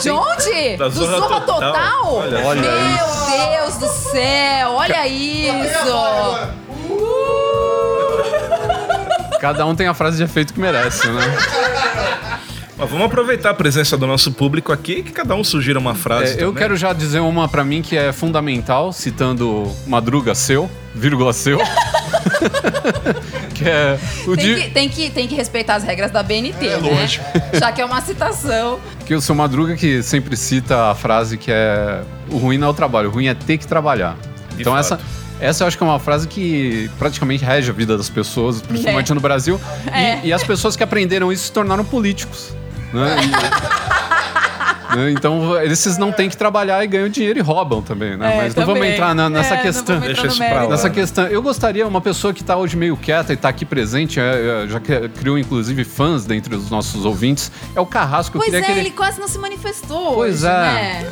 De 0.00 0.10
onde? 0.10 0.76
Da 0.78 0.88
do 0.88 0.94
Zorra 0.94 1.18
Zorra 1.18 1.40
Total. 1.42 1.72
Total? 1.72 2.14
Olha 2.14 2.46
Olha 2.46 2.62
Meu 2.62 3.60
Deus 3.60 3.76
do 3.76 3.88
céu, 4.10 4.70
olha 4.70 5.06
isso! 5.06 6.69
Cada 9.40 9.64
um 9.66 9.74
tem 9.74 9.86
a 9.86 9.94
frase 9.94 10.18
de 10.18 10.22
efeito 10.22 10.52
que 10.52 10.60
merece, 10.60 11.08
né? 11.08 11.22
Mas 12.76 12.90
vamos 12.90 13.06
aproveitar 13.06 13.50
a 13.50 13.54
presença 13.54 13.96
do 13.96 14.06
nosso 14.06 14.32
público 14.32 14.72
aqui 14.72 14.92
e 14.92 15.02
que 15.02 15.12
cada 15.12 15.34
um 15.34 15.44
sugira 15.44 15.78
uma 15.78 15.94
frase. 15.94 16.38
É, 16.38 16.44
eu 16.44 16.52
quero 16.52 16.76
já 16.76 16.92
dizer 16.92 17.20
uma 17.20 17.48
pra 17.48 17.64
mim 17.64 17.82
que 17.82 17.96
é 17.96 18.12
fundamental, 18.12 18.92
citando 18.92 19.70
Madruga 19.86 20.34
seu, 20.34 20.70
vírgula 20.94 21.32
seu. 21.32 21.58
que 23.54 23.68
é 23.68 23.98
o 24.26 24.34
Tem 24.34 24.44
de 24.44 24.62
que, 24.62 24.70
tem, 24.70 24.88
que, 24.88 25.10
tem 25.10 25.28
que 25.28 25.34
respeitar 25.34 25.74
as 25.74 25.84
regras 25.84 26.10
da 26.10 26.22
BNT, 26.22 26.76
né? 26.76 27.06
Já 27.52 27.72
que 27.72 27.80
é 27.80 27.84
uma 27.84 28.00
citação. 28.00 28.80
que 29.04 29.14
o 29.14 29.20
seu 29.20 29.34
Madruga 29.34 29.76
que 29.76 30.02
sempre 30.02 30.36
cita 30.36 30.90
a 30.90 30.94
frase 30.94 31.36
que 31.36 31.50
é 31.50 32.02
o 32.30 32.38
ruim 32.38 32.56
não 32.56 32.68
é 32.68 32.70
o 32.70 32.74
trabalho, 32.74 33.08
o 33.08 33.12
ruim 33.12 33.26
é 33.26 33.34
ter 33.34 33.58
que 33.58 33.66
trabalhar. 33.66 34.16
De 34.54 34.62
então 34.62 34.72
fato. 34.72 34.80
essa 34.80 35.00
essa 35.40 35.62
eu 35.64 35.68
acho 35.68 35.76
que 35.78 35.82
é 35.82 35.86
uma 35.86 35.98
frase 35.98 36.26
que 36.28 36.90
praticamente 36.98 37.44
rege 37.44 37.70
a 37.70 37.74
vida 37.74 37.96
das 37.96 38.08
pessoas, 38.08 38.60
principalmente 38.62 39.10
É. 39.10 39.14
no 39.14 39.20
Brasil. 39.20 39.60
E- 39.86 39.90
É. 39.90 40.20
E, 40.24 40.32
as 40.32 40.42
pessoas 40.44 40.76
que 40.76 40.82
aprenderam 40.82 41.32
isso 41.32 41.44
se 41.44 41.52
tornaram 41.52 41.84
políticos. 41.84 42.50
Né? 42.92 43.16
E- 43.22 43.30
né? 44.96 45.10
Então, 45.12 45.60
esses 45.62 45.96
não 45.96 46.10
têm 46.10 46.28
que 46.28 46.36
trabalhar 46.36 46.82
e 46.82 46.86
ganham 46.88 47.08
dinheiro 47.08 47.38
e 47.38 47.42
roubam 47.42 47.80
também, 47.80 48.16
né? 48.16 48.32
É, 48.34 48.36
Mas 48.42 48.54
não 48.54 48.64
vamos 48.66 48.80
também. 48.80 48.92
entrar 48.94 49.14
na- 49.14 49.30
nessa 49.30 49.54
É, 49.54 49.58
questão. 49.58 49.96
entrar 49.96 50.06
Deixa 50.08 50.26
isso 50.26 50.36
pra 50.38 50.64
lá. 50.64 50.68
Nessa 50.70 50.90
questão, 50.90 51.26
eu 51.28 51.40
gostaria, 51.40 51.86
uma 51.86 52.00
pessoa 52.00 52.34
que 52.34 52.40
está 52.42 52.56
hoje 52.56 52.76
meio 52.76 52.96
quieta 52.96 53.32
e 53.32 53.36
está 53.36 53.48
aqui 53.48 53.64
presente, 53.64 54.18
é, 54.18 54.64
é, 54.64 54.68
já 54.68 54.80
criou 54.80 55.38
inclusive 55.38 55.84
fãs 55.84 56.24
dentre 56.24 56.54
os 56.56 56.68
nossos 56.70 57.04
ouvintes, 57.04 57.52
é 57.76 57.80
o 57.80 57.86
Carrasco. 57.86 58.36
Eu 58.36 58.40
Pois 58.42 58.52
é, 58.52 58.60
que 58.62 58.70
ele... 58.72 58.80
ele... 58.80 58.90
quase 58.90 59.20
não 59.20 59.28
se 59.28 59.38
manifestou. 59.38 60.14
Pois 60.14 60.42
hoje, 60.42 60.46
é. 60.52 60.58
Né? 60.60 61.06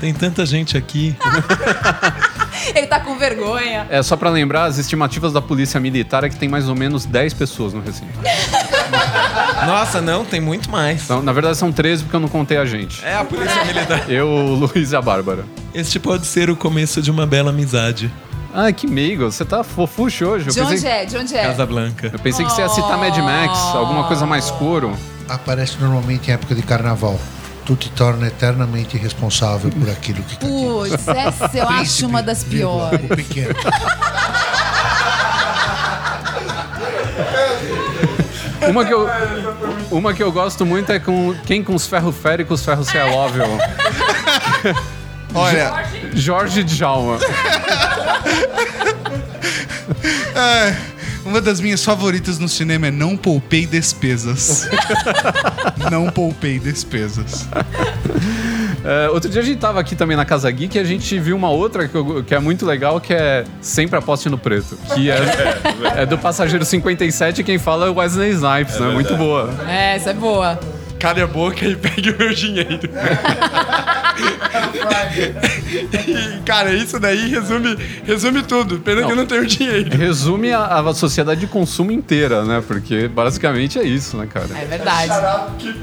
Tem 0.00 0.12
tanta 0.12 0.44
gente 0.44 0.76
aqui. 0.76 1.16
Ele 2.74 2.86
tá 2.86 3.00
com 3.00 3.16
vergonha. 3.16 3.86
É 3.90 4.02
só 4.02 4.16
para 4.16 4.30
lembrar, 4.30 4.64
as 4.64 4.78
estimativas 4.78 5.32
da 5.32 5.40
polícia 5.40 5.78
militar 5.80 6.24
é 6.24 6.28
que 6.28 6.36
tem 6.36 6.48
mais 6.48 6.68
ou 6.68 6.74
menos 6.74 7.04
10 7.04 7.34
pessoas 7.34 7.72
no 7.72 7.80
recinto. 7.80 8.12
Nossa, 9.66 10.00
não, 10.00 10.24
tem 10.24 10.40
muito 10.40 10.70
mais. 10.70 11.04
Então, 11.04 11.22
na 11.22 11.32
verdade, 11.32 11.56
são 11.56 11.72
13 11.72 12.04
porque 12.04 12.16
eu 12.16 12.20
não 12.20 12.28
contei 12.28 12.56
a 12.56 12.64
gente. 12.64 13.04
É 13.04 13.16
a 13.16 13.24
polícia 13.24 13.62
militar. 13.64 14.10
Eu, 14.10 14.28
o 14.28 14.54
Luiz 14.54 14.92
e 14.92 14.96
a 14.96 15.02
Bárbara. 15.02 15.44
Este 15.74 15.98
pode 15.98 16.26
ser 16.26 16.50
o 16.50 16.56
começo 16.56 17.00
de 17.00 17.10
uma 17.10 17.26
bela 17.26 17.50
amizade. 17.50 18.12
Ah, 18.54 18.70
que 18.70 18.86
meigo, 18.86 19.24
você 19.24 19.44
tá 19.44 19.64
fofuxo 19.64 20.26
hoje. 20.26 20.48
Eu 20.48 20.52
De 20.52 20.60
onde 20.60 20.70
pensei, 20.72 20.90
é? 20.90 21.04
De 21.06 21.16
onde 21.16 21.34
é? 21.34 21.42
Casa 21.42 21.64
Blanca. 21.64 22.10
eu 22.12 22.18
pensei 22.18 22.44
que 22.44 22.52
você 22.52 22.60
ia 22.60 22.68
citar 22.68 22.98
Mad 22.98 23.16
Max, 23.16 23.58
alguma 23.74 24.04
coisa 24.06 24.26
mais 24.26 24.50
couro. 24.50 24.94
Aparece 25.32 25.78
normalmente 25.80 26.30
em 26.30 26.34
época 26.34 26.54
de 26.54 26.62
carnaval. 26.62 27.18
tu 27.64 27.74
te 27.74 27.88
torna 27.90 28.26
eternamente 28.26 28.98
responsável 28.98 29.70
por 29.70 29.88
aquilo 29.88 30.22
que 30.24 30.36
Putz, 30.36 31.08
essa 31.08 31.50
eu 31.54 31.68
acho 31.68 31.76
Príncipe, 31.76 32.04
uma 32.04 32.22
das 32.22 32.42
vírgula, 32.42 32.90
piores. 32.90 33.10
O 33.10 33.16
pequeno. 33.16 33.54
Uma 38.68 38.84
que 38.84 38.92
eu, 38.92 39.08
uma 39.90 40.14
que 40.14 40.22
eu 40.22 40.30
gosto 40.30 40.66
muito 40.66 40.92
é 40.92 40.98
com 40.98 41.34
quem 41.46 41.64
com 41.64 41.74
os 41.74 41.86
ferros 41.86 42.16
fere, 42.16 42.44
com 42.44 42.54
os 42.54 42.64
ferros 42.64 42.86
se 42.88 42.96
é 42.96 43.10
móvel. 43.10 43.46
Olha, 45.34 45.84
Jorge 46.14 46.62
Djalma. 46.62 47.18
é, 50.34 50.76
uma 51.24 51.40
das 51.40 51.60
minhas 51.60 51.84
favoritas 51.84 52.38
no 52.38 52.48
cinema 52.48 52.88
é 52.88 52.90
Não 52.90 53.16
Poupei 53.16 53.66
Despesas. 53.66 54.68
Não 55.90 56.10
poupei 56.10 56.58
despesas. 56.58 57.46
É, 58.84 59.08
outro 59.10 59.28
dia 59.30 59.40
a 59.40 59.44
gente 59.44 59.58
tava 59.58 59.78
aqui 59.80 59.94
também 59.94 60.16
na 60.16 60.24
Casa 60.24 60.50
Geek 60.50 60.76
e 60.76 60.80
a 60.80 60.84
gente 60.84 61.18
viu 61.18 61.36
uma 61.36 61.50
outra 61.50 61.86
que, 61.86 61.94
eu- 61.94 62.24
que 62.24 62.34
é 62.34 62.38
muito 62.38 62.64
legal, 62.66 63.00
que 63.00 63.12
é 63.12 63.44
Sempre 63.60 63.98
Aposte 63.98 64.28
no 64.28 64.38
Preto. 64.38 64.76
Que 64.94 65.10
é, 65.10 65.18
é 66.02 66.06
do 66.06 66.16
Passageiro 66.18 66.64
57 66.64 67.40
e 67.40 67.44
quem 67.44 67.58
fala 67.58 67.86
é 67.86 67.90
o 67.90 67.94
Wesley 67.94 68.30
Snipes, 68.30 68.78
né? 68.78 68.88
Muito 68.88 69.16
boa. 69.16 69.50
É, 69.68 69.96
essa 69.96 70.10
é 70.10 70.14
boa. 70.14 70.58
Cale 71.02 71.20
a 71.20 71.26
boca 71.26 71.66
e 71.66 71.74
pegue 71.74 72.10
o 72.10 72.16
meu 72.18 72.32
dinheiro. 72.32 72.78
E, 76.06 76.40
cara, 76.46 76.72
isso 76.72 77.00
daí 77.00 77.28
resume, 77.28 77.76
resume 78.04 78.42
tudo. 78.42 78.78
Pena 78.78 79.02
que 79.04 79.10
eu 79.10 79.16
não 79.16 79.26
tenho 79.26 79.44
dinheiro. 79.44 79.96
Resume 79.96 80.52
a, 80.52 80.64
a 80.78 80.94
sociedade 80.94 81.40
de 81.40 81.46
consumo 81.48 81.90
inteira, 81.90 82.44
né? 82.44 82.62
Porque 82.66 83.08
basicamente 83.08 83.78
é 83.80 83.82
isso, 83.82 84.16
né, 84.16 84.26
cara? 84.32 84.46
É 84.56 84.64
verdade. 84.64 85.10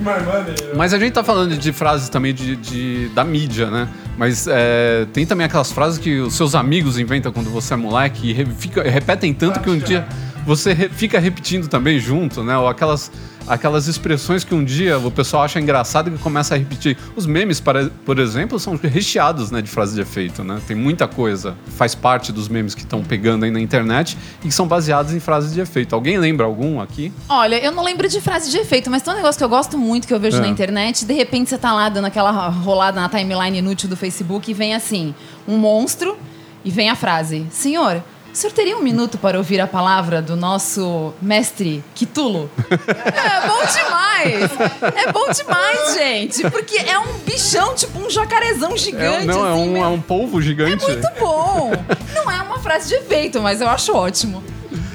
Money. 0.01 0.55
Mas 0.76 0.93
a 0.93 0.99
gente 0.99 1.11
tá 1.11 1.24
falando 1.24 1.57
de 1.57 1.74
frases 1.74 2.07
também 2.07 2.34
de, 2.34 2.55
de- 2.55 3.09
da 3.09 3.26
mídia, 3.26 3.70
né? 3.70 3.89
Mas 4.17 4.47
é, 4.49 5.05
tem 5.11 5.26
também 5.26 5.45
aquelas 5.45 5.72
frases 5.72 5.97
que 5.99 6.20
os 6.20 6.34
seus 6.34 6.55
amigos 6.55 6.97
inventam 6.97 7.32
quando 7.34 7.49
você 7.49 7.74
é 7.74 7.78
moleque 7.78 8.30
e 8.30 8.34
re- 8.34 8.45
fica- 8.57 8.84
repetem 8.89 9.34
tanto 9.34 9.59
que 9.59 9.70
um 9.70 9.78
dia 9.78 10.07
você 10.45 10.72
re- 10.74 10.89
fica 10.89 11.20
repetindo 11.20 11.67
também 11.67 11.99
junto, 11.99 12.41
né? 12.43 12.57
Ou 12.57 12.67
aquelas, 12.67 13.11
aquelas 13.48 13.88
expressões 13.88 14.44
que 14.44 14.54
um 14.54 14.64
dia 14.64 14.98
o 15.00 15.10
pessoal 15.12 15.44
acha 15.44 15.60
engraçado 15.60 16.10
e 16.10 16.12
que 16.12 16.18
começa 16.20 16.56
a 16.56 16.58
repetir. 16.58 16.98
Os 17.16 17.26
memes, 17.26 17.62
por 18.06 18.20
exemplo, 18.20 18.60
são 18.60 18.76
recheados 18.76 19.52
né, 19.52 19.62
de 19.62 19.70
frases 19.70 19.96
de 19.96 20.02
efeito, 20.02 20.44
né? 20.44 20.60
Tem 20.68 20.76
muita 20.76 21.08
coisa. 21.08 21.56
Faz 21.78 21.96
parte 21.96 22.32
dos 22.32 22.48
memes 22.48 22.76
que 22.76 22.82
estão 22.82 23.04
pegando 23.04 23.46
aí 23.46 23.52
na 23.52 23.60
internet 23.60 24.18
e 24.44 24.48
que 24.48 24.54
são 24.54 24.68
baseados 24.68 25.14
em 25.14 25.20
frases 25.20 25.54
de 25.54 25.60
efeito. 25.62 25.96
Alguém 25.96 26.18
lembra 26.18 26.46
algum 26.46 26.80
aqui? 26.80 27.12
Olha, 27.28 27.56
eu 27.64 27.72
não 27.72 27.84
lembro 27.84 28.08
de 28.08 28.22
frase 28.22 28.52
de 28.52 28.58
efeito, 28.58 28.90
mas 28.90 29.02
tem 29.02 29.14
um 29.14 29.18
negócio 29.18 29.38
que 29.38 29.44
eu 29.44 29.50
gosto 29.50 29.78
muito, 29.78 30.08
que 30.08 30.14
eu 30.14 30.20
vejo 30.20 30.38
É. 30.38 30.42
na 30.42 30.48
internet. 30.48 31.06
De 31.06 31.14
repente 31.14 31.50
você 31.50 31.58
tá 31.58 31.74
lá 31.74 31.90
dando 31.90 32.06
aquela 32.06 32.50
rolada 32.50 33.00
na 33.02 33.10
timeline 33.10 33.58
inútil 33.60 33.90
do 33.90 33.96
Facebook 33.96 34.50
e 34.50 34.54
vem 34.54 34.74
assim, 34.76 35.14
um 35.48 35.58
monstro, 35.58 36.18
e 36.64 36.70
vem 36.70 36.90
a 36.90 36.96
frase: 36.96 37.48
Senhor, 37.52 38.04
o 38.32 38.36
senhor 38.36 38.54
teria 38.54 38.78
um 38.78 38.82
minuto 38.84 39.18
para 39.18 39.38
ouvir 39.38 39.60
a 39.60 39.68
palavra 39.68 40.22
do 40.22 40.36
nosso 40.36 41.14
mestre 41.22 41.84
Kitulo? 41.96 42.50
é 42.70 43.48
bom 43.48 43.66
demais! 43.66 44.52
É 44.96 45.12
bom 45.12 45.30
demais, 45.32 45.94
gente! 45.96 46.50
Porque 46.50 46.78
é 46.78 46.98
um 47.00 47.14
bichão, 47.26 47.74
tipo 47.76 48.00
um 48.00 48.10
jacarezão 48.10 48.74
É, 48.74 48.78
gigante. 48.78 49.26
não, 49.28 49.46
é 49.48 49.52
assim, 49.52 49.60
um, 49.62 49.72
meio- 49.74 49.86
é 49.86 49.88
um 49.88 50.02
polvo 50.02 50.42
gigante. 50.42 50.86
Muito 50.86 51.08
bom! 51.20 51.72
Não 52.14 52.30
é 52.32 52.42
uma 52.42 52.60
frase 52.60 52.88
de 52.90 52.96
efeito, 52.96 53.42
mas 53.42 53.62
eu 53.62 53.70
acho 53.70 53.94
ótimo. 53.96 54.44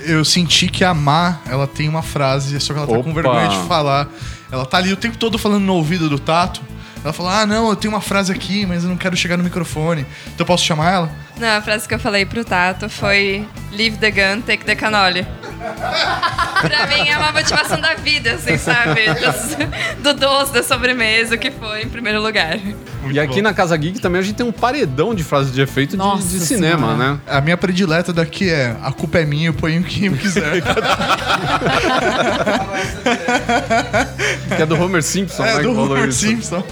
Eu 0.07 0.25
senti 0.25 0.69
que 0.69 0.85
a 0.85 0.93
Má, 0.95 1.39
ela 1.49 1.67
tem 1.67 1.89
uma 1.89 2.03
frase, 2.03 2.59
só 2.61 2.73
que 2.73 2.79
ela 2.79 2.87
tá 2.87 2.93
com 2.95 3.01
Opa. 3.01 3.13
vergonha 3.13 3.49
de 3.49 3.59
falar. 3.67 4.09
Ela 4.53 4.65
tá 4.67 4.77
ali 4.79 4.93
o 4.93 4.97
tempo 4.97 5.17
todo 5.17 5.39
falando 5.39 5.63
no 5.65 5.75
ouvido 5.75 6.09
do 6.09 6.19
Tato. 6.19 6.61
Ela 7.03 7.13
fala, 7.13 7.41
ah, 7.41 7.47
não, 7.47 7.69
eu 7.71 7.77
tenho 7.77 7.93
uma 7.93 8.01
frase 8.01 8.31
aqui, 8.33 8.65
mas 8.67 8.83
eu 8.85 8.89
não 8.91 8.97
quero 8.97 9.17
chegar 9.17 9.37
no 9.37 9.43
microfone. 9.45 10.03
Então 10.27 10.37
eu 10.41 10.47
posso 10.47 10.65
chamar 10.65 10.93
ela? 10.93 11.13
Não, 11.39 11.57
a 11.59 11.63
frase 11.63 11.87
que 11.89 11.95
eu 11.95 11.99
falei 11.99 12.25
pro 12.25 12.45
Tato 12.45 12.89
foi 12.89 13.47
Leave 13.73 13.97
the 13.99 14.11
gun, 14.11 14.41
take 14.43 14.65
the 14.65 14.75
cannoli. 14.77 15.27
pra 16.61 16.87
mim 16.87 17.09
é 17.09 17.17
uma 17.17 17.33
motivação 17.33 17.81
da 17.81 17.95
vida, 17.95 18.33
assim, 18.35 18.57
sabe? 18.59 19.07
Dos- 19.15 19.57
do 20.03 20.15
doce, 20.15 20.53
da 20.53 20.63
sobremesa, 20.63 21.35
o 21.35 21.39
que 21.39 21.51
foi 21.51 21.83
em 21.83 21.89
primeiro 21.89 22.21
lugar. 22.23 22.59
E 23.11 23.19
aqui 23.19 23.41
na 23.43 23.53
Casa 23.55 23.77
Geek 23.77 23.99
também 23.99 24.21
a 24.21 24.23
gente 24.23 24.37
tem 24.37 24.47
um 24.47 24.53
paredão 24.53 25.15
de 25.15 25.25
frases 25.25 25.53
de 25.53 25.61
efeito 25.61 25.93
de, 25.93 25.97
Nossa 25.97 26.27
de 26.29 26.41
cinema, 26.45 26.95
Senhora. 26.95 27.13
né? 27.15 27.19
A 27.27 27.41
minha 27.41 27.57
predileta 27.57 28.13
daqui 28.13 28.49
é 28.51 28.77
a 28.83 28.93
culpa 28.93 29.19
é 29.19 29.25
minha, 29.25 29.49
eu 29.49 29.55
ponho 29.55 29.83
quem 29.83 30.07
eu 30.07 30.13
quiser. 30.17 30.63
Que 34.57 34.63
é 34.63 34.67
do 34.67 34.81
Homer 34.81 35.03
Simpson, 35.03 35.43
né? 35.43 35.55
é, 35.55 35.57
que 35.57 35.63
do 35.63 35.81
Homer 35.81 36.09
isso. 36.09 36.21
Simpson. 36.27 36.63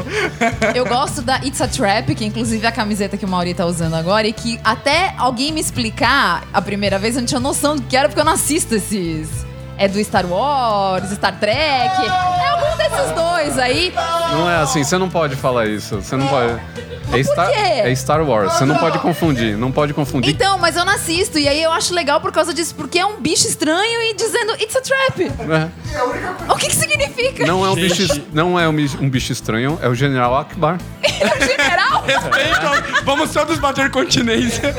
Eu 0.75 0.85
gosto 0.87 1.23
da 1.23 1.37
It's 1.39 1.61
a 1.61 1.69
Trap, 1.69 2.15
que 2.15 2.25
inclusive 2.25 2.65
é 2.65 2.69
a 2.69 2.73
camiseta 2.73 3.17
que 3.17 3.25
o 3.25 3.29
Mauri 3.29 3.55
tá 3.55 3.67
usando 3.67 3.95
agora, 3.95 4.27
e 4.27 4.33
que 4.33 4.52
até 4.65 5.15
alguém 5.19 5.53
me 5.53 5.61
explicar 5.61 6.45
a 6.53 6.63
primeira 6.63 6.99
vez 6.99 7.17
eu 7.17 7.21
não 7.23 7.27
tinha 7.27 7.41
noção 7.41 7.77
do 7.77 7.83
que 7.83 7.97
era, 7.97 8.09
porque 8.09 8.21
eu 8.21 8.25
não 8.25 8.33
assisto 8.33 8.75
esses. 8.75 9.29
É 9.79 9.89
do 9.89 10.03
Star 10.05 10.27
Wars, 10.27 11.11
Star 11.11 11.39
Trek. 11.41 11.57
É 11.57 12.49
algum 12.49 12.77
desses 12.77 13.13
dois 13.13 13.59
aí. 13.59 13.93
Não 14.31 14.49
é 14.49 14.57
assim, 14.57 14.85
você 14.85 14.97
não 14.99 15.09
pode 15.09 15.35
falar 15.35 15.67
isso. 15.67 15.97
Você 15.97 16.17
não 16.17 16.29
pode. 16.29 16.61
É 17.13 17.23
Star, 17.23 17.49
quê? 17.49 17.55
é 17.57 17.95
Star 17.95 18.23
Wars, 18.23 18.53
você 18.53 18.65
não 18.65 18.77
pode 18.77 18.99
confundir. 19.01 19.57
Não 19.57 19.71
pode 19.71 19.93
confundir. 19.93 20.33
Então, 20.33 20.57
mas 20.59 20.77
eu 20.77 20.85
não 20.85 20.95
assisto. 20.95 21.39
E 21.39 21.47
aí 21.47 21.63
eu 21.63 21.71
acho 21.73 21.93
legal 21.95 22.21
por 22.21 22.33
causa 22.33 22.55
disso, 22.55 22.75
porque 22.75 22.99
é 22.99 23.05
um 23.05 23.21
bicho 23.21 23.47
estranho 23.47 24.03
e 24.03 24.15
dizendo 24.15 24.53
It's 24.55 24.77
a 24.77 24.81
Trap. 24.81 25.21
É. 25.21 26.53
O 26.53 26.57
que 26.57 26.69
que 26.69 26.77
significa? 26.77 27.47
Não 27.47 27.67
é 27.67 27.71
um 27.71 27.75
bicho, 27.75 28.23
não 28.33 28.59
é 28.59 28.69
um 28.69 29.11
bicho, 29.11 29.33
estranho, 29.33 29.79
é 29.83 29.89
o 29.89 29.95
General 29.95 30.37
Akbar. 30.37 30.79
General? 31.03 31.82
Respeito, 32.07 33.05
vamos 33.05 33.31
todos 33.33 33.59
bater 33.59 33.91
continência. 33.91 34.75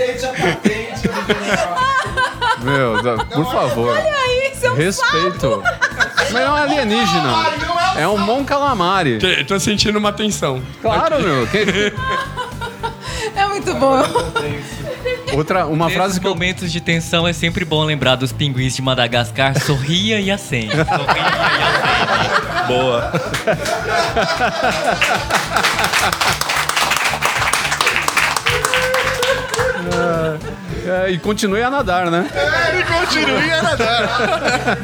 Meu, 2.61 3.01
da- 3.03 3.24
por 3.26 3.51
favor. 3.51 3.97
Aí, 3.97 4.53
seu 4.55 4.74
Respeito. 4.76 5.63
Mas 6.32 6.32
não 6.32 6.39
é 6.41 6.49
um 6.49 6.55
alienígena. 6.55 7.34
É 7.97 8.07
um 8.07 8.17
Mon 8.17 8.43
Calamari. 8.43 9.17
Que- 9.19 9.43
Tô 9.43 9.59
sentindo 9.59 9.97
uma 9.99 10.11
tensão. 10.13 10.61
Claro, 10.82 11.19
meu. 11.21 11.45
que- 11.47 11.93
É 13.36 13.45
muito 13.47 13.74
bom. 13.76 14.03
Outra, 15.36 15.65
uma 15.65 15.86
Nesses 15.86 15.97
frase 15.97 16.19
que 16.19 16.28
eu 16.28 16.32
momentos 16.32 16.71
de 16.71 16.80
tensão 16.80 17.28
é 17.28 17.34
sempre 17.34 17.65
bom 17.65 17.84
lembrar 17.84 18.15
dos 18.15 18.32
pinguins 18.32 18.76
de 18.76 18.82
Madagascar. 18.82 19.59
Sorria 19.61 20.19
e 20.19 20.30
acende. 20.30 20.71
Sorria 20.76 20.86
e 20.86 21.63
acende. 21.63 22.67
Boa. 22.67 23.11
É, 30.86 31.10
e 31.12 31.18
continue 31.18 31.62
a 31.62 31.70
nadar, 31.70 32.12
né? 32.12 32.30
Ele 32.74 32.84
continua 32.84 33.60
a 33.60 33.64
nadar. 33.64 34.78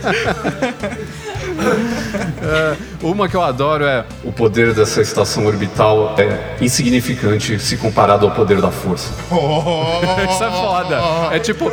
É, 2.41 2.75
uma 3.01 3.27
que 3.27 3.35
eu 3.35 3.41
adoro 3.41 3.85
é 3.85 4.05
o 4.23 4.31
poder 4.31 4.73
dessa 4.73 5.01
estação 5.01 5.45
orbital 5.45 6.15
é 6.17 6.57
insignificante 6.61 7.59
se 7.59 7.77
comparado 7.77 8.25
ao 8.25 8.31
poder 8.31 8.61
da 8.61 8.71
força. 8.71 9.11
Isso 10.29 10.43
é 10.43 10.51
foda. 10.51 11.01
É 11.31 11.39
tipo. 11.39 11.71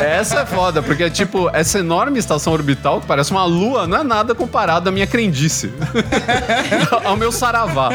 Essa 0.00 0.40
é 0.40 0.46
foda, 0.46 0.82
porque 0.82 1.04
é 1.04 1.10
tipo, 1.10 1.48
essa 1.52 1.78
enorme 1.78 2.18
estação 2.18 2.52
orbital 2.52 3.00
que 3.00 3.06
parece 3.06 3.30
uma 3.30 3.44
lua, 3.44 3.86
não 3.86 3.98
é 3.98 4.02
nada 4.04 4.34
comparado 4.34 4.88
à 4.88 4.92
minha 4.92 5.06
crendice. 5.06 5.72
ao 7.04 7.16
meu 7.16 7.32
saravá. 7.32 7.90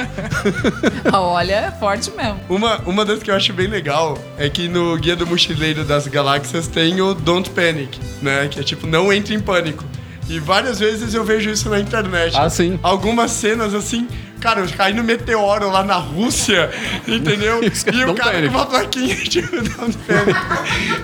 Olha, 1.11 1.53
é 1.53 1.71
forte 1.71 2.11
mesmo. 2.11 2.39
Uma, 2.49 2.77
uma 2.85 3.05
das 3.05 3.21
que 3.21 3.31
eu 3.31 3.35
acho 3.35 3.53
bem 3.53 3.67
legal 3.67 4.17
é 4.37 4.49
que 4.49 4.67
no 4.67 4.97
Guia 4.97 5.15
do 5.15 5.25
Mochileiro 5.27 5.83
das 5.83 6.07
Galáxias 6.07 6.67
tem 6.67 7.01
o 7.01 7.13
Don't 7.13 7.49
Panic, 7.51 7.99
né? 8.21 8.47
Que 8.49 8.59
é 8.59 8.63
tipo, 8.63 8.87
não 8.87 9.11
entre 9.11 9.33
em 9.33 9.39
pânico. 9.39 9.83
E 10.29 10.39
várias 10.39 10.79
vezes 10.79 11.13
eu 11.13 11.23
vejo 11.23 11.49
isso 11.49 11.69
na 11.69 11.79
internet. 11.79 12.35
Ah, 12.37 12.49
sim. 12.49 12.79
Algumas 12.81 13.31
cenas 13.31 13.73
assim, 13.73 14.07
cara, 14.39 14.61
eu 14.61 14.67
caí 14.69 14.93
no 14.93 15.03
meteoro 15.03 15.69
lá 15.69 15.83
na 15.83 15.95
Rússia, 15.95 16.69
entendeu? 17.07 17.63
Isso 17.63 17.89
é 17.89 17.93
e 17.93 18.05
o 18.05 18.15
cara 18.15 18.41
com 18.41 18.47
uma 18.49 18.65
plaquinha 18.65 19.15
tipo 19.15 19.49
Panic. 20.07 20.39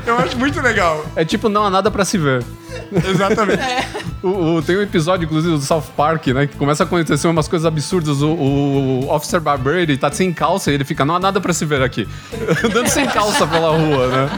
Eu 0.06 0.18
acho 0.18 0.38
muito 0.38 0.60
legal. 0.62 1.06
É 1.16 1.26
tipo, 1.26 1.50
não 1.50 1.66
há 1.66 1.70
nada 1.70 1.92
pra 1.92 2.06
se 2.06 2.18
ver. 2.18 2.44
Exatamente. 3.10 3.62
O, 4.22 4.56
o- 4.56 4.62
tem 4.62 4.78
um 4.78 4.82
episódio, 4.82 5.26
inclusive, 5.26 5.54
do 5.56 5.62
South 5.62 5.84
Park, 5.96 6.28
né? 6.28 6.48
Que 6.48 6.56
começa 6.58 6.84
a 6.84 6.86
acontecer 6.86 7.28
umas 7.28 7.48
coisas 7.48 7.66
absurdas. 7.66 8.22
O, 8.22 8.28
o 8.30 9.10
Officer 9.14 9.40
Barber, 9.40 9.98
tá 9.98 10.12
sem 10.12 10.32
calça 10.34 10.72
e 10.72 10.74
ele 10.74 10.84
fica, 10.84 11.06
não 11.06 11.16
há 11.16 11.20
nada 11.20 11.40
pra 11.40 11.54
se 11.54 11.66
ver 11.66 11.82
aqui. 11.82 12.08
Andando 12.64 12.88
sem 12.88 13.06
calça 13.08 13.46
pela 13.48 13.70
rua, 13.78 14.08
né? 14.08 14.30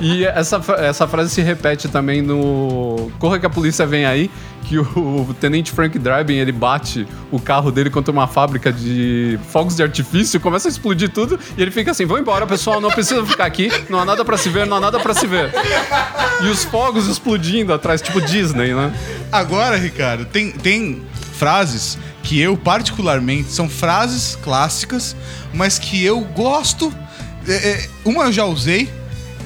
E 0.00 0.24
essa, 0.24 0.60
essa 0.78 1.06
frase 1.06 1.30
se 1.30 1.40
repete 1.40 1.88
também 1.88 2.20
no 2.20 3.10
Corra 3.18 3.38
que 3.38 3.46
a 3.46 3.50
polícia 3.50 3.86
vem 3.86 4.04
aí, 4.06 4.30
que 4.64 4.78
o, 4.78 4.82
o 5.28 5.34
Tenente 5.38 5.70
Frank 5.72 5.98
Dryden, 5.98 6.38
ele 6.38 6.50
bate 6.52 7.06
o 7.30 7.38
carro 7.38 7.70
dele 7.70 7.90
contra 7.90 8.10
uma 8.10 8.26
fábrica 8.26 8.72
de 8.72 9.38
fogos 9.50 9.76
de 9.76 9.82
artifício, 9.82 10.40
começa 10.40 10.68
a 10.68 10.70
explodir 10.70 11.10
tudo 11.10 11.38
e 11.56 11.62
ele 11.62 11.70
fica 11.70 11.90
assim, 11.90 12.06
vão 12.06 12.18
embora, 12.18 12.46
pessoal, 12.46 12.80
não 12.80 12.90
precisa 12.90 13.24
ficar 13.24 13.44
aqui, 13.44 13.70
não 13.88 14.00
há 14.00 14.04
nada 14.04 14.24
pra 14.24 14.36
se 14.36 14.48
ver, 14.48 14.66
não 14.66 14.78
há 14.78 14.80
nada 14.80 14.98
pra 14.98 15.14
se 15.14 15.26
ver. 15.26 15.52
E 16.42 16.48
os 16.48 16.64
fogos 16.64 17.06
explodindo 17.06 17.72
atrás, 17.84 18.00
tipo 18.00 18.18
Disney, 18.22 18.74
né? 18.74 18.92
Agora, 19.30 19.76
Ricardo, 19.76 20.24
tem, 20.24 20.50
tem 20.50 21.02
frases 21.34 21.98
que 22.22 22.40
eu 22.40 22.56
particularmente 22.56 23.52
são 23.52 23.68
frases 23.68 24.36
clássicas, 24.42 25.14
mas 25.52 25.78
que 25.78 26.02
eu 26.02 26.20
gosto. 26.20 26.92
é, 27.46 27.52
é, 27.52 27.88
uma 28.04 28.24
eu 28.24 28.32
já 28.32 28.46
usei 28.46 28.90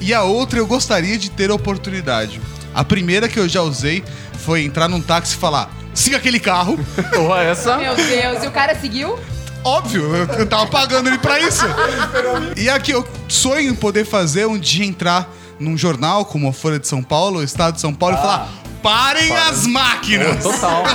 e 0.00 0.14
a 0.14 0.22
outra 0.22 0.60
eu 0.60 0.66
gostaria 0.66 1.18
de 1.18 1.30
ter 1.30 1.50
a 1.50 1.54
oportunidade. 1.54 2.40
A 2.72 2.84
primeira 2.84 3.28
que 3.28 3.40
eu 3.40 3.48
já 3.48 3.60
usei 3.60 4.04
foi 4.44 4.62
entrar 4.62 4.88
num 4.88 5.00
táxi 5.00 5.34
e 5.34 5.38
falar: 5.38 5.68
siga 5.92 6.16
aquele 6.16 6.38
carro. 6.38 6.78
Porra, 7.12 7.42
essa. 7.42 7.76
Meu 7.76 7.96
Deus, 7.96 8.44
e 8.44 8.46
o 8.46 8.52
cara 8.52 8.76
seguiu? 8.76 9.18
Óbvio, 9.64 10.14
eu, 10.14 10.26
eu 10.38 10.46
tava 10.46 10.68
pagando 10.68 11.08
ele 11.08 11.18
pra 11.18 11.40
isso. 11.40 11.64
E 12.56 12.68
aqui 12.68 12.92
eu 12.92 13.06
sonho 13.28 13.70
em 13.70 13.74
poder 13.74 14.04
fazer 14.04 14.46
um 14.46 14.58
dia 14.58 14.84
entrar 14.84 15.28
num 15.58 15.76
jornal 15.76 16.24
como 16.24 16.48
a 16.48 16.52
Folha 16.52 16.78
de 16.78 16.86
São 16.88 17.02
Paulo, 17.02 17.40
o 17.40 17.42
Estado 17.42 17.74
de 17.74 17.80
São 17.80 17.92
Paulo, 17.94 18.14
e 18.16 18.18
falar: 18.18 18.48
parem 18.82 19.30
as 19.36 19.66
máquinas! 19.66 20.42
Total. 20.42 20.82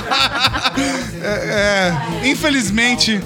É, 1.22 1.92
é, 2.22 2.28
infelizmente. 2.28 3.20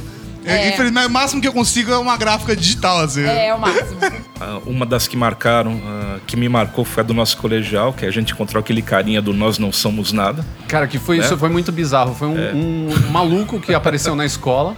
É. 0.44 0.68
infelizmente, 0.70 1.06
o 1.06 1.10
máximo 1.10 1.42
que 1.42 1.48
eu 1.48 1.52
consigo 1.52 1.90
é 1.92 1.98
uma 1.98 2.16
gráfica 2.16 2.54
digital, 2.56 3.00
assim. 3.00 3.22
É, 3.24 3.48
é 3.48 3.54
o 3.54 3.60
máximo. 3.60 3.98
Ah, 4.40 4.60
uma 4.66 4.86
das 4.86 5.08
que 5.08 5.16
marcaram, 5.16 5.80
ah, 5.84 6.18
que 6.24 6.36
me 6.36 6.48
marcou, 6.48 6.84
foi 6.84 7.02
a 7.02 7.04
do 7.04 7.12
nosso 7.12 7.36
colegial, 7.38 7.92
que 7.92 8.06
a 8.06 8.10
gente 8.12 8.32
encontrou 8.32 8.60
aquele 8.60 8.80
carinha 8.80 9.20
do 9.20 9.32
Nós 9.32 9.58
Não 9.58 9.72
Somos 9.72 10.12
Nada. 10.12 10.46
Cara, 10.68 10.86
que 10.86 10.96
foi 10.96 11.18
Né? 11.18 11.24
isso 11.24 11.36
foi 11.36 11.48
muito 11.48 11.72
bizarro. 11.72 12.14
Foi 12.14 12.28
um, 12.28 12.38
É. 12.38 12.52
um 12.54 13.10
maluco 13.10 13.58
que 13.58 13.74
apareceu 13.74 14.14
na 14.14 14.24
escola. 14.24 14.76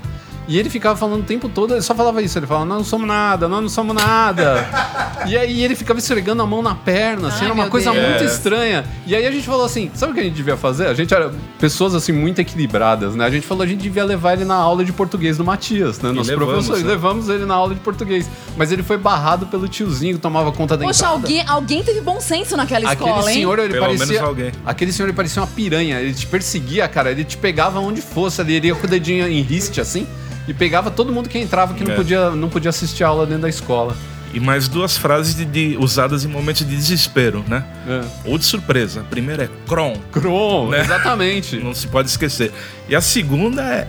E 0.51 0.59
ele 0.59 0.68
ficava 0.68 0.96
falando 0.96 1.20
o 1.20 1.24
tempo 1.24 1.48
todo, 1.48 1.74
ele 1.74 1.80
só 1.80 1.94
falava 1.94 2.20
isso, 2.20 2.36
ele 2.36 2.44
falava, 2.44 2.66
nós 2.66 2.78
não 2.78 2.84
somos 2.84 3.07
nada, 3.07 3.46
nós 3.46 3.62
não 3.62 3.68
somos 3.68 3.94
nada. 3.94 4.66
e 5.28 5.36
aí 5.36 5.62
ele 5.62 5.76
ficava 5.76 6.01
esfregando 6.01 6.42
a 6.42 6.46
mão 6.46 6.61
na 6.61 6.74
perna, 6.74 7.28
assim, 7.28 7.42
Ai, 7.42 7.44
era 7.44 7.55
uma 7.55 7.68
coisa 7.68 7.92
Deus. 7.92 8.05
muito 8.05 8.24
estranha. 8.24 8.84
E 9.07 9.14
aí 9.14 9.24
a 9.24 9.30
gente 9.30 9.46
falou 9.46 9.64
assim, 9.64 9.92
sabe 9.94 10.11
o 10.11 10.14
que 10.16 10.20
a 10.20 10.24
gente 10.24 10.34
devia 10.34 10.57
fazer? 10.57 10.88
A 10.88 10.94
gente 10.94 11.14
era 11.14 11.32
pessoas 11.61 11.94
assim 11.94 12.11
muito 12.11 12.40
equilibradas, 12.40 13.14
né? 13.14 13.24
A 13.24 13.30
gente 13.30 13.46
falou, 13.46 13.62
a 13.62 13.66
gente 13.66 13.80
devia 13.80 14.05
levar 14.05 14.32
ele 14.32 14.44
na 14.44 14.57
aula 14.57 14.84
de 14.84 14.92
português 14.92 15.36
do 15.36 15.44
Matias, 15.44 16.01
né? 16.01 16.11
Nosso 16.11 16.28
levamos, 16.28 16.66
professor, 16.66 16.80
e 16.80 16.82
né? 16.82 16.88
levamos 16.88 17.28
ele 17.28 17.46
na 17.46 17.55
aula 17.55 17.72
de 17.72 17.80
português. 17.80 18.28
Mas 18.57 18.72
ele 18.72 18.82
foi 18.82 18.98
barrado 18.98 19.46
pelo 19.46 19.68
tiozinho 19.68 20.16
que 20.16 20.20
tomava 20.20 20.51
conta 20.51 20.76
da 20.76 20.84
Poxa, 20.84 21.05
entrada. 21.05 21.14
alguém, 21.14 21.44
alguém 21.46 21.84
teve 21.84 22.01
bom 22.01 22.20
senso 22.20 22.57
naquela 22.57 22.90
Aquele 22.90 23.09
escola, 23.09 23.30
hein? 23.30 23.36
senhor, 23.36 23.57
ele 23.61 23.68
Pelo 23.68 23.86
parecia. 23.86 24.07
menos 24.07 24.22
alguém. 24.28 24.51
Aquele 24.66 24.92
senhor, 24.92 25.07
ele 25.07 25.16
parecia 25.16 25.40
uma 25.42 25.48
piranha. 25.48 26.01
Ele 26.01 26.12
te 26.12 26.26
perseguia, 26.26 26.88
cara. 26.88 27.12
Ele 27.12 27.22
te 27.22 27.36
pegava 27.36 27.78
onde 27.78 28.03
fosse 28.03 28.40
ali. 28.40 28.55
Ele 28.55 28.66
ia 28.66 28.74
com 28.74 28.84
o 28.84 28.90
dedinho 28.90 29.28
em 29.28 29.42
riste, 29.42 29.80
assim. 29.80 30.09
E 30.51 30.55
pegava 30.55 30.90
todo 30.90 31.12
mundo 31.12 31.28
que 31.28 31.38
entrava 31.38 31.74
que 31.74 31.84
não, 31.84 31.92
É. 31.92 31.94
podia, 31.96 32.30
não 32.30 32.48
podia 32.48 32.70
assistir 32.70 33.05
a 33.05 33.07
aula 33.09 33.24
dentro 33.24 33.42
da 33.42 33.48
escola. 33.48 33.96
E 34.34 34.40
mais 34.40 34.66
duas 34.66 34.96
frases 34.96 35.32
de, 35.36 35.44
de- 35.44 35.76
usadas 35.78 36.24
em 36.24 36.28
momentos 36.28 36.66
de 36.66 36.74
desespero, 36.76 37.44
né? 37.46 37.64
É. 37.86 38.01
Ou 38.24 38.36
de 38.36 38.44
surpresa. 38.44 39.01
A 39.01 39.05
primeira 39.05 39.44
é 39.44 39.48
Kron. 39.68 39.96
Kron, 40.11 40.70
Né? 40.70 40.80
exatamente. 40.80 41.57
Não 41.62 41.72
se 41.72 41.86
pode 41.86 42.09
esquecer. 42.09 42.53
E 42.88 42.96
a 42.96 43.01
segunda 43.01 43.62
é. 43.62 43.86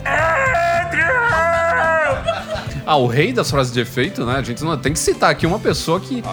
Ah, 2.85 2.95
o 2.97 3.07
rei 3.07 3.31
das 3.31 3.49
frases 3.49 3.71
de 3.71 3.79
efeito, 3.79 4.25
né? 4.25 4.35
A 4.37 4.41
gente 4.41 4.63
não 4.63 4.77
tem 4.77 4.93
que 4.93 4.99
citar 4.99 5.29
aqui 5.29 5.45
uma 5.45 5.59
pessoa 5.59 5.99
que. 5.99 6.23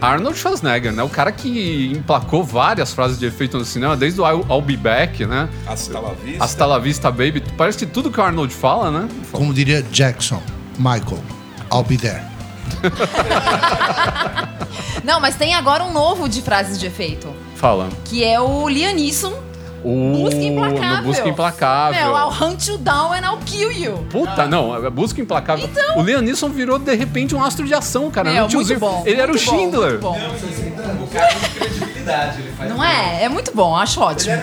Arnold 0.00 0.38
Schwarzenegger, 0.38 0.92
né? 0.92 1.02
O 1.02 1.08
cara 1.08 1.30
que 1.32 1.92
emplacou 1.94 2.42
várias 2.42 2.92
frases 2.92 3.18
de 3.18 3.26
efeito 3.26 3.58
no 3.58 3.64
cinema, 3.64 3.96
desde 3.96 4.20
o 4.20 4.28
I'll, 4.28 4.46
I'll 4.48 4.62
Be 4.62 4.76
Back, 4.76 5.24
né? 5.26 5.48
Hasta 5.66 6.00
la 6.00 6.12
vista. 6.12 6.44
Hasta 6.44 6.66
la 6.66 6.78
vista, 6.78 7.10
baby. 7.10 7.42
Parece 7.56 7.78
que 7.78 7.86
tudo 7.86 8.10
que 8.10 8.20
o 8.20 8.22
Arnold 8.22 8.52
fala, 8.54 8.90
né? 8.90 9.08
Como 9.32 9.52
diria 9.52 9.82
Jackson, 9.82 10.42
Michael, 10.78 11.22
I'll 11.72 11.84
be 11.84 11.96
there. 11.96 12.22
Não, 15.04 15.20
mas 15.20 15.36
tem 15.36 15.54
agora 15.54 15.84
um 15.84 15.92
novo 15.92 16.28
de 16.28 16.42
frases 16.42 16.80
de 16.80 16.86
efeito. 16.86 17.32
Fala. 17.54 17.88
Que 18.04 18.24
é 18.24 18.40
o 18.40 18.68
Liam 18.68 18.94
Neeson. 18.94 19.45
O... 19.84 20.22
Busca 20.24 20.40
implacável. 20.42 20.96
No 20.96 21.02
Busca 21.02 21.28
Implacável. 21.28 22.04
Meu, 22.06 22.16
I'll 22.16 22.30
hunt 22.42 22.66
you 22.66 22.78
down 22.78 23.12
and 23.12 23.20
I'll 23.24 23.38
kill 23.44 23.70
you. 23.70 23.98
Puta, 24.10 24.46
não, 24.46 24.74
é 24.84 24.90
Busca 24.90 25.20
Implacável. 25.20 25.64
Então. 25.64 25.98
O 25.98 26.02
Liam 26.02 26.20
Neeson 26.22 26.48
virou, 26.48 26.78
de 26.78 26.94
repente, 26.94 27.34
um 27.34 27.42
astro 27.44 27.64
de 27.66 27.74
ação, 27.74 28.10
cara. 28.10 28.30
Meu, 28.32 28.42
Não 28.42 28.48
tinha 28.48 28.58
muito 28.58 28.72
os- 28.74 28.78
bom. 28.80 29.02
Ele 29.06 29.20
era 29.20 29.30
o 29.30 29.34
muito 29.34 29.50
bom, 29.50 29.56
Schindler. 29.58 29.90
muito 29.90 30.00
bom. 30.02 30.18
Não 32.68 32.82
é? 32.82 33.24
É 33.24 33.28
muito 33.28 33.52
bom, 33.54 33.76
acho 33.76 34.00
ótimo. 34.00 34.34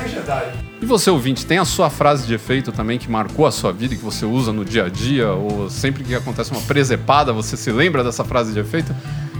E 0.81 0.85
você, 0.85 1.09
ouvinte, 1.09 1.45
tem 1.45 1.57
a 1.57 1.65
sua 1.65 1.89
frase 1.89 2.27
de 2.27 2.33
efeito 2.33 2.71
também 2.71 2.97
que 2.99 3.09
marcou 3.09 3.45
a 3.45 3.51
sua 3.51 3.71
vida 3.71 3.93
e 3.93 3.97
que 3.97 4.03
você 4.03 4.25
usa 4.25 4.51
no 4.51 4.65
dia 4.65 4.85
a 4.85 4.89
dia? 4.89 5.31
Ou 5.31 5.69
sempre 5.69 6.03
que 6.03 6.13
acontece 6.13 6.51
uma 6.51 6.59
presepada, 6.61 7.31
você 7.31 7.55
se 7.55 7.71
lembra 7.71 8.03
dessa 8.03 8.23
frase 8.25 8.51
de 8.51 8.59
efeito? 8.59 8.93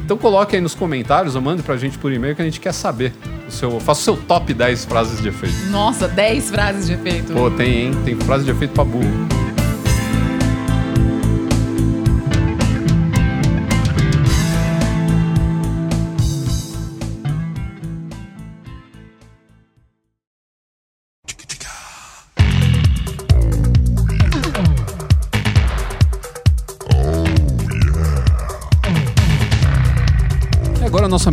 Então 0.04 0.18
coloque 0.18 0.56
aí 0.56 0.62
nos 0.62 0.76
comentários 0.76 1.36
ou 1.36 1.42
mande 1.42 1.64
pra 1.64 1.78
gente 1.78 1.98
por 1.98 2.12
e-mail 2.12 2.36
que 2.36 2.42
a 2.42 2.46
gente 2.46 2.60
quer 2.60 2.74
saber. 2.74 3.14
O 3.48 3.52
seu, 3.52 3.80
faça 3.80 4.02
o 4.02 4.04
seu 4.04 4.18
top 4.18 4.54
10 4.54 4.86
frases 4.86 5.22
de 5.22 5.30
efeito. 5.30 5.56
Nossa, 5.70 6.08
10 6.08 6.50
frases 6.52 6.88
de 6.88 6.94
efeito. 6.94 7.34
Pô, 7.34 7.50
tem, 7.50 7.86
hein? 7.88 7.92
Tem 8.04 8.16
frase 8.16 8.44
de 8.44 8.52
efeito 8.52 8.74
pra 8.74 8.84
burro. 8.84 9.43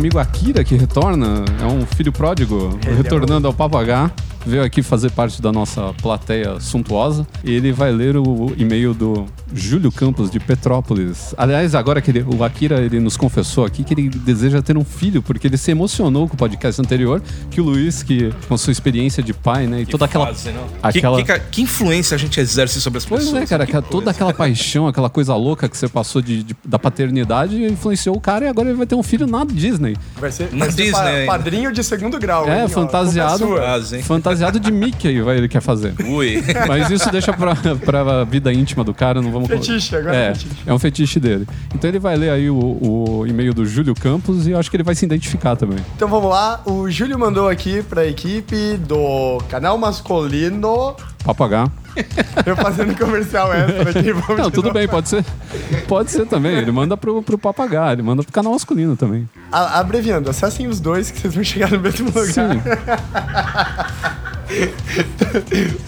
Nosso 0.01 0.07
amigo 0.07 0.19
Akira, 0.19 0.63
que 0.63 0.75
retorna, 0.75 1.45
é 1.61 1.65
um 1.65 1.85
filho 1.85 2.11
pródigo, 2.11 2.79
retornando 2.97 3.47
ao 3.47 3.53
Papo 3.53 3.77
H, 3.77 4.09
veio 4.45 4.63
aqui 4.63 4.81
fazer 4.81 5.11
parte 5.11 5.41
da 5.41 5.51
nossa 5.51 5.93
plateia 6.01 6.59
suntuosa. 6.59 7.27
E 7.43 7.51
ele 7.51 7.71
vai 7.71 7.91
ler 7.91 8.17
o 8.17 8.53
e-mail 8.57 8.93
do 8.93 9.25
Júlio 9.53 9.91
Campos, 9.91 10.29
de 10.29 10.39
Petrópolis. 10.39 11.33
Aliás, 11.37 11.75
agora 11.75 12.01
que 12.01 12.11
ele- 12.11 12.23
o 12.23 12.43
Akira 12.43 12.79
ele 12.81 12.99
nos 12.99 13.17
confessou 13.17 13.65
aqui 13.65 13.83
que 13.83 13.93
ele 13.93 14.09
deseja 14.09 14.61
ter 14.61 14.77
um 14.77 14.83
filho, 14.85 15.21
porque 15.21 15.47
ele 15.47 15.57
se 15.57 15.71
emocionou 15.71 16.27
com 16.27 16.35
o 16.35 16.37
podcast 16.37 16.79
anterior, 16.81 17.21
que 17.49 17.59
o 17.59 17.63
Luiz, 17.65 18.01
que 18.03 18.31
com 18.47 18.57
sua 18.57 18.71
experiência 18.71 19.21
de 19.21 19.33
pai, 19.33 19.67
né, 19.67 19.81
e 19.81 19.85
toda 19.85 20.05
aquela... 20.05 20.27
Fase, 20.27 20.51
não? 20.51 20.63
aquela... 20.81 21.17
Que, 21.23 21.33
que, 21.33 21.39
que 21.51 21.61
influência 21.63 22.15
a 22.15 22.17
gente 22.17 22.39
exerce 22.39 22.79
sobre 22.81 22.97
as 22.99 23.05
Pois 23.05 23.23
pessoas? 23.25 23.43
é, 23.43 23.45
cara, 23.45 23.65
Que 23.65 23.71
que 23.73 23.81
toda 23.81 24.05
coisa. 24.05 24.09
aquela 24.11 24.33
paixão, 24.33 24.87
aquela 24.87 25.09
coisa 25.09 25.35
louca 25.35 25.67
que 25.67 25.77
você 25.77 25.87
passou 25.87 26.21
de, 26.21 26.43
de- 26.43 26.55
da 26.65 26.79
paternidade 26.79 27.63
influenciou 27.65 28.15
o 28.15 28.21
cara 28.21 28.45
e 28.45 28.47
agora 28.47 28.69
ele 28.69 28.77
vai 28.77 28.87
ter 28.87 28.95
um 28.95 29.03
filho 29.03 29.27
na 29.27 29.43
Disney. 29.43 29.95
Vai 30.17 30.31
ser, 30.31 30.49
Na 30.53 30.65
vai 30.65 30.71
ser 30.71 30.83
Disney 30.83 31.25
pa- 31.25 31.33
padrinho 31.33 31.71
de 31.71 31.83
segundo 31.83 32.17
grau. 32.19 32.45
hein, 32.47 32.51
É, 32.53 32.65
ó. 32.65 32.69
fantasiado. 32.69 33.45
Fantasiado 34.31 34.59
de 34.59 34.71
Mickey, 34.71 35.21
vai, 35.21 35.37
ele 35.37 35.47
quer 35.49 35.61
fazer. 35.61 35.93
Ui. 36.05 36.41
Mas 36.67 36.89
isso 36.89 37.11
deixa 37.11 37.33
pra, 37.33 37.53
pra 37.85 38.23
vida 38.23 38.51
íntima 38.51 38.83
do 38.83 38.93
cara, 38.93 39.21
não 39.21 39.31
vamos... 39.31 39.49
Fetiche, 39.49 39.95
agora 39.95 40.15
é 40.15 40.21
é, 40.29 40.35
fetiche. 40.35 40.61
é 40.65 40.73
um 40.73 40.79
fetiche 40.79 41.19
dele. 41.19 41.47
Então 41.75 41.89
ele 41.89 41.99
vai 41.99 42.15
ler 42.15 42.29
aí 42.29 42.49
o, 42.49 42.55
o 42.55 43.27
e-mail 43.27 43.53
do 43.53 43.65
Júlio 43.65 43.93
Campos 43.93 44.47
e 44.47 44.51
eu 44.51 44.59
acho 44.59 44.69
que 44.69 44.77
ele 44.77 44.83
vai 44.83 44.95
se 44.95 45.03
identificar 45.05 45.55
também. 45.55 45.79
Então 45.95 46.07
vamos 46.07 46.29
lá, 46.29 46.61
o 46.65 46.89
Júlio 46.89 47.19
mandou 47.19 47.49
aqui 47.49 47.83
pra 47.83 48.05
equipe 48.05 48.77
do 48.77 49.39
canal 49.49 49.77
masculino. 49.77 50.95
H. 51.25 51.71
Eu 52.45 52.55
fazendo 52.55 52.97
comercial 52.97 53.53
extra 53.53 53.89
aqui. 53.89 54.11
Vamos 54.13 54.37
Não, 54.37 54.45
de 54.45 54.51
tudo 54.51 54.65
novo. 54.65 54.73
bem, 54.73 54.87
pode 54.87 55.09
ser. 55.09 55.23
Pode 55.87 56.09
ser 56.11 56.25
também. 56.25 56.55
Ele 56.55 56.71
manda 56.71 56.95
pro, 56.97 57.21
pro 57.21 57.39
H, 57.63 57.93
ele 57.93 58.01
manda 58.01 58.23
pro 58.23 58.31
canal 58.31 58.53
masculino 58.53 58.95
também. 58.95 59.29
A- 59.51 59.79
abreviando, 59.79 60.29
acessem 60.29 60.67
os 60.67 60.79
dois 60.79 61.11
que 61.11 61.19
vocês 61.19 61.33
vão 61.35 61.43
chegar 61.43 61.69
no 61.71 61.79
mesmo 61.79 62.07
lugar. 62.07 62.25
Sim. 62.27 62.61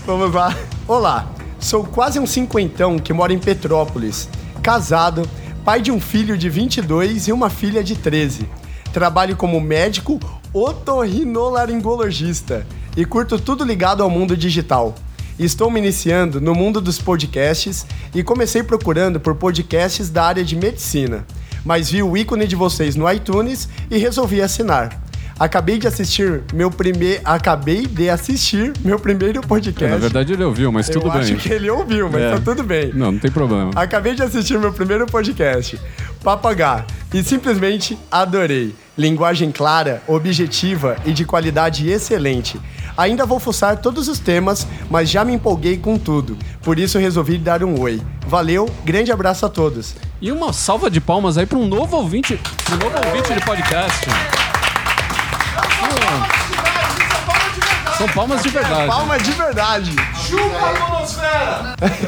Vamos 0.05 0.33
lá. 0.33 0.55
Olá, 0.87 1.27
sou 1.59 1.83
quase 1.83 2.19
um 2.19 2.27
cinquentão 2.27 2.97
que 2.99 3.11
mora 3.13 3.33
em 3.33 3.39
Petrópolis. 3.39 4.29
Casado, 4.61 5.27
pai 5.65 5.81
de 5.81 5.91
um 5.91 5.99
filho 5.99 6.37
de 6.37 6.49
22 6.49 7.27
e 7.27 7.33
uma 7.33 7.49
filha 7.49 7.83
de 7.83 7.95
13. 7.95 8.47
Trabalho 8.93 9.35
como 9.35 9.59
médico 9.59 10.19
otorrinolaringologista 10.53 12.65
e 12.95 13.03
curto 13.05 13.39
tudo 13.39 13.65
ligado 13.65 14.03
ao 14.03 14.09
mundo 14.09 14.37
digital. 14.37 14.93
Estou 15.39 15.69
me 15.71 15.79
iniciando 15.79 16.39
no 16.39 16.53
mundo 16.53 16.79
dos 16.79 16.99
podcasts 16.99 17.85
e 18.13 18.23
comecei 18.23 18.61
procurando 18.63 19.19
por 19.19 19.35
podcasts 19.35 20.09
da 20.09 20.23
área 20.25 20.43
de 20.43 20.55
medicina, 20.55 21.25
mas 21.65 21.89
vi 21.89 22.03
o 22.03 22.15
ícone 22.15 22.45
de 22.47 22.55
vocês 22.55 22.95
no 22.95 23.11
iTunes 23.11 23.67
e 23.89 23.97
resolvi 23.97 24.41
assinar. 24.41 25.01
Acabei 25.39 25.79
de 25.79 25.87
assistir 25.87 26.43
meu 26.53 26.69
primeiro, 26.69 27.19
acabei 27.25 27.87
de 27.87 28.07
assistir 28.07 28.71
meu 28.85 28.99
primeiro 28.99 29.41
podcast. 29.41 29.85
É, 29.85 29.89
na 29.89 29.97
verdade 29.97 30.31
ele 30.33 30.43
ouviu, 30.43 30.71
mas 30.71 30.87
Eu 30.87 30.93
tudo 31.01 31.11
bem. 31.11 31.21
acho 31.21 31.35
que 31.37 31.51
ele 31.51 31.69
ouviu, 31.71 32.07
mas 32.09 32.21
É. 32.21 32.31
tá 32.33 32.39
tudo 32.39 32.63
bem. 32.63 32.91
Não, 32.93 33.11
não 33.13 33.19
tem 33.19 33.31
problema. 33.31 33.71
Acabei 33.75 34.13
de 34.13 34.21
assistir 34.21 34.59
meu 34.59 34.71
primeiro 34.71 35.07
podcast, 35.07 35.79
Papo 36.23 36.47
H, 36.47 36.85
e 37.11 37.23
simplesmente 37.23 37.97
adorei. 38.11 38.75
Linguagem 38.95 39.51
clara, 39.51 40.03
objetiva 40.07 40.97
e 41.03 41.11
de 41.11 41.25
qualidade 41.25 41.89
excelente. 41.89 42.59
Ainda 42.97 43.25
vou 43.25 43.39
fuçar 43.39 43.77
todos 43.77 44.07
os 44.07 44.19
temas, 44.19 44.67
mas 44.89 45.09
já 45.09 45.25
me 45.25 45.33
empolguei 45.33 45.77
com 45.77 45.97
tudo. 45.97 46.37
Por 46.61 46.77
isso 46.77 46.99
resolvi 46.99 47.37
dar 47.37 47.63
um 47.63 47.79
oi. 47.79 48.01
Valeu, 48.27 48.69
grande 48.85 49.11
abraço 49.11 49.45
a 49.45 49.49
todos. 49.49 49.95
E 50.21 50.31
uma 50.31 50.53
salva 50.53 50.89
de 50.89 51.01
palmas 51.01 51.37
aí 51.37 51.45
para 51.45 51.57
um 51.57 51.67
novo 51.67 51.97
ouvinte, 51.97 52.39
um 52.71 52.77
novo 52.77 52.95
ouvinte 53.07 53.33
de 53.33 53.45
podcast. 53.45 54.07
São 57.97 58.07
palmas 58.07 58.41
de 58.41 58.49
verdade. 58.49 58.87
Palma 58.87 59.17
de 59.17 59.31
verdade. 59.31 59.91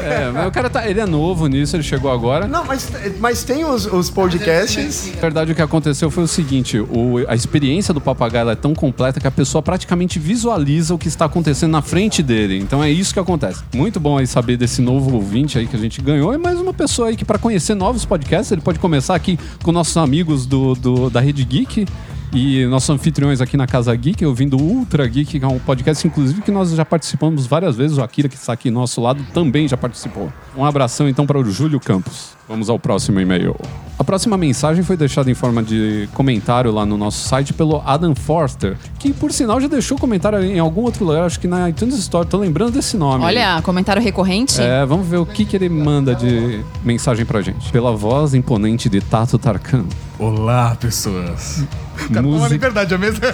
É, 0.04 0.30
mas 0.32 0.46
o 0.48 0.50
cara 0.50 0.68
tá, 0.70 0.88
ele 0.88 1.00
é 1.00 1.06
novo 1.06 1.46
nisso, 1.46 1.76
ele 1.76 1.82
chegou 1.82 2.10
agora. 2.10 2.46
Não, 2.48 2.64
mas, 2.64 2.90
mas 3.20 3.44
tem 3.44 3.64
os, 3.64 3.86
os 3.86 4.10
podcasts. 4.10 5.12
Na 5.14 5.20
verdade, 5.20 5.52
o 5.52 5.54
que 5.54 5.62
aconteceu 5.62 6.10
foi 6.10 6.24
o 6.24 6.26
seguinte: 6.28 6.78
o- 6.78 7.24
a 7.28 7.34
experiência 7.34 7.92
do 7.94 8.00
papagaio 8.00 8.48
é 8.50 8.54
tão 8.54 8.74
completa 8.74 9.20
que 9.20 9.26
a 9.26 9.30
pessoa 9.30 9.62
praticamente 9.62 10.18
visualiza 10.18 10.94
o 10.94 10.98
que 10.98 11.08
está 11.08 11.24
acontecendo 11.26 11.72
na 11.72 11.82
frente 11.82 12.22
dele. 12.22 12.58
Então 12.58 12.82
é 12.82 12.90
isso 12.90 13.12
que 13.12 13.20
acontece. 13.20 13.62
Muito 13.74 14.00
bom 14.00 14.18
aí 14.18 14.26
saber 14.26 14.56
desse 14.56 14.80
novo 14.82 15.14
ouvinte 15.14 15.58
aí 15.58 15.66
que 15.66 15.76
a 15.76 15.78
gente 15.78 16.00
ganhou. 16.02 16.34
E 16.34 16.38
mais 16.38 16.58
uma 16.60 16.72
pessoa 16.72 17.08
aí 17.08 17.16
que, 17.16 17.24
para 17.24 17.38
conhecer 17.38 17.74
novos 17.74 18.04
podcasts, 18.04 18.50
ele 18.52 18.60
pode 18.60 18.78
começar 18.78 19.14
aqui 19.14 19.38
com 19.62 19.72
nossos 19.72 19.96
amigos 19.96 20.46
do, 20.46 20.74
do- 20.74 21.10
da 21.10 21.20
Rede 21.20 21.44
Geek. 21.44 21.86
E 22.32 22.66
nossos 22.66 22.90
anfitriões 22.90 23.40
aqui 23.40 23.56
na 23.56 23.66
Casa 23.66 23.94
Geek, 23.94 24.24
ouvindo 24.26 24.56
o 24.56 24.60
Ultra 24.60 25.06
Geek, 25.06 25.38
que 25.38 25.44
é 25.44 25.48
um 25.48 25.58
podcast, 25.58 26.06
inclusive, 26.06 26.42
que 26.42 26.50
nós 26.50 26.70
já 26.70 26.84
participamos 26.84 27.46
várias 27.46 27.76
vezes. 27.76 27.96
O 27.96 28.02
Akira, 28.02 28.28
que 28.28 28.34
está 28.34 28.52
aqui 28.52 28.70
do 28.70 28.74
nosso 28.74 29.00
lado, 29.00 29.24
também 29.32 29.66
já 29.66 29.76
participou. 29.76 30.32
Um 30.56 30.64
abração, 30.64 31.08
então, 31.08 31.26
para 31.26 31.38
o 31.38 31.50
Júlio 31.50 31.80
Campos. 31.80 32.35
Vamos 32.48 32.68
ao 32.70 32.78
próximo 32.78 33.18
e-mail. 33.20 33.56
A 33.98 34.04
próxima 34.04 34.36
mensagem 34.36 34.84
foi 34.84 34.96
deixada 34.96 35.30
em 35.30 35.34
forma 35.34 35.62
de 35.62 36.06
comentário 36.12 36.70
lá 36.70 36.84
no 36.84 36.98
nosso 36.98 37.26
site 37.26 37.52
pelo 37.54 37.82
Adam 37.84 38.14
Forster, 38.14 38.76
que, 38.98 39.12
por 39.12 39.32
sinal, 39.32 39.58
já 39.60 39.66
deixou 39.68 39.98
comentário 39.98 40.42
em 40.44 40.58
algum 40.58 40.82
outro 40.82 41.04
lugar, 41.04 41.24
acho 41.24 41.40
que 41.40 41.48
na 41.48 41.68
iTunes 41.70 41.96
Store. 41.98 42.26
Tô 42.28 42.36
lembrando 42.36 42.72
desse 42.72 42.96
nome. 42.96 43.24
aí. 43.24 43.36
Olha, 43.36 43.62
comentário 43.62 44.02
recorrente. 44.02 44.60
É, 44.60 44.84
vamos 44.84 45.08
ver 45.08 45.16
o 45.16 45.24
que, 45.26 45.44
que 45.46 45.56
ele 45.56 45.68
manda 45.68 46.14
de 46.14 46.60
mensagem 46.84 47.24
pra 47.24 47.40
gente. 47.40 47.72
Pela 47.72 47.92
voz 47.96 48.34
imponente 48.34 48.88
de 48.88 49.00
Tato 49.00 49.38
Tarkan. 49.38 49.84
Olá, 50.18 50.76
pessoas. 50.78 51.64
Uma 52.10 52.22
Música, 52.22 52.48
liberdade, 52.52 52.94
a 52.94 52.98
mesma. 52.98 53.26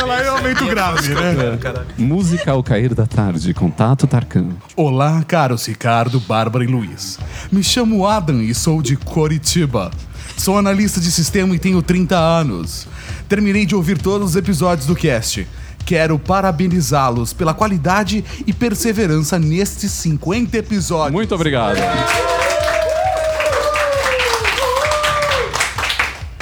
Ela 0.00 0.22
é 0.22 0.28
aumento 0.30 0.66
grave, 0.66 1.14
né? 1.14 1.58
música 1.98 2.52
ao 2.52 2.62
cair 2.62 2.94
da 2.94 3.06
tarde 3.06 3.52
com 3.52 3.68
Tato 3.70 4.06
Tarkan. 4.06 4.50
Olá, 4.76 5.22
caros 5.24 5.66
Ricardo, 5.66 6.20
Bárbara 6.20 6.64
e 6.64 6.68
Luiz. 6.68 7.18
Me 7.50 7.62
chamo 7.62 8.06
Adam 8.06 8.40
e 8.42 8.54
sou 8.54 8.82
de 8.82 8.96
Coritiba. 8.96 9.90
Sou 10.36 10.56
analista 10.56 11.00
de 11.00 11.10
sistema 11.10 11.54
e 11.54 11.58
tenho 11.58 11.82
30 11.82 12.16
anos. 12.16 12.86
Terminei 13.28 13.66
de 13.66 13.74
ouvir 13.74 13.98
todos 13.98 14.30
os 14.30 14.36
episódios 14.36 14.86
do 14.86 14.94
cast. 14.94 15.46
Quero 15.84 16.18
parabenizá-los 16.18 17.32
pela 17.32 17.52
qualidade 17.52 18.24
e 18.46 18.52
perseverança 18.52 19.38
nestes 19.38 19.90
50 19.90 20.56
episódios. 20.56 21.12
Muito 21.12 21.34
obrigado. 21.34 21.76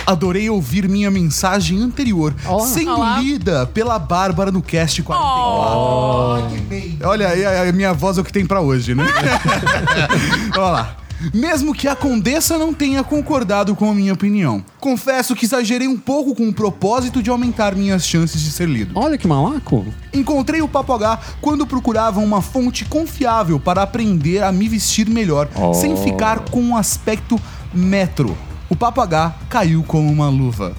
Adorei 0.07 0.51
ouvir 0.51 0.89
minha 0.89 1.11
mensagem 1.11 1.81
anterior, 1.81 2.35
sendo 2.73 2.95
Olá. 2.97 3.19
lida 3.21 3.67
pela 3.67 3.99
Bárbara 3.99 4.51
no 4.51 4.61
cast 4.63 5.03
44. 5.03 7.09
Olha 7.09 7.29
aí, 7.29 7.69
a 7.69 7.73
minha 7.73 7.93
voz 7.93 8.19
é 8.19 8.21
o 8.21 8.25
que 8.25 8.33
tem 8.33 8.45
pra 8.45 8.61
hoje, 8.61 8.95
né? 8.95 9.05
Olha 10.55 10.61
lá. 10.71 10.97
Mesmo 11.35 11.75
que 11.75 11.87
a 11.87 11.95
Condessa 11.95 12.57
não 12.57 12.73
tenha 12.73 13.05
concordado 13.05 13.77
com 13.77 13.91
a 13.91 13.95
minha 13.95 14.15
opinião. 14.15 14.65
Confesso 14.81 15.37
que 15.37 15.45
exagerei 15.45 15.87
um 15.87 15.99
pouco 15.99 16.35
com 16.35 16.49
o 16.49 16.53
propósito 16.53 17.23
de 17.23 17.29
aumentar 17.29 17.75
minhas 17.77 18.07
chances 18.07 18.41
de 18.41 18.51
ser 18.51 18.67
lido. 18.67 18.93
Olha 18.99 19.19
que 19.19 19.29
malaco. 19.29 19.85
Encontrei 20.15 20.63
o 20.63 20.69
Papo 20.69 20.95
H 20.95 21.19
quando 21.43 21.67
procurava 21.67 22.21
uma 22.21 22.41
fonte 22.41 22.87
confiável 22.87 23.61
para 23.61 23.83
aprender 23.83 24.43
a 24.43 24.51
me 24.51 24.67
vestir 24.67 25.11
melhor, 25.11 25.47
Oh. 25.55 25.75
sem 25.75 25.95
ficar 25.95 26.39
com 26.51 26.59
um 26.63 26.75
aspecto 26.75 27.39
metro. 27.75 28.35
O 28.71 28.77
Papo 28.77 29.01
H 29.03 29.35
caiu 29.49 29.83
como 29.83 30.11
uma 30.11 30.29
luva. 30.29 30.73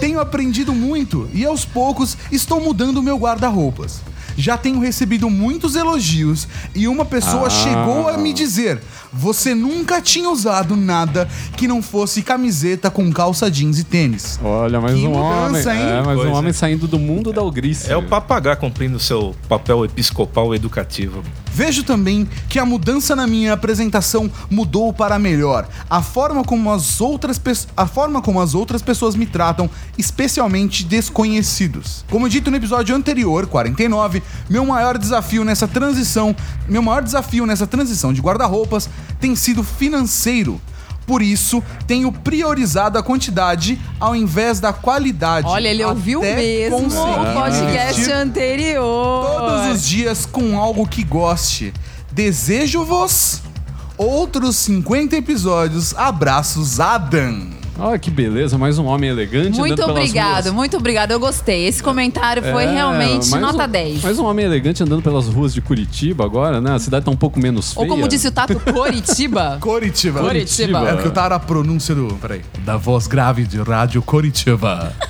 Tenho 0.00 0.20
aprendido 0.20 0.72
muito 0.72 1.28
e 1.32 1.44
aos 1.44 1.64
poucos 1.64 2.16
estou 2.30 2.60
mudando 2.60 3.02
meu 3.02 3.16
guarda-roupas. 3.16 4.00
Já 4.36 4.56
tenho 4.56 4.78
recebido 4.78 5.28
muitos 5.28 5.74
elogios 5.74 6.46
e 6.72 6.86
uma 6.86 7.04
pessoa 7.04 7.46
Ah. 7.48 7.50
chegou 7.50 8.08
a 8.08 8.16
me 8.16 8.32
dizer: 8.32 8.80
você 9.12 9.52
nunca 9.54 10.00
tinha 10.00 10.30
usado 10.30 10.76
nada 10.76 11.26
que 11.56 11.66
não 11.66 11.82
fosse 11.82 12.22
camiseta 12.22 12.88
com 12.88 13.10
calça 13.10 13.50
jeans 13.50 13.80
e 13.80 13.84
tênis. 13.84 14.38
Olha, 14.44 14.80
mais 14.80 14.94
Que 14.94 15.06
um 15.06 15.12
homem. 15.14 15.48
mudança, 15.48 15.74
hein? 15.74 15.80
É, 15.82 16.02
mais 16.02 16.20
um 16.20 16.32
homem 16.32 16.52
saindo 16.52 16.86
do 16.86 17.00
mundo 17.00 17.32
da 17.32 17.42
Ogrice. 17.42 17.90
É 17.90 17.96
o 17.96 18.02
papagaio 18.06 18.56
cumprindo 18.58 19.00
seu 19.00 19.34
papel 19.48 19.84
episcopal 19.86 20.54
educativo. 20.54 21.24
Vejo 21.58 21.82
também 21.82 22.24
que 22.48 22.56
a 22.56 22.64
mudança 22.64 23.16
na 23.16 23.26
minha 23.26 23.52
apresentação 23.52 24.30
mudou 24.48 24.92
para 24.92 25.18
melhor. 25.18 25.68
A 25.90 26.00
forma 26.00 26.44
como 26.44 26.70
as 26.70 27.00
outras, 27.00 27.40
a 27.76 27.84
forma 27.84 28.22
como 28.22 28.40
as 28.40 28.54
outras 28.54 28.80
pessoas 28.80 29.16
me 29.16 29.26
tratam, 29.26 29.68
especialmente 29.98 30.84
desconhecidos. 30.84 32.04
Como 32.08 32.28
dito 32.28 32.48
no 32.48 32.56
episódio 32.56 32.94
anterior, 32.94 33.48
49, 33.48 34.22
meu 34.48 34.64
maior 34.64 34.96
desafio 34.96 35.44
nessa 35.44 35.66
transição, 35.66 36.32
meu 36.68 36.80
maior 36.80 37.02
desafio 37.02 37.44
nessa 37.44 37.66
transição 37.66 38.12
de 38.12 38.20
guarda-roupas 38.20 38.88
tem 39.18 39.34
sido 39.34 39.64
financeiro. 39.64 40.60
Por 41.08 41.22
isso, 41.22 41.62
tenho 41.86 42.12
priorizado 42.12 42.98
a 42.98 43.02
quantidade 43.02 43.80
ao 43.98 44.14
invés 44.14 44.60
da 44.60 44.74
qualidade. 44.74 45.48
Olha, 45.48 45.68
ele 45.68 45.82
ouviu 45.82 46.20
mesmo 46.20 46.86
o 46.86 47.34
podcast 47.34 48.12
anterior. 48.12 49.26
todos 49.40 49.76
os 49.76 49.88
dias 49.88 50.26
com 50.26 50.60
algo 50.60 50.86
que 50.86 51.02
goste. 51.02 51.72
Desejo-vos 52.12 53.40
outros 53.96 54.56
50 54.56 55.16
episódios. 55.16 55.94
Abraços, 55.96 56.78
Adam. 56.78 57.57
Olha 57.80 57.96
que 57.98 58.10
beleza, 58.10 58.58
mais 58.58 58.76
um 58.76 58.86
homem 58.86 59.08
elegante. 59.08 59.56
Muito 59.56 59.74
andando 59.74 59.94
pelas 59.94 60.08
obrigado, 60.10 60.42
ruas. 60.44 60.54
muito 60.54 60.76
obrigado. 60.76 61.10
Eu 61.12 61.20
gostei. 61.20 61.66
Esse 61.66 61.80
comentário 61.80 62.42
foi 62.42 62.64
É, 62.64 62.72
realmente 62.72 63.30
nota 63.38 63.64
um- 63.66 63.68
10. 63.68 64.02
Mais 64.02 64.18
um 64.18 64.24
homem 64.24 64.44
elegante 64.44 64.82
andando 64.82 65.00
pelas 65.00 65.28
ruas 65.28 65.54
de 65.54 65.60
Curitiba 65.60 66.24
agora, 66.24 66.60
né? 66.60 66.72
A 66.74 66.78
cidade 66.80 67.04
tá 67.04 67.10
um 67.10 67.16
pouco 67.16 67.38
menos 67.38 67.72
feia. 67.72 67.84
Ou 67.84 67.88
como 67.88 68.08
disse 68.08 68.26
o 68.26 68.32
Tato, 68.32 68.58
Coritiba. 68.72 69.58
Coritiba. 69.60 70.20
Coritiba. 70.20 70.88
É 70.88 70.92
porque 70.94 71.06
eu 71.08 71.12
tava 71.12 71.36
a 71.36 71.38
pronúncia 71.38 71.94
do. 71.94 72.08
Peraí. 72.20 72.40
Da 72.64 72.76
voz 72.76 73.06
grave 73.06 73.44
de 73.44 73.60
rádio 73.62 74.02
Coritiba. 74.02 74.92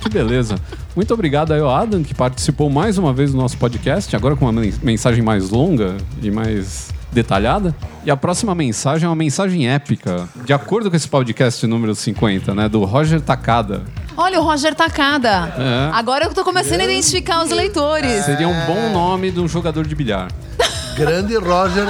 Que 0.00 0.08
beleza. 0.08 0.54
Muito 0.94 1.12
obrigado 1.12 1.52
aí 1.52 1.60
ao 1.60 1.68
Adam, 1.74 2.04
que 2.04 2.14
participou 2.14 2.70
mais 2.70 2.98
uma 2.98 3.12
vez 3.12 3.32
do 3.32 3.36
nosso 3.36 3.58
podcast, 3.58 4.14
agora 4.14 4.36
com 4.36 4.44
uma 4.44 4.52
men- 4.52 4.72
mensagem 4.80 5.22
mais 5.22 5.50
longa 5.50 5.96
e 6.22 6.30
mais 6.30 6.90
detalhada. 7.12 7.74
E 8.04 8.10
a 8.10 8.16
próxima 8.16 8.54
mensagem 8.54 9.06
é 9.06 9.08
uma 9.08 9.16
mensagem 9.16 9.68
épica, 9.68 10.28
de 10.44 10.52
acordo 10.52 10.90
com 10.90 10.96
esse 10.96 11.08
podcast 11.08 11.66
número 11.66 11.94
50, 11.94 12.54
né? 12.54 12.68
Do 12.68 12.84
Roger 12.84 13.20
Takada. 13.20 13.82
Olha, 14.16 14.40
o 14.40 14.42
Roger 14.42 14.74
Takada. 14.74 15.54
É. 15.56 15.90
Agora 15.92 16.24
eu 16.24 16.34
tô 16.34 16.42
começando 16.42 16.80
a 16.80 16.84
identificar 16.84 17.44
os 17.44 17.50
leitores. 17.50 18.24
Seria 18.24 18.48
um 18.48 18.66
bom 18.66 18.90
nome 18.92 19.30
de 19.30 19.40
um 19.40 19.46
jogador 19.46 19.86
de 19.86 19.94
bilhar. 19.94 20.28
Grande 20.96 21.36
Roger 21.36 21.86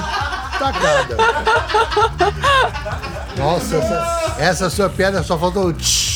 Tacada. 0.59 1.17
Nossa, 3.39 3.77
essa, 3.77 4.37
essa 4.39 4.71
sua 4.71 4.91
piada 4.91 5.23
só 5.23 5.39
faltou 5.39 5.69
o 5.69 5.73
tsh. 5.73 6.08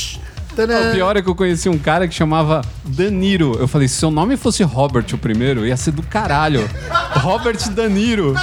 Tadã. 0.55 0.91
O 0.91 0.93
pior 0.93 1.17
é 1.17 1.23
que 1.23 1.29
eu 1.29 1.35
conheci 1.35 1.69
um 1.69 1.79
cara 1.79 2.07
que 2.07 2.15
chamava 2.15 2.63
Daniro. 2.85 3.57
Eu 3.59 3.67
falei, 3.67 3.89
se 3.89 3.95
seu 3.95 4.11
nome 4.11 4.37
fosse 4.37 4.63
Robert 4.63 5.07
o 5.13 5.19
primeiro, 5.19 5.67
ia 5.67 5.77
ser 5.77 5.93
do 5.93 6.03
caralho. 6.03 6.69
Robert 7.17 7.71
Daniro. 7.71 8.35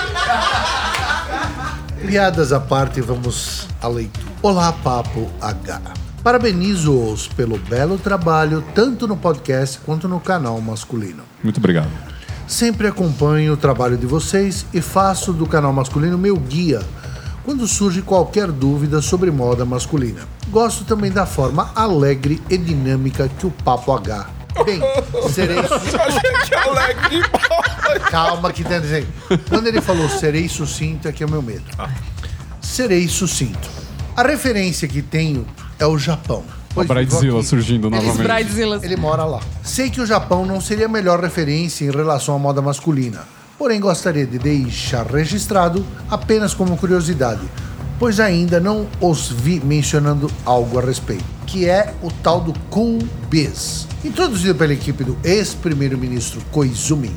Piadas 2.06 2.52
à 2.52 2.60
parte, 2.60 3.02
vamos 3.02 3.68
à 3.82 3.88
leitura. 3.88 4.26
Olá, 4.42 4.72
Papo 4.72 5.30
H. 5.40 5.82
Parabenizo-os 6.24 7.28
pelo 7.28 7.58
belo 7.58 7.98
trabalho, 7.98 8.64
tanto 8.74 9.08
no 9.08 9.16
podcast 9.16 9.80
quanto 9.86 10.08
no 10.08 10.20
canal 10.20 10.60
masculino. 10.60 11.24
Muito 11.44 11.58
obrigado. 11.58 11.90
Sempre 12.48 12.88
acompanho 12.88 13.54
o 13.54 13.58
trabalho 13.58 13.96
de 13.96 14.08
vocês 14.08 14.66
e 14.74 14.82
faço 14.82 15.32
do 15.32 15.46
canal 15.46 15.72
masculino 15.72 16.18
meu 16.18 16.36
guia 16.36 16.82
quando 17.50 17.68
surge 17.68 18.04
qualquer 18.04 18.52
dúvida 18.52 19.02
sobre 19.02 19.32
moda 19.32 19.66
masculina. 19.66 20.22
Gosto 20.50 20.86
também 20.86 21.12
da 21.12 21.26
forma 21.26 21.72
alegre 21.74 22.40
e 22.48 22.56
dinâmica 22.56 23.28
que 23.28 23.48
o 23.48 23.50
Papo 23.50 23.92
H. 23.92 24.30
Bem, 24.64 24.80
serei. 25.34 25.58
Calma, 28.12 28.54
que 28.54 28.64
tem 28.64 28.80
dizer. 28.80 29.08
Quando 29.50 29.66
ele 29.66 29.82
falou 29.82 30.08
serei 30.08 30.48
sucinto, 30.48 31.08
é 31.08 31.12
que 31.12 31.24
é 31.24 31.26
o 31.26 31.32
meu 31.32 31.42
medo. 31.42 31.64
Serei 32.62 33.08
sucinto. 33.08 33.68
A 34.16 34.22
referência 34.22 34.88
que 34.88 35.02
tenho 35.02 35.44
é 35.80 35.88
o 35.88 35.98
Japão. 35.98 36.44
A 36.48 36.74
Pois 36.76 36.88
vivo 36.88 36.94
Bridezilla 36.94 37.42
surgindo 37.42 37.90
novamente. 37.90 38.86
Ele 38.86 38.96
mora 38.96 39.26
lá. 39.26 39.40
Sei 39.64 39.90
que 39.90 40.00
o 40.00 40.06
Japão 40.06 40.46
não 40.46 40.62
seria 40.62 40.86
a 40.86 40.90
melhor 40.90 41.20
referência 41.20 41.84
em 41.84 41.90
relação 41.90 42.36
à 42.36 42.38
moda 42.38 42.62
masculina, 42.62 43.24
porém 43.60 43.80
gostaria 43.82 44.26
de 44.26 44.40
deixar 44.40 45.06
registrado 45.06 45.86
apenas 46.10 46.54
como 46.54 46.78
curiosidade, 46.78 47.42
pois 48.00 48.18
ainda 48.18 48.58
não 48.58 48.88
os 49.02 49.30
vi 49.30 49.60
mencionando 49.60 50.32
algo 50.46 50.80
a 50.80 50.82
respeito, 50.82 51.26
que 51.46 51.68
é 51.68 51.94
o 52.02 52.10
tal 52.10 52.40
do 52.40 52.58
Cool 52.70 53.00
Biz, 53.30 53.86
introduzido 54.06 54.56
pela 54.56 54.72
equipe 54.72 55.04
do 55.04 55.18
ex-primeiro-ministro 55.26 56.40
Koizumi 56.52 57.12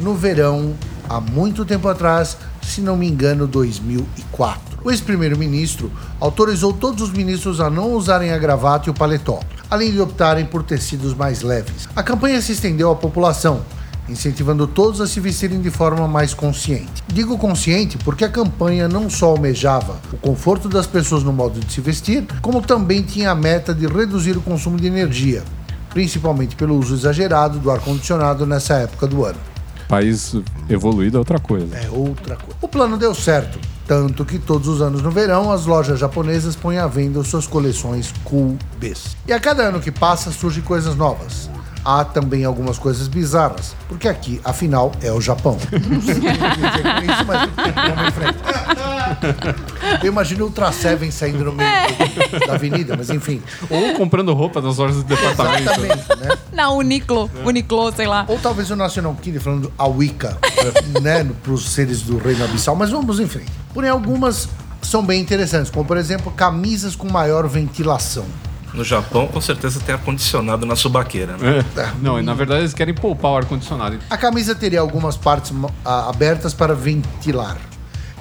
no 0.00 0.14
verão 0.14 0.74
há 1.08 1.20
muito 1.20 1.64
tempo 1.64 1.88
atrás, 1.88 2.36
se 2.62 2.80
não 2.80 2.96
me 2.96 3.08
engano, 3.08 3.48
2004. 3.48 4.78
O 4.84 4.92
ex-primeiro-ministro 4.92 5.90
autorizou 6.20 6.72
todos 6.72 7.02
os 7.02 7.12
ministros 7.12 7.60
a 7.60 7.68
não 7.68 7.92
usarem 7.92 8.30
a 8.30 8.38
gravata 8.38 8.88
e 8.88 8.90
o 8.90 8.94
paletó. 8.94 9.40
além 9.70 9.92
de 9.92 10.00
optarem 10.00 10.46
por 10.46 10.62
tecidos 10.62 11.12
mais 11.12 11.42
leves. 11.42 11.88
A 11.94 12.02
campanha 12.02 12.40
se 12.40 12.52
estendeu 12.52 12.90
à 12.90 12.96
população, 12.96 13.62
incentivando 14.08 14.66
todos 14.66 15.00
a 15.00 15.06
se 15.06 15.20
vestirem 15.20 15.60
de 15.60 15.70
forma 15.70 16.08
mais 16.08 16.34
consciente. 16.34 17.02
Digo 17.08 17.38
consciente 17.38 17.98
porque 17.98 18.24
a 18.24 18.28
campanha 18.28 18.88
não 18.88 19.08
só 19.10 19.26
almejava 19.26 19.96
o 20.12 20.16
conforto 20.16 20.68
das 20.68 20.86
pessoas 20.86 21.22
no 21.22 21.32
modo 21.32 21.60
de 21.60 21.72
se 21.72 21.80
vestir, 21.80 22.26
como 22.40 22.60
também 22.60 23.02
tinha 23.02 23.30
a 23.30 23.34
meta 23.34 23.74
de 23.74 23.86
reduzir 23.86 24.36
o 24.36 24.40
consumo 24.40 24.76
de 24.76 24.86
energia, 24.86 25.42
principalmente 25.90 26.56
pelo 26.56 26.76
uso 26.76 26.94
exagerado 26.94 27.58
do 27.58 27.70
ar-condicionado 27.70 28.46
nessa 28.46 28.74
época 28.74 29.06
do 29.06 29.24
ano. 29.24 29.38
País 29.88 30.36
evoluído 30.68 31.16
é 31.16 31.18
outra 31.18 31.38
coisa. 31.38 31.74
É 31.74 31.88
outra 31.90 32.36
coisa. 32.36 32.56
O 32.60 32.68
plano 32.68 32.98
deu 32.98 33.14
certo, 33.14 33.58
tanto 33.86 34.22
que 34.22 34.38
todos 34.38 34.68
os 34.68 34.82
anos 34.82 35.00
no 35.00 35.10
verão 35.10 35.50
as 35.50 35.64
lojas 35.64 35.98
japonesas 35.98 36.54
põem 36.54 36.76
à 36.76 36.86
venda 36.86 37.24
suas 37.24 37.46
coleções 37.46 38.12
Cool 38.22 38.58
Bs. 38.78 39.16
E 39.26 39.32
a 39.32 39.40
cada 39.40 39.62
ano 39.62 39.80
que 39.80 39.90
passa 39.90 40.30
surgem 40.30 40.62
coisas 40.62 40.94
novas. 40.94 41.48
Há 41.84 42.04
também 42.04 42.44
algumas 42.44 42.78
coisas 42.78 43.08
bizarras, 43.08 43.74
porque 43.88 44.08
aqui, 44.08 44.40
afinal, 44.44 44.92
é 45.00 45.10
o 45.12 45.20
Japão. 45.20 45.56
Não 45.72 46.02
sei 46.02 46.14
o 46.14 46.20
que 46.20 46.28
dizer 46.32 46.82
com 46.82 47.12
isso, 47.12 47.24
mas 47.26 47.50
vamos 47.96 48.08
em 48.08 48.12
frente. 48.12 48.38
Eu 50.02 50.08
imagino 50.12 50.44
o 50.44 50.48
Ultra 50.48 50.70
Seven 50.72 51.10
saindo 51.10 51.44
no 51.44 51.52
meio 51.52 51.70
do- 52.40 52.46
da 52.46 52.54
avenida, 52.54 52.94
mas 52.96 53.08
enfim. 53.10 53.42
Ou 53.70 53.94
comprando 53.94 54.34
roupa 54.34 54.60
nas 54.60 54.76
lojas 54.76 54.98
de 54.98 55.04
departamento. 55.04 55.62
Exatamente, 55.62 56.16
né? 56.20 56.38
Na 56.52 56.70
Uniqlo, 56.70 57.30
Uniqlo, 57.44 57.92
sei 57.94 58.06
lá. 58.06 58.24
Ou 58.28 58.38
talvez 58.38 58.70
o 58.70 58.76
National 58.76 59.14
Kid 59.14 59.38
falando 59.38 59.72
a 59.78 59.86
Wicca, 59.86 60.36
né, 61.00 61.24
para 61.42 61.52
os 61.52 61.70
seres 61.70 62.02
do 62.02 62.18
reino 62.18 62.44
abissal, 62.44 62.76
mas 62.76 62.90
vamos 62.90 63.18
em 63.20 63.26
frente. 63.26 63.50
Porém, 63.72 63.88
algumas 63.90 64.48
são 64.82 65.04
bem 65.04 65.20
interessantes, 65.20 65.70
como 65.70 65.84
por 65.86 65.96
exemplo, 65.96 66.30
camisas 66.32 66.94
com 66.94 67.10
maior 67.10 67.46
ventilação. 67.48 68.24
No 68.78 68.84
Japão, 68.84 69.26
com 69.26 69.40
certeza 69.40 69.80
tem 69.80 69.92
ar-condicionado 69.92 70.64
na 70.64 70.76
subaqueira. 70.76 71.36
Né? 71.36 71.64
É. 71.76 71.90
Não, 72.00 72.16
e 72.16 72.22
na 72.22 72.32
verdade 72.32 72.60
eles 72.60 72.72
querem 72.72 72.94
poupar 72.94 73.32
o 73.32 73.36
ar-condicionado. 73.38 73.98
A 74.08 74.16
camisa 74.16 74.54
teria 74.54 74.78
algumas 74.78 75.16
partes 75.16 75.52
abertas 75.84 76.54
para 76.54 76.76
ventilar. 76.76 77.56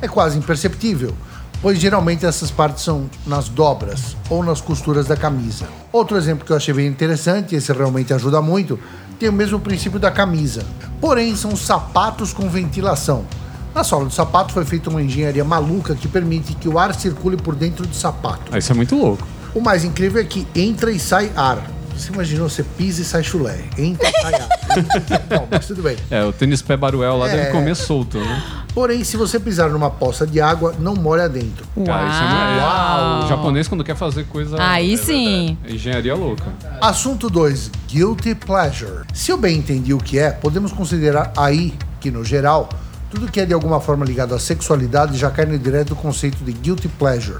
É 0.01 0.07
quase 0.07 0.35
imperceptível, 0.35 1.13
pois 1.61 1.79
geralmente 1.79 2.25
essas 2.25 2.49
partes 2.49 2.83
são 2.83 3.07
nas 3.27 3.49
dobras 3.49 4.17
ou 4.31 4.43
nas 4.43 4.59
costuras 4.59 5.05
da 5.05 5.15
camisa. 5.15 5.67
Outro 5.91 6.17
exemplo 6.17 6.43
que 6.43 6.51
eu 6.51 6.57
achei 6.57 6.73
bem 6.73 6.87
interessante, 6.87 7.53
esse 7.53 7.71
realmente 7.71 8.11
ajuda 8.11 8.41
muito, 8.41 8.79
tem 9.19 9.29
o 9.29 9.33
mesmo 9.33 9.59
princípio 9.59 9.99
da 9.99 10.09
camisa. 10.09 10.65
Porém, 10.99 11.35
são 11.35 11.55
sapatos 11.55 12.33
com 12.33 12.49
ventilação. 12.49 13.27
Na 13.75 13.83
sola 13.83 14.05
do 14.05 14.11
sapato 14.11 14.53
foi 14.53 14.65
feita 14.65 14.89
uma 14.89 15.03
engenharia 15.03 15.43
maluca 15.43 15.93
que 15.93 16.07
permite 16.07 16.55
que 16.55 16.67
o 16.67 16.79
ar 16.79 16.95
circule 16.95 17.37
por 17.37 17.53
dentro 17.53 17.85
do 17.85 17.95
sapato. 17.95 18.51
Ah, 18.51 18.57
isso 18.57 18.71
é 18.71 18.75
muito 18.75 18.95
louco. 18.95 19.36
O 19.53 19.61
mais 19.61 19.83
incrível 19.83 20.21
é 20.21 20.25
que 20.25 20.47
entra 20.55 20.91
e 20.91 20.99
sai 20.99 21.31
ar. 21.35 21.59
Você 21.95 22.11
imaginou, 22.13 22.47
você 22.47 22.61
pisa 22.61 23.01
e 23.01 23.05
sai 23.05 23.23
chulé. 23.23 23.57
Entra 23.77 24.07
e 24.07 24.21
sai 24.21 24.33
ar. 24.35 24.49
Não, 25.31 25.47
mas 25.49 25.65
tudo 25.65 25.81
bem. 25.81 25.97
É, 26.11 26.23
o 26.23 26.31
tênis 26.31 26.61
pé 26.61 26.77
baruel 26.77 27.17
lá 27.17 27.27
É. 27.27 27.35
deve 27.35 27.51
comer 27.51 27.75
solto, 27.75 28.19
né? 28.19 28.43
Porém, 28.73 29.03
se 29.03 29.17
você 29.17 29.39
pisar 29.39 29.71
numa 29.71 29.89
poça 29.89 30.27
de 30.27 30.39
água, 30.39 30.75
não 30.77 30.93
molha 30.93 31.27
dentro. 31.27 31.65
Cara, 31.83 32.07
isso 32.09 32.19
é 32.21 32.27
muito- 32.27 32.61
Uau. 32.61 33.23
O 33.23 33.27
japonês, 33.27 33.67
quando 33.67 33.83
quer 33.83 33.95
fazer 33.95 34.25
coisa. 34.25 34.55
Aí 34.61 34.95
sim. 34.95 35.57
É 35.65 35.71
engenharia 35.73 36.13
louca. 36.13 36.45
Assunto 36.79 37.27
2. 37.27 37.71
Guilty 37.87 38.35
pleasure. 38.35 39.01
Se 39.15 39.31
eu 39.31 39.37
bem 39.37 39.57
entendi 39.57 39.95
o 39.95 39.97
que 39.97 40.19
é, 40.19 40.29
podemos 40.29 40.71
considerar 40.71 41.33
aí 41.35 41.73
que, 41.99 42.11
no 42.11 42.23
geral, 42.23 42.69
tudo 43.09 43.31
que 43.31 43.39
é 43.39 43.45
de 43.47 43.53
alguma 43.55 43.79
forma 43.81 44.05
ligado 44.05 44.35
à 44.35 44.39
sexualidade 44.39 45.17
já 45.17 45.31
cai 45.31 45.47
no 45.47 45.57
direto 45.57 45.89
do 45.89 45.95
conceito 45.95 46.37
de 46.45 46.51
guilty 46.51 46.87
pleasure. 46.87 47.39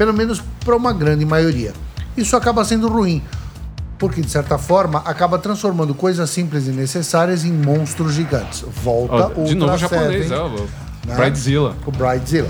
Pelo 0.00 0.14
menos 0.14 0.42
para 0.64 0.74
uma 0.74 0.94
grande 0.94 1.26
maioria. 1.26 1.74
Isso 2.16 2.34
acaba 2.34 2.64
sendo 2.64 2.88
ruim, 2.88 3.22
porque 3.98 4.22
de 4.22 4.30
certa 4.30 4.56
forma 4.56 5.02
acaba 5.04 5.38
transformando 5.38 5.94
coisas 5.94 6.30
simples 6.30 6.66
e 6.66 6.70
necessárias 6.70 7.44
em 7.44 7.52
monstros 7.52 8.14
gigantes. 8.14 8.64
Volta 8.82 9.30
Ó, 9.36 9.42
o 9.42 9.44
de 9.44 9.54
novo 9.54 9.76
japonês, 9.76 10.30
é, 10.30 10.38
o 10.38 10.48
né? 11.06 11.16
Bridezilla. 11.16 11.76
O 11.84 11.90
Bridezilla. 11.92 12.48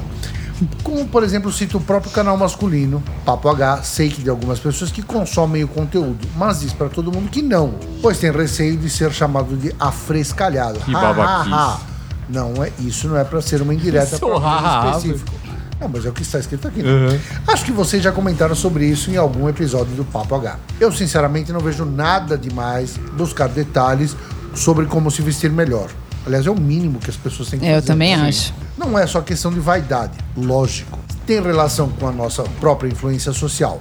Como, 0.85 1.09
por 1.09 1.25
exemplo, 1.25 1.51
cita 1.51 1.77
o 1.77 1.81
próprio 1.81 2.13
canal 2.13 2.37
masculino, 2.37 3.03
Papo 3.25 3.49
H, 3.49 3.83
sei 3.83 4.11
que 4.11 4.23
de 4.23 4.31
algumas 4.31 4.61
pessoas 4.61 4.93
que 4.93 5.03
consomem 5.03 5.65
o 5.65 5.69
conteúdo, 5.69 6.29
mas 6.37 6.61
diz 6.61 6.73
para 6.73 6.89
todo 6.89 7.11
mundo 7.11 7.29
que 7.31 7.43
não, 7.43 7.75
pois 8.01 8.19
tem 8.19 8.31
receio 8.31 8.77
de 8.77 8.89
ser 8.89 9.11
chamado 9.11 9.57
de 9.57 9.75
afrescalhado. 9.81 10.79
Que 10.79 10.95
Ha, 10.95 11.01
ha, 11.01 11.43
ha. 11.51 11.81
Não 12.29 12.63
é 12.63 12.71
isso, 12.79 13.09
não 13.09 13.17
é 13.17 13.25
para 13.25 13.43
ser 13.43 13.61
uma 13.61 13.75
indireta 13.75 14.17
Seu 14.17 14.41
para 14.41 14.91
específico. 14.91 15.50
Não, 15.81 15.89
mas 15.89 16.05
é 16.05 16.09
o 16.09 16.13
que 16.13 16.23
está 16.23 16.39
escrito 16.39 16.69
aqui. 16.69 16.83
né? 16.83 16.91
Uhum. 16.91 17.19
Acho 17.49 17.65
que 17.65 17.73
vocês 17.73 18.03
já 18.03 18.13
comentaram 18.13 18.55
sobre 18.55 18.85
isso 18.87 19.11
em 19.11 19.17
algum 19.17 19.49
episódio 19.49 19.95
do 19.97 20.05
Papo 20.05 20.35
H. 20.35 20.59
Eu, 20.79 20.93
sinceramente, 20.93 21.53
não 21.53 21.61
vejo 21.61 21.85
nada 21.85 22.37
demais 22.37 22.97
buscar 23.17 23.49
detalhes 23.49 24.15
sobre 24.55 24.85
como 24.87 25.11
se 25.11 25.23
vestir 25.23 25.51
melhor. 25.51 25.89
Aliás, 26.27 26.47
é 26.47 26.51
o 26.51 26.55
mínimo 26.61 26.99
que 26.99 27.09
as 27.09 27.17
pessoas 27.17 27.49
têm 27.49 27.59
que 27.61 27.67
Eu 27.67 27.77
fazer. 27.77 27.87
também 27.87 28.15
Sim. 28.15 28.23
acho. 28.29 28.55
Não 28.77 28.99
é 28.99 29.07
só 29.07 29.21
questão 29.23 29.51
de 29.51 29.59
vaidade, 29.61 30.13
lógico. 30.37 30.99
Tem 31.27 31.41
relação 31.41 31.89
com 31.89 32.07
a 32.09 32.13
nossa 32.13 32.43
própria 32.61 32.89
influência 32.89 33.33
social. 33.33 33.79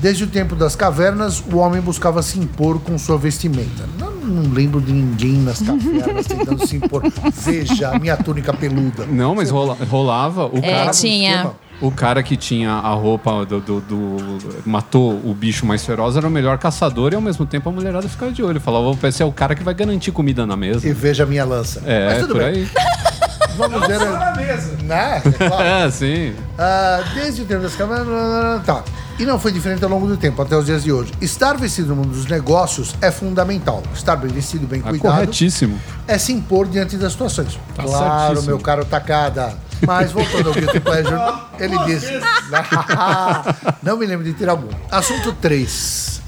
Desde 0.00 0.24
o 0.24 0.26
tempo 0.26 0.54
das 0.54 0.76
cavernas, 0.76 1.42
o 1.52 1.56
homem 1.56 1.80
buscava 1.80 2.22
se 2.22 2.38
impor 2.38 2.78
com 2.80 2.98
sua 2.98 3.16
vestimenta. 3.16 3.88
Não, 3.98 4.10
não 4.12 4.52
lembro 4.52 4.80
de 4.80 4.92
ninguém 4.92 5.34
nas 5.40 5.60
cavernas 5.62 6.26
tentando 6.26 6.66
se 6.66 6.76
impor. 6.76 7.02
Veja 7.32 7.90
a 7.90 7.98
minha 7.98 8.16
túnica 8.16 8.52
peluda. 8.52 9.06
Não, 9.06 9.34
mas 9.34 9.50
rola- 9.50 9.76
rolava 9.88 10.46
o 10.46 10.58
É, 10.58 10.70
cara. 10.70 10.90
tinha. 10.90 11.50
O 11.80 11.90
cara 11.90 12.22
que 12.22 12.36
tinha 12.38 12.72
a 12.72 12.94
roupa 12.94 13.44
do, 13.44 13.60
do- 13.60 13.80
do- 13.82 14.38
matou 14.64 15.12
o 15.12 15.34
bicho 15.34 15.66
mais 15.66 15.84
feroz 15.84 16.16
era 16.16 16.26
o 16.26 16.30
melhor 16.30 16.56
caçador 16.56 17.12
e 17.12 17.16
ao 17.16 17.20
mesmo 17.20 17.44
tempo 17.44 17.68
a 17.68 17.72
mulherada 17.72 18.08
ficava 18.08 18.32
de 18.32 18.42
olho. 18.42 18.58
Falava, 18.60 18.86
"Opa, 18.88 19.08
esse 19.08 19.22
é 19.22 19.26
o 19.26 19.32
cara 19.32 19.54
que 19.54 19.62
vai 19.62 19.74
garantir 19.74 20.10
comida 20.10 20.46
na 20.46 20.56
mesa. 20.56 20.86
E 20.88 20.92
veja 20.92 21.24
a 21.24 21.26
minha 21.26 21.44
lança. 21.44 21.82
É, 21.86 22.06
Mas 22.10 22.18
tudo 22.20 22.34
por 22.34 22.42
bem. 22.44 22.48
aí. 22.62 22.68
Vamos 23.58 23.86
ver. 23.86 24.00
a 24.02 24.34
mesa. 24.36 24.76
Né? 24.84 25.22
É 25.24 25.30
claro. 25.48 25.62
É, 25.86 25.90
sim. 25.90 26.34
Ah, 26.58 27.02
desde 27.14 27.42
o 27.42 27.44
tempo 27.44 27.62
das 27.62 27.74
cavernas. 27.74 28.64
Tá. 28.64 28.82
E 29.18 29.24
não 29.24 29.38
foi 29.38 29.50
diferente 29.50 29.82
ao 29.82 29.88
longo 29.88 30.06
do 30.06 30.16
tempo, 30.16 30.42
até 30.42 30.54
os 30.56 30.66
dias 30.66 30.84
de 30.84 30.92
hoje. 30.92 31.10
Estar 31.22 31.56
vestido 31.56 31.88
no 31.88 31.96
mundo 31.96 32.10
dos 32.10 32.26
negócios 32.26 32.94
é 33.00 33.10
fundamental. 33.10 33.82
Estar 33.94 34.14
bem 34.16 34.30
vestido, 34.30 34.66
bem 34.66 34.82
Tá 34.82 34.90
cuidado, 34.90 35.12
corretíssimo. 35.14 35.80
é 36.06 36.18
se 36.18 36.32
impor 36.32 36.68
diante 36.68 36.96
das 36.98 37.12
situações. 37.12 37.58
Tá 37.74 37.82
claro, 37.82 38.26
certíssimo. 38.26 38.46
meu 38.46 38.58
caro 38.58 38.84
Takada. 38.84 39.56
Mas 39.86 40.12
voltando 40.12 40.48
ao 40.48 40.54
Guilty 40.54 40.80
Pleasure, 40.80 41.20
ele 41.58 41.78
disse. 41.86 42.12
não 43.82 43.96
me 43.96 44.06
lembro 44.06 44.24
de 44.24 44.32
ter 44.34 44.48
algum. 44.48 44.68
Assunto 44.90 45.32
3. 45.34 46.20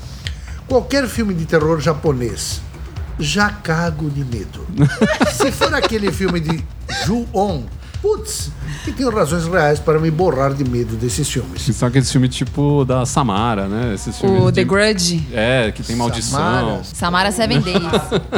Qualquer 0.67 1.07
filme 1.09 1.33
de 1.35 1.47
terror 1.47 1.81
japonês, 1.81 2.61
já 3.19 3.49
cago 3.51 4.11
de 4.11 4.25
medo. 4.25 4.67
Se 5.33 5.51
for 5.51 5.75
aquele 5.75 6.13
filme 6.13 6.41
de 6.41 6.65
Ju-On, 7.07 7.65
putz, 8.01 8.51
e 8.87 8.93
tenho 8.93 9.11
razões 9.11 9.47
reais 9.47 9.79
para 9.79 9.99
me 9.99 10.11
borrar 10.11 10.53
de 10.55 10.65
medo 10.65 10.97
desses 10.97 11.29
filmes. 11.29 11.65
Que 11.65 11.73
são 11.73 11.89
aqueles 11.89 12.11
filmes 12.11 12.35
tipo 12.35 12.85
da 12.85 13.05
Samara, 13.07 13.67
né? 13.69 13.95
Esses 13.95 14.17
filmes 14.19 14.43
O 14.43 14.51
de- 14.51 14.63
The 14.63 14.65
Grudge. 14.65 15.29
É, 15.33 15.73
que 15.73 15.83
tem 15.83 15.97
maldição. 15.97 16.39
Samara. 16.39 16.81
Samara 16.85 17.33
Seven 17.33 17.61
Days. 17.61 17.83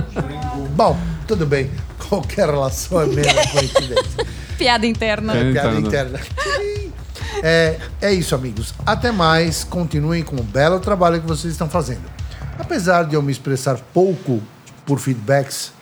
Bom, 0.75 0.99
tudo 1.27 1.47
bem. 1.47 1.71
Qualquer 2.09 2.49
relação 2.49 3.01
é 3.03 3.07
mera 3.07 3.47
coincidência. 3.49 4.27
Piada 4.59 4.87
interna. 4.87 5.35
É. 5.37 5.53
Piada 5.53 5.77
interna. 5.79 6.21
É, 7.43 7.79
é 8.01 8.13
isso, 8.13 8.35
amigos. 8.35 8.75
Até 8.85 9.13
mais. 9.13 9.65
Continuem 9.65 10.23
com 10.23 10.37
o 10.37 10.43
belo 10.43 10.81
trabalho 10.81 11.21
que 11.21 11.27
vocês 11.27 11.53
estão 11.53 11.69
fazendo. 11.69 12.03
Apesar 12.59 13.05
de 13.05 13.15
eu 13.15 13.23
me 13.23 13.33
expressar 13.33 13.79
pouco 13.95 14.43
por 14.85 14.99
feedbacks, 14.99 15.73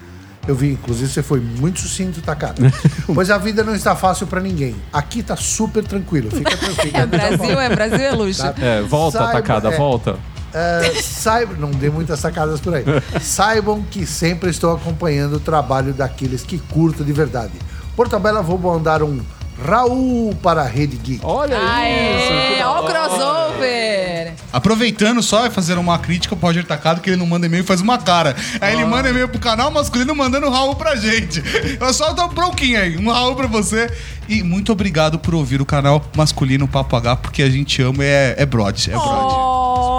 eu 0.49 0.55
vi, 0.55 0.73
inclusive, 0.73 1.13
você 1.13 1.23
foi 1.23 1.41
muito 1.41 1.79
sucinto, 1.81 2.23
Takada. 2.23 2.63
pois 3.15 3.31
a 3.31 3.37
vida 3.37 3.63
não 3.63 3.75
está 3.75 3.95
fácil 3.95 4.27
para 4.27 4.41
ninguém. 4.41 4.75
Aqui 4.93 5.23
tá 5.23 5.37
super 5.37 5.85
tranquilo. 5.85 6.31
Fica 6.31 6.57
tranquilo. 6.57 6.97
É 6.97 7.07
Brasil, 7.07 7.61
é 7.61 7.69
Brasil 7.69 8.01
é 8.01 8.11
luxo. 8.13 8.43
Tá? 8.43 8.55
É, 8.59 8.81
volta, 8.81 9.19
Saiba- 9.19 9.33
tacada, 9.33 9.69
é, 9.69 9.77
volta. 9.77 10.17
é, 10.55 10.95
saibam, 11.03 11.57
não 11.59 11.71
dê 11.71 11.91
muitas 11.91 12.19
sacadas 12.19 12.61
por 12.61 12.75
aí. 12.75 12.85
Saibam 13.21 13.83
que 13.91 14.07
sempre 14.07 14.49
estou 14.49 14.75
acompanhando 14.75 15.35
o 15.37 15.41
trabalho 15.41 15.93
daqueles 15.93 16.43
que 16.43 16.59
curto 16.59 17.05
de 17.05 17.13
verdade. 17.13 17.53
Por 17.95 18.09
tabela, 18.09 18.41
vou 18.41 18.59
mandar 18.59 19.03
um 19.03 19.21
Raul 19.65 20.35
para 20.43 20.63
a 20.63 20.67
Rede 20.67 20.97
Geek. 20.97 21.21
Olha 21.25 21.59
Aê, 21.59 22.63
ó 22.63 22.83
o 22.83 22.87
crossover. 22.87 24.33
Aproveitando 24.53 25.23
só 25.23 25.47
e 25.47 25.51
fazer 25.51 25.77
uma 25.77 25.99
crítica 25.99 26.37
Roger 26.41 26.65
Tacado, 26.65 27.01
que 27.01 27.11
ele 27.11 27.17
não 27.17 27.27
manda 27.27 27.47
e-mail 27.47 27.63
e 27.63 27.67
faz 27.67 27.81
uma 27.81 27.99
cara. 27.99 28.35
Aí 28.61 28.75
ele 28.75 28.85
manda 28.85 29.11
e-mail 29.11 29.29
pro 29.29 29.39
canal 29.39 29.71
masculino 29.71 30.15
mandando 30.15 30.47
um 30.47 30.51
Raul 30.51 30.75
pra 30.75 30.97
gente. 30.97 31.43
Eu 31.79 31.93
só 31.93 32.15
tô 32.15 32.29
bronquinho 32.29 32.81
aí, 32.81 32.97
um 32.97 33.11
Raul 33.11 33.35
pra 33.35 33.47
você. 33.47 33.91
E 34.29 34.43
muito 34.43 34.71
obrigado 34.73 35.19
por 35.19 35.35
ouvir 35.35 35.61
o 35.61 35.67
canal 35.67 36.05
masculino 36.15 36.69
Papo 36.69 36.97
H, 36.97 37.17
porque 37.17 37.43
a 37.43 37.51
gente 37.51 37.81
ama 37.83 38.05
e 38.05 38.07
é, 38.07 38.35
é 38.39 38.47
brode, 38.47 38.91
é 38.91 38.93
brode. 38.93 39.48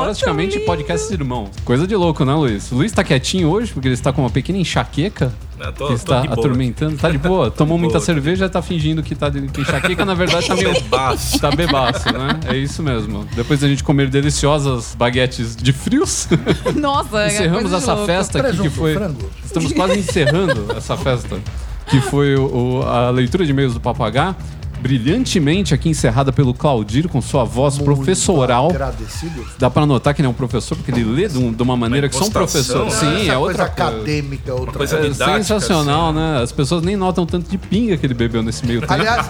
Praticamente 0.09 0.59
podcast 0.61 1.13
irmão. 1.13 1.51
Coisa 1.63 1.85
de 1.85 1.95
louco, 1.95 2.25
né, 2.25 2.33
Luiz? 2.33 2.71
O 2.71 2.75
Luiz 2.77 2.91
tá 2.91 3.03
quietinho 3.03 3.47
hoje 3.47 3.71
porque 3.71 3.87
ele 3.87 3.93
está 3.93 4.11
com 4.11 4.23
uma 4.23 4.29
pequena 4.31 4.57
enxaqueca. 4.57 5.31
Eu 5.59 5.71
tô- 5.71 5.83
que 5.85 5.89
tô 5.89 5.93
está 5.93 6.21
atormentando. 6.21 6.97
Tá 6.97 7.11
de 7.11 7.19
boa? 7.19 7.51
Tomou 7.55 7.77
de 7.77 7.83
muita 7.83 7.99
boa. 7.99 8.05
cerveja 8.07 8.49
tá 8.49 8.59
fingindo 8.59 9.03
que 9.03 9.13
tá 9.13 9.29
de 9.29 9.41
que 9.49 9.61
enxaqueca, 9.61 10.03
na 10.05 10.15
verdade 10.15 10.47
tá 10.47 10.55
meio. 10.55 10.73
Bebaço. 10.73 11.39
Tá 11.39 11.51
bebaço, 11.51 12.11
né? 12.11 12.39
É 12.47 12.57
isso 12.57 12.81
mesmo. 12.81 13.23
Depois 13.35 13.59
da 13.59 13.67
gente 13.67 13.83
comer 13.83 14.09
deliciosas 14.09 14.95
baguetes 14.97 15.55
de 15.55 15.71
frios, 15.71 16.27
Nossa, 16.75 17.19
é 17.19 17.27
encerramos 17.27 17.61
coisa 17.61 17.77
de 17.77 17.83
essa 17.83 17.93
louco. 17.93 18.07
festa 18.07 18.39
aqui 18.47 18.57
que 18.63 18.69
foi. 18.71 18.93
frango. 18.95 19.29
Estamos 19.45 19.73
quase 19.73 19.99
encerrando 19.99 20.73
essa 20.75 20.97
festa. 20.97 21.37
Que 21.85 22.01
foi 22.01 22.35
o- 22.35 22.79
o- 22.79 22.81
a 22.83 23.11
leitura 23.11 23.45
de 23.45 23.51
e-mails 23.51 23.75
do 23.75 23.79
Papagá. 23.79 24.35
Brilhantemente 24.81 25.73
aqui 25.73 25.89
encerrada 25.89 26.31
pelo 26.31 26.53
Claudir 26.53 27.07
com 27.07 27.21
sua 27.21 27.43
voz 27.43 27.77
professoral. 27.77 28.69
Agradecido. 28.69 29.45
Dá 29.57 29.69
pra 29.69 29.85
notar 29.85 30.13
que 30.13 30.21
ele 30.21 30.27
é 30.27 30.29
um 30.29 30.33
professor, 30.33 30.75
porque 30.75 30.91
ele 30.91 31.03
lê 31.03 31.27
de, 31.27 31.37
um- 31.37 31.51
de 31.53 31.61
uma 31.61 31.75
maneira 31.75 32.07
que 32.09 32.15
só 32.15 32.25
um 32.25 32.31
professor. 32.31 32.85
né? 32.85 32.91
Sim, 32.91 33.21
Essa 33.23 33.33
é 33.33 33.37
outra 33.37 33.65
coisa 33.65 33.69
coisa. 33.69 33.97
acadêmica, 33.97 34.53
outra 34.53 34.73
coisa 34.77 34.97
É 34.97 35.01
didática, 35.09 35.37
sensacional, 35.43 36.09
assim. 36.09 36.17
né? 36.19 36.41
As 36.43 36.51
pessoas 36.51 36.81
nem 36.81 36.95
notam 36.95 37.25
tanto 37.25 37.49
de 37.49 37.57
pinga 37.57 37.97
que 37.97 38.05
ele 38.05 38.13
bebeu 38.13 38.41
nesse 38.41 38.65
meio 38.65 38.81
tempo. 38.81 38.93
Aliás, 38.93 39.27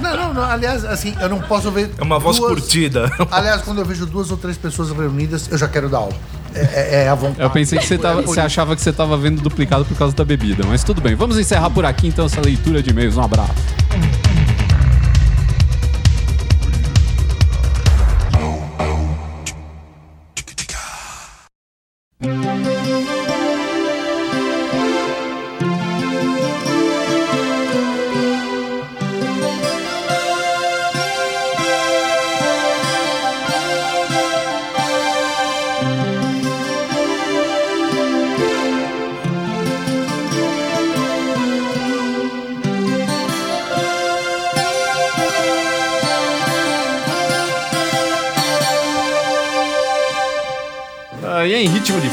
não, 0.00 0.16
não, 0.16 0.34
não, 0.34 0.42
aliás, 0.44 0.84
assim, 0.84 1.14
eu 1.20 1.28
não 1.28 1.40
posso 1.40 1.70
ver. 1.70 1.90
É 1.98 2.02
uma 2.02 2.18
voz 2.18 2.36
duas- 2.38 2.52
curtida. 2.52 3.10
Aliás, 3.30 3.62
quando 3.62 3.78
eu 3.78 3.84
vejo 3.84 4.06
duas 4.06 4.30
ou 4.30 4.36
três 4.36 4.56
pessoas 4.56 4.90
reunidas, 4.90 5.48
eu 5.50 5.58
já 5.58 5.68
quero 5.68 5.88
dar 5.88 5.98
aula. 5.98 6.12
É, 6.54 6.60
é, 6.60 7.04
é 7.04 7.08
a 7.08 7.14
vontade. 7.14 7.40
Eu 7.40 7.50
pensei 7.50 7.78
que 7.78 7.86
você, 7.86 7.96
tava, 7.96 8.20
É 8.20 8.22
você 8.24 8.40
achava 8.40 8.76
que 8.76 8.82
você 8.82 8.92
tava 8.92 9.16
vendo 9.16 9.40
duplicado 9.40 9.84
por 9.86 9.96
causa 9.96 10.14
da 10.14 10.24
bebida, 10.24 10.64
mas 10.66 10.84
tudo 10.84 11.00
bem. 11.00 11.14
Vamos 11.14 11.38
encerrar 11.38 11.70
por 11.70 11.84
aqui 11.84 12.06
então 12.08 12.26
essa 12.26 12.40
leitura 12.42 12.82
de 12.82 12.90
e-mails. 12.90 13.16
Um 13.16 13.22
abraço. 13.22 13.52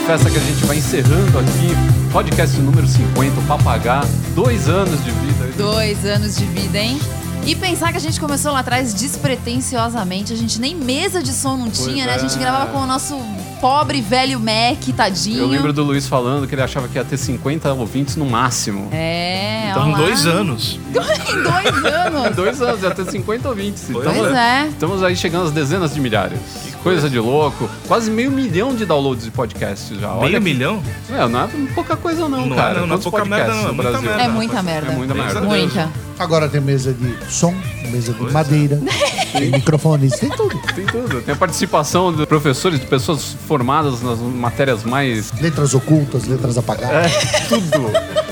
Festa 0.10 0.32
que 0.32 0.38
a 0.38 0.41
gente 0.41 0.66
vai 0.66 0.78
encerrando 0.78 1.38
aqui 1.38 2.12
podcast 2.12 2.60
número 2.60 2.88
50, 2.88 3.41
o 3.41 3.43
Papagá. 3.43 4.01
Dois 4.34 4.68
anos 4.68 5.03
de 5.03 5.12
vida. 5.12 5.51
Dois 5.55 6.03
anos 6.03 6.36
de 6.36 6.45
vida, 6.45 6.80
hein? 6.80 6.99
E 7.45 7.55
pensar 7.55 7.91
que 7.91 7.97
a 7.97 8.01
gente 8.01 8.20
começou 8.20 8.51
lá 8.51 8.62
atrás 8.62 8.91
despretensiosamente, 8.91 10.34
a 10.34 10.36
gente 10.36 10.60
nem 10.60 10.76
mesa 10.76 11.22
de 11.22 11.32
som 11.32 11.55
não 11.55 11.70
tinha, 11.70 12.07
né? 12.07 12.16
A 12.16 12.18
gente 12.18 12.36
é. 12.36 12.39
gravava 12.39 12.72
com 12.72 12.80
o 12.80 12.88
nosso 12.88 13.16
pobre 13.62 14.01
velho 14.01 14.39
Mac, 14.39 14.84
tadinho. 14.97 15.43
Eu 15.43 15.47
lembro 15.47 15.72
do 15.72 15.84
Luiz 15.84 16.07
falando 16.07 16.47
que 16.47 16.55
ele 16.55 16.64
achava 16.64 16.88
que 16.88 16.97
ia 16.97 17.05
ter 17.05 17.18
50 17.18 17.72
ouvintes 17.74 18.16
no 18.16 18.26
máximo. 18.26 18.89
É, 18.91 19.70
Então, 19.70 19.91
dois 19.91 20.26
anos. 20.26 20.80
Em 20.89 20.89
dois 20.91 21.86
anos. 21.86 22.36
Dois 22.36 22.62
anos, 22.62 22.82
ia 22.82 22.91
ter 22.91 23.12
50 23.12 23.47
ouvintes. 23.47 23.86
Pois 23.91 24.07
Estamos, 24.07 24.36
é. 24.36 24.68
estamos 24.68 25.03
aí 25.03 25.16
chegando 25.16 25.45
às 25.45 25.51
dezenas 25.51 25.93
de 25.93 26.01
milhares. 26.01 26.39
Coisa. 26.84 27.09
de 27.09 27.19
louco. 27.19 27.69
Quase 27.88 28.09
meio 28.11 28.32
milhão 28.32 28.73
de 28.75 28.86
downloads 28.86 29.25
de 29.25 29.32
podcasts 29.32 29.97
já. 29.99 30.09
Olha 30.13 30.21
Meio 30.21 30.34
que- 30.34 30.39
milhão? 30.39 30.84
É, 31.09 31.27
não 31.27 31.41
é 31.43 31.47
pouca 31.75 31.95
coisa 31.95 32.27
não, 32.27 32.45
Não 32.45 32.53
é, 32.53 32.57
cara. 32.57 32.80
não, 32.82 32.88
não 32.88 32.95
é 32.95 32.99
pouca 32.99 33.25
merda, 33.25 33.53
não, 33.53 33.59
é 33.59 33.67
no 33.67 33.73
muita 33.73 33.89
Brasil? 33.91 34.09
merda. 34.09 34.23
É 34.23 34.27
muita 34.27 34.63
merda. 34.63 34.91
É 34.91 34.95
muita 34.95 35.13
merda. 35.13 35.41
Muita. 35.41 35.89
Agora 36.17 36.49
tem 36.49 36.59
mesa 36.59 36.93
de 36.93 37.32
som, 37.32 37.55
mesa 37.91 38.11
de 38.13 38.21
madeira, 38.32 38.77
tem 39.32 39.51
microfones, 39.51 40.19
tem 40.19 40.30
tudo. 40.30 40.59
Tem 40.75 40.86
tudo. 40.86 41.21
Tem 41.21 41.34
a 41.34 41.38
participação 41.38 42.13
de 42.13 42.25
professores, 42.25 42.80
de 42.80 42.86
pessoas 42.86 43.36
formadas 43.47 44.01
nas 44.01 44.19
matérias 44.19 44.84
mais 44.84 45.32
Letras 45.39 45.73
ocultas, 45.73 46.25
letras 46.25 46.57
apagadas. 46.57 47.11
É, 47.13 47.39
tudo. 47.47 47.89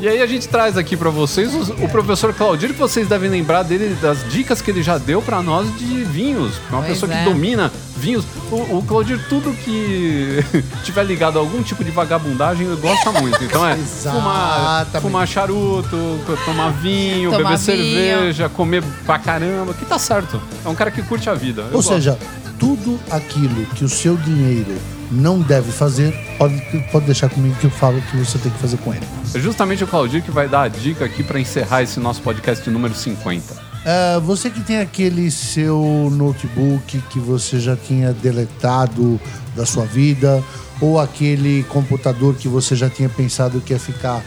E 0.00 0.08
aí 0.08 0.20
a 0.20 0.26
gente 0.26 0.48
traz 0.48 0.76
aqui 0.76 0.96
pra 0.96 1.08
vocês 1.08 1.54
o, 1.54 1.72
o 1.84 1.88
professor 1.88 2.34
Claudir, 2.34 2.70
que 2.72 2.78
vocês 2.78 3.06
devem 3.08 3.30
lembrar 3.30 3.62
dele, 3.62 3.96
das 4.02 4.28
dicas 4.30 4.60
que 4.60 4.70
ele 4.70 4.82
já 4.82 4.98
deu 4.98 5.22
pra 5.22 5.40
nós 5.42 5.66
de 5.78 6.02
vinhos. 6.04 6.54
É 6.70 6.72
uma 6.74 6.82
Pois 6.82 6.92
pessoa 6.98 7.12
é. 7.14 7.18
que 7.18 7.24
domina 7.30 7.72
vinhos. 7.96 8.24
O, 8.50 8.78
o 8.78 8.84
Claudir, 8.86 9.18
tudo 9.28 9.52
que 9.52 10.44
tiver 10.84 11.04
ligado 11.04 11.38
a 11.38 11.40
algum 11.40 11.62
tipo 11.62 11.82
de 11.84 11.90
vagabundagem, 11.90 12.66
ele 12.66 12.76
gosta 12.76 13.12
muito. 13.12 13.42
Então 13.44 13.66
é 13.66 13.76
fumar, 14.02 14.86
fumar 15.00 15.26
charuto, 15.28 15.96
tomar 16.44 16.70
vinho, 16.72 17.30
Tomar 17.30 17.50
beber 17.50 17.58
vinho. 17.58 17.58
cerveja, 17.58 18.48
comer 18.48 18.82
pra 19.06 19.18
caramba, 19.18 19.72
que 19.74 19.84
tá 19.86 19.98
certo. 19.98 20.42
É 20.64 20.68
um 20.68 20.74
cara 20.74 20.90
que 20.90 21.02
curte 21.02 21.30
a 21.30 21.34
vida. 21.34 21.62
Eu 21.62 21.66
Ou 21.66 21.72
gosto. 21.74 21.94
seja, 21.94 22.18
tudo 22.58 22.98
aquilo 23.10 23.66
que 23.74 23.84
o 23.84 23.88
seu 23.88 24.16
dinheiro 24.16 24.76
não 25.10 25.40
deve 25.40 25.70
fazer, 25.70 26.12
pode, 26.38 26.60
pode 26.90 27.06
deixar 27.06 27.28
comigo 27.28 27.54
que 27.56 27.66
eu 27.66 27.70
falo 27.70 28.00
que 28.02 28.16
você 28.16 28.38
tem 28.38 28.50
que 28.50 28.58
fazer 28.58 28.76
com 28.78 28.92
ele. 28.92 29.06
É 29.34 29.38
justamente 29.38 29.84
o 29.84 29.86
Claudir 29.86 30.22
que 30.22 30.30
vai 30.30 30.48
dar 30.48 30.62
a 30.62 30.68
dica 30.68 31.04
aqui 31.04 31.22
pra 31.22 31.38
encerrar 31.38 31.82
esse 31.82 32.00
nosso 32.00 32.22
podcast 32.22 32.68
número 32.70 32.94
50. 32.94 33.74
Ah, 33.86 34.18
você 34.20 34.48
que 34.48 34.60
tem 34.60 34.78
aquele 34.78 35.30
seu 35.30 36.08
notebook 36.10 37.02
que 37.10 37.18
você 37.18 37.60
já 37.60 37.76
tinha 37.76 38.12
deletado 38.12 39.20
da 39.54 39.66
sua 39.66 39.84
vida, 39.84 40.42
ou 40.80 40.98
aquele 40.98 41.62
computador 41.64 42.34
que 42.34 42.48
você 42.48 42.74
já 42.74 42.88
tinha 42.88 43.08
pensado 43.08 43.60
que 43.60 43.72
ia 43.72 43.78
ficar 43.78 44.22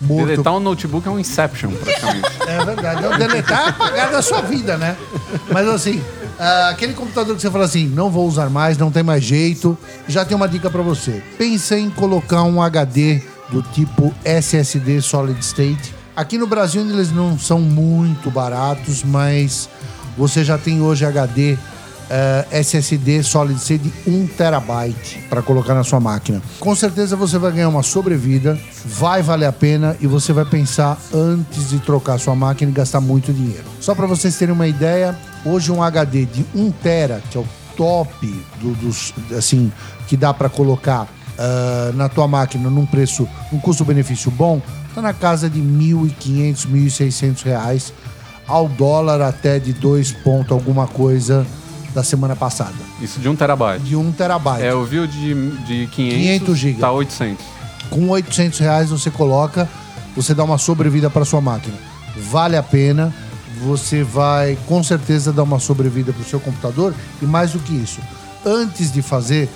morto. 0.00 0.26
Deletar 0.26 0.54
um 0.54 0.60
notebook 0.60 1.08
é 1.08 1.10
um 1.10 1.18
Inception, 1.18 1.70
praticamente. 1.70 2.28
É 2.46 2.64
verdade. 2.64 3.04
É 3.04 3.08
o 3.08 3.18
deletar 3.18 3.66
é 3.66 3.68
apagar 3.70 4.10
da 4.10 4.22
sua 4.22 4.42
vida, 4.42 4.76
né? 4.76 4.96
Mas 5.50 5.66
assim, 5.68 6.02
ah, 6.38 6.68
aquele 6.68 6.92
computador 6.92 7.34
que 7.34 7.42
você 7.42 7.50
fala 7.50 7.64
assim, 7.64 7.86
não 7.86 8.10
vou 8.10 8.26
usar 8.26 8.48
mais, 8.48 8.78
não 8.78 8.90
tem 8.90 9.02
mais 9.02 9.24
jeito, 9.24 9.76
já 10.06 10.24
tem 10.24 10.36
uma 10.36 10.48
dica 10.48 10.70
pra 10.70 10.82
você. 10.82 11.22
Pensa 11.36 11.78
em 11.78 11.90
colocar 11.90 12.42
um 12.44 12.62
HD 12.62 13.22
do 13.50 13.62
tipo 13.62 14.14
SSD 14.24 15.00
Solid 15.02 15.40
State. 15.40 15.94
Aqui 16.14 16.38
no 16.38 16.46
Brasil 16.46 16.82
eles 16.82 17.10
não 17.10 17.38
são 17.38 17.60
muito 17.60 18.30
baratos, 18.30 19.02
mas 19.02 19.68
você 20.16 20.44
já 20.44 20.58
tem 20.58 20.80
hoje 20.80 21.04
HD 21.04 21.56
eh, 22.10 22.46
SSD 22.52 23.22
Solid 23.22 23.58
State 23.60 23.84
de 23.84 24.10
1 24.10 24.26
terabyte 24.28 25.18
para 25.28 25.42
colocar 25.42 25.74
na 25.74 25.84
sua 25.84 26.00
máquina. 26.00 26.40
Com 26.60 26.74
certeza 26.74 27.16
você 27.16 27.38
vai 27.38 27.52
ganhar 27.52 27.68
uma 27.68 27.82
sobrevida, 27.82 28.58
vai 28.84 29.22
valer 29.22 29.46
a 29.46 29.52
pena 29.52 29.96
e 30.00 30.06
você 30.06 30.32
vai 30.32 30.44
pensar 30.44 30.98
antes 31.14 31.70
de 31.70 31.78
trocar 31.80 32.18
sua 32.18 32.34
máquina 32.34 32.70
e 32.70 32.74
gastar 32.74 33.00
muito 33.00 33.32
dinheiro. 33.32 33.64
Só 33.80 33.94
para 33.94 34.06
vocês 34.06 34.36
terem 34.36 34.54
uma 34.54 34.66
ideia, 34.68 35.16
hoje 35.44 35.70
um 35.72 35.82
HD 35.82 36.24
de 36.26 36.44
1 36.54 36.70
tera, 36.70 37.22
que 37.30 37.36
é 37.36 37.40
o 37.40 37.46
top 37.76 38.12
do- 38.60 38.74
dos 38.74 39.12
assim 39.36 39.70
que 40.06 40.16
dá 40.16 40.32
para 40.34 40.48
colocar 40.48 41.06
ah, 41.38 41.92
na 41.94 42.08
tua 42.08 42.26
máquina 42.26 42.68
num 42.68 42.84
preço, 42.86 43.28
um 43.52 43.58
custo-benefício 43.60 44.30
bom, 44.30 44.60
tá 44.94 45.00
na 45.00 45.12
casa 45.12 45.48
de 45.48 45.60
1.500, 45.60 46.66
1.600 46.66 47.42
reais 47.44 47.92
ao 48.48 48.66
dólar 48.66 49.20
até 49.20 49.58
de 49.60 49.72
2 49.74 50.10
ponto 50.24 50.52
alguma 50.54 50.86
coisa 50.88 51.46
da 51.94 52.02
semana 52.02 52.36
passada. 52.36 52.74
Isso 53.00 53.18
de 53.20 53.28
um 53.28 53.36
terabyte. 53.36 53.84
De 53.84 53.96
1 53.96 54.12
terabyte. 54.12 54.62
É, 54.62 54.70
eu 54.72 54.84
vi 54.84 54.98
o 54.98 55.08
de, 55.08 55.34
de 55.64 55.86
500, 55.86 56.18
500 56.18 56.58
giga. 56.58 56.80
tá 56.80 56.92
800. 56.92 57.44
Com 57.90 58.08
800 58.10 58.58
reais 58.58 58.90
você 58.90 59.10
coloca, 59.10 59.68
você 60.14 60.34
dá 60.34 60.44
uma 60.44 60.58
sobrevida 60.58 61.08
para 61.08 61.24
sua 61.24 61.40
máquina. 61.40 61.76
Vale 62.16 62.56
a 62.56 62.62
pena, 62.62 63.14
você 63.62 64.02
vai 64.02 64.58
com 64.66 64.82
certeza 64.82 65.32
dar 65.32 65.42
uma 65.42 65.58
sobrevida 65.58 66.12
para 66.12 66.22
o 66.22 66.24
seu 66.24 66.40
computador 66.40 66.94
e 67.22 67.26
mais 67.26 67.52
do 67.52 67.58
que 67.58 67.72
isso, 67.72 68.00
antes 68.44 68.92
de 68.92 69.02
fazer, 69.02 69.48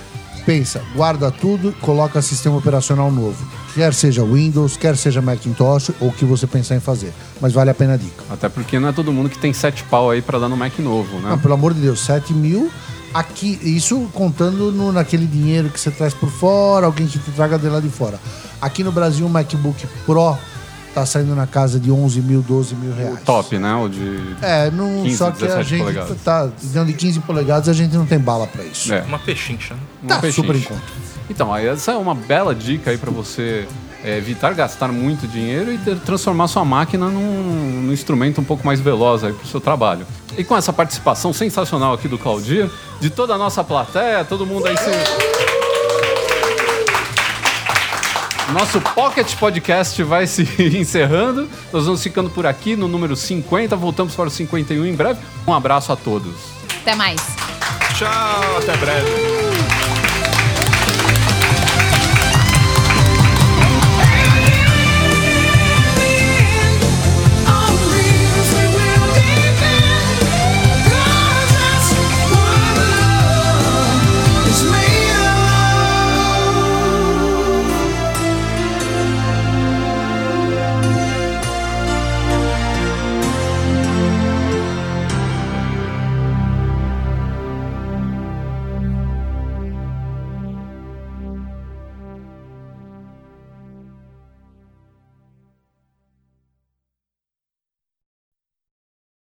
pensa, 0.44 0.82
guarda 0.94 1.30
tudo, 1.30 1.72
coloca 1.80 2.20
sistema 2.22 2.56
operacional 2.56 3.10
novo. 3.10 3.44
Quer 3.74 3.94
seja 3.94 4.22
Windows, 4.22 4.76
quer 4.76 4.96
seja 4.96 5.22
Macintosh 5.22 5.92
ou 6.00 6.08
o 6.08 6.12
que 6.12 6.24
você 6.24 6.46
pensar 6.46 6.76
em 6.76 6.80
fazer. 6.80 7.12
Mas 7.40 7.52
vale 7.52 7.70
a 7.70 7.74
pena 7.74 7.94
a 7.94 7.96
dica. 7.96 8.22
Até 8.30 8.48
porque 8.48 8.78
não 8.78 8.88
é 8.88 8.92
todo 8.92 9.12
mundo 9.12 9.30
que 9.30 9.38
tem 9.38 9.52
sete 9.52 9.82
pau 9.84 10.10
aí 10.10 10.20
pra 10.20 10.38
dar 10.38 10.48
no 10.48 10.56
Mac 10.56 10.78
novo, 10.78 11.18
né? 11.20 11.30
Não, 11.30 11.38
pelo 11.38 11.54
amor 11.54 11.72
de 11.72 11.80
Deus, 11.80 12.00
7 12.00 12.32
mil. 12.34 12.70
Aqui, 13.14 13.58
isso 13.62 14.08
contando 14.14 14.72
no, 14.72 14.90
naquele 14.90 15.26
dinheiro 15.26 15.68
que 15.68 15.78
você 15.78 15.90
traz 15.90 16.14
por 16.14 16.30
fora, 16.30 16.86
alguém 16.86 17.06
que 17.06 17.18
te 17.18 17.30
traga 17.32 17.58
de 17.58 17.68
lá 17.68 17.78
de 17.78 17.90
fora. 17.90 18.18
Aqui 18.60 18.82
no 18.82 18.90
Brasil, 18.90 19.26
um 19.26 19.28
MacBook 19.28 19.86
Pro 20.06 20.36
tá 20.94 21.04
saindo 21.06 21.34
na 21.34 21.46
casa 21.46 21.78
de 21.80 21.90
11 21.90 22.20
mil, 22.20 22.42
12 22.42 22.74
mil 22.74 22.94
reais. 22.94 23.20
Top, 23.24 23.58
né? 23.58 23.74
O 23.74 23.88
de. 23.88 24.34
É, 24.42 24.70
não, 24.70 25.02
15, 25.02 25.16
só 25.16 25.30
que 25.30 25.44
a 25.44 25.46
17 25.48 25.68
gente 25.70 25.80
polegadas. 25.80 26.16
tá 26.24 26.48
dentro 26.62 26.86
de 26.86 26.92
15 26.94 27.20
polegadas, 27.20 27.68
a 27.68 27.72
gente 27.72 27.96
não 27.96 28.06
tem 28.06 28.18
bala 28.18 28.46
pra 28.46 28.62
isso. 28.64 28.92
É. 28.92 29.00
Uma 29.02 29.18
pechincha. 29.18 29.74
né? 29.74 29.80
Uma 30.02 30.08
Tá 30.16 30.20
pechincha. 30.20 30.40
super 30.42 30.56
em 30.56 30.60
conta. 30.62 30.82
Então, 31.30 31.56
essa 31.56 31.92
é 31.92 31.96
uma 31.96 32.14
bela 32.14 32.54
dica 32.54 32.90
aí 32.90 32.98
pra 32.98 33.10
você 33.10 33.66
é, 34.04 34.18
evitar 34.18 34.52
gastar 34.54 34.88
muito 34.88 35.26
dinheiro 35.28 35.72
e 35.72 35.78
ter- 35.78 35.98
transformar 36.00 36.48
sua 36.48 36.64
máquina 36.64 37.06
num, 37.08 37.82
num 37.86 37.92
instrumento 37.92 38.40
um 38.40 38.44
pouco 38.44 38.66
mais 38.66 38.80
veloz 38.80 39.20
para 39.22 39.30
o 39.30 39.46
seu 39.46 39.60
trabalho. 39.60 40.04
E 40.36 40.42
com 40.44 40.56
essa 40.56 40.72
participação 40.72 41.32
sensacional 41.32 41.94
aqui 41.94 42.08
do 42.08 42.18
Claudir, 42.18 42.68
de 43.00 43.08
toda 43.10 43.34
a 43.34 43.38
nossa 43.38 43.62
plateia, 43.62 44.24
todo 44.24 44.44
mundo 44.44 44.66
aí 44.66 44.76
se... 44.76 44.90
Nosso 48.52 48.80
Pocket 48.80 49.34
Podcast 49.36 50.02
vai 50.02 50.26
se 50.26 50.42
encerrando. 50.76 51.48
Nós 51.72 51.86
vamos 51.86 52.02
ficando 52.02 52.28
por 52.30 52.46
aqui 52.46 52.76
no 52.76 52.86
número 52.86 53.16
50. 53.16 53.74
Voltamos 53.76 54.14
para 54.14 54.28
o 54.28 54.30
51 54.30 54.84
em 54.84 54.94
breve. 54.94 55.20
Um 55.46 55.52
abraço 55.54 55.90
a 55.92 55.96
todos. 55.96 56.34
Até 56.82 56.94
mais. 56.94 57.20
Tchau, 57.96 58.58
até 58.58 58.76
breve. 58.76 59.41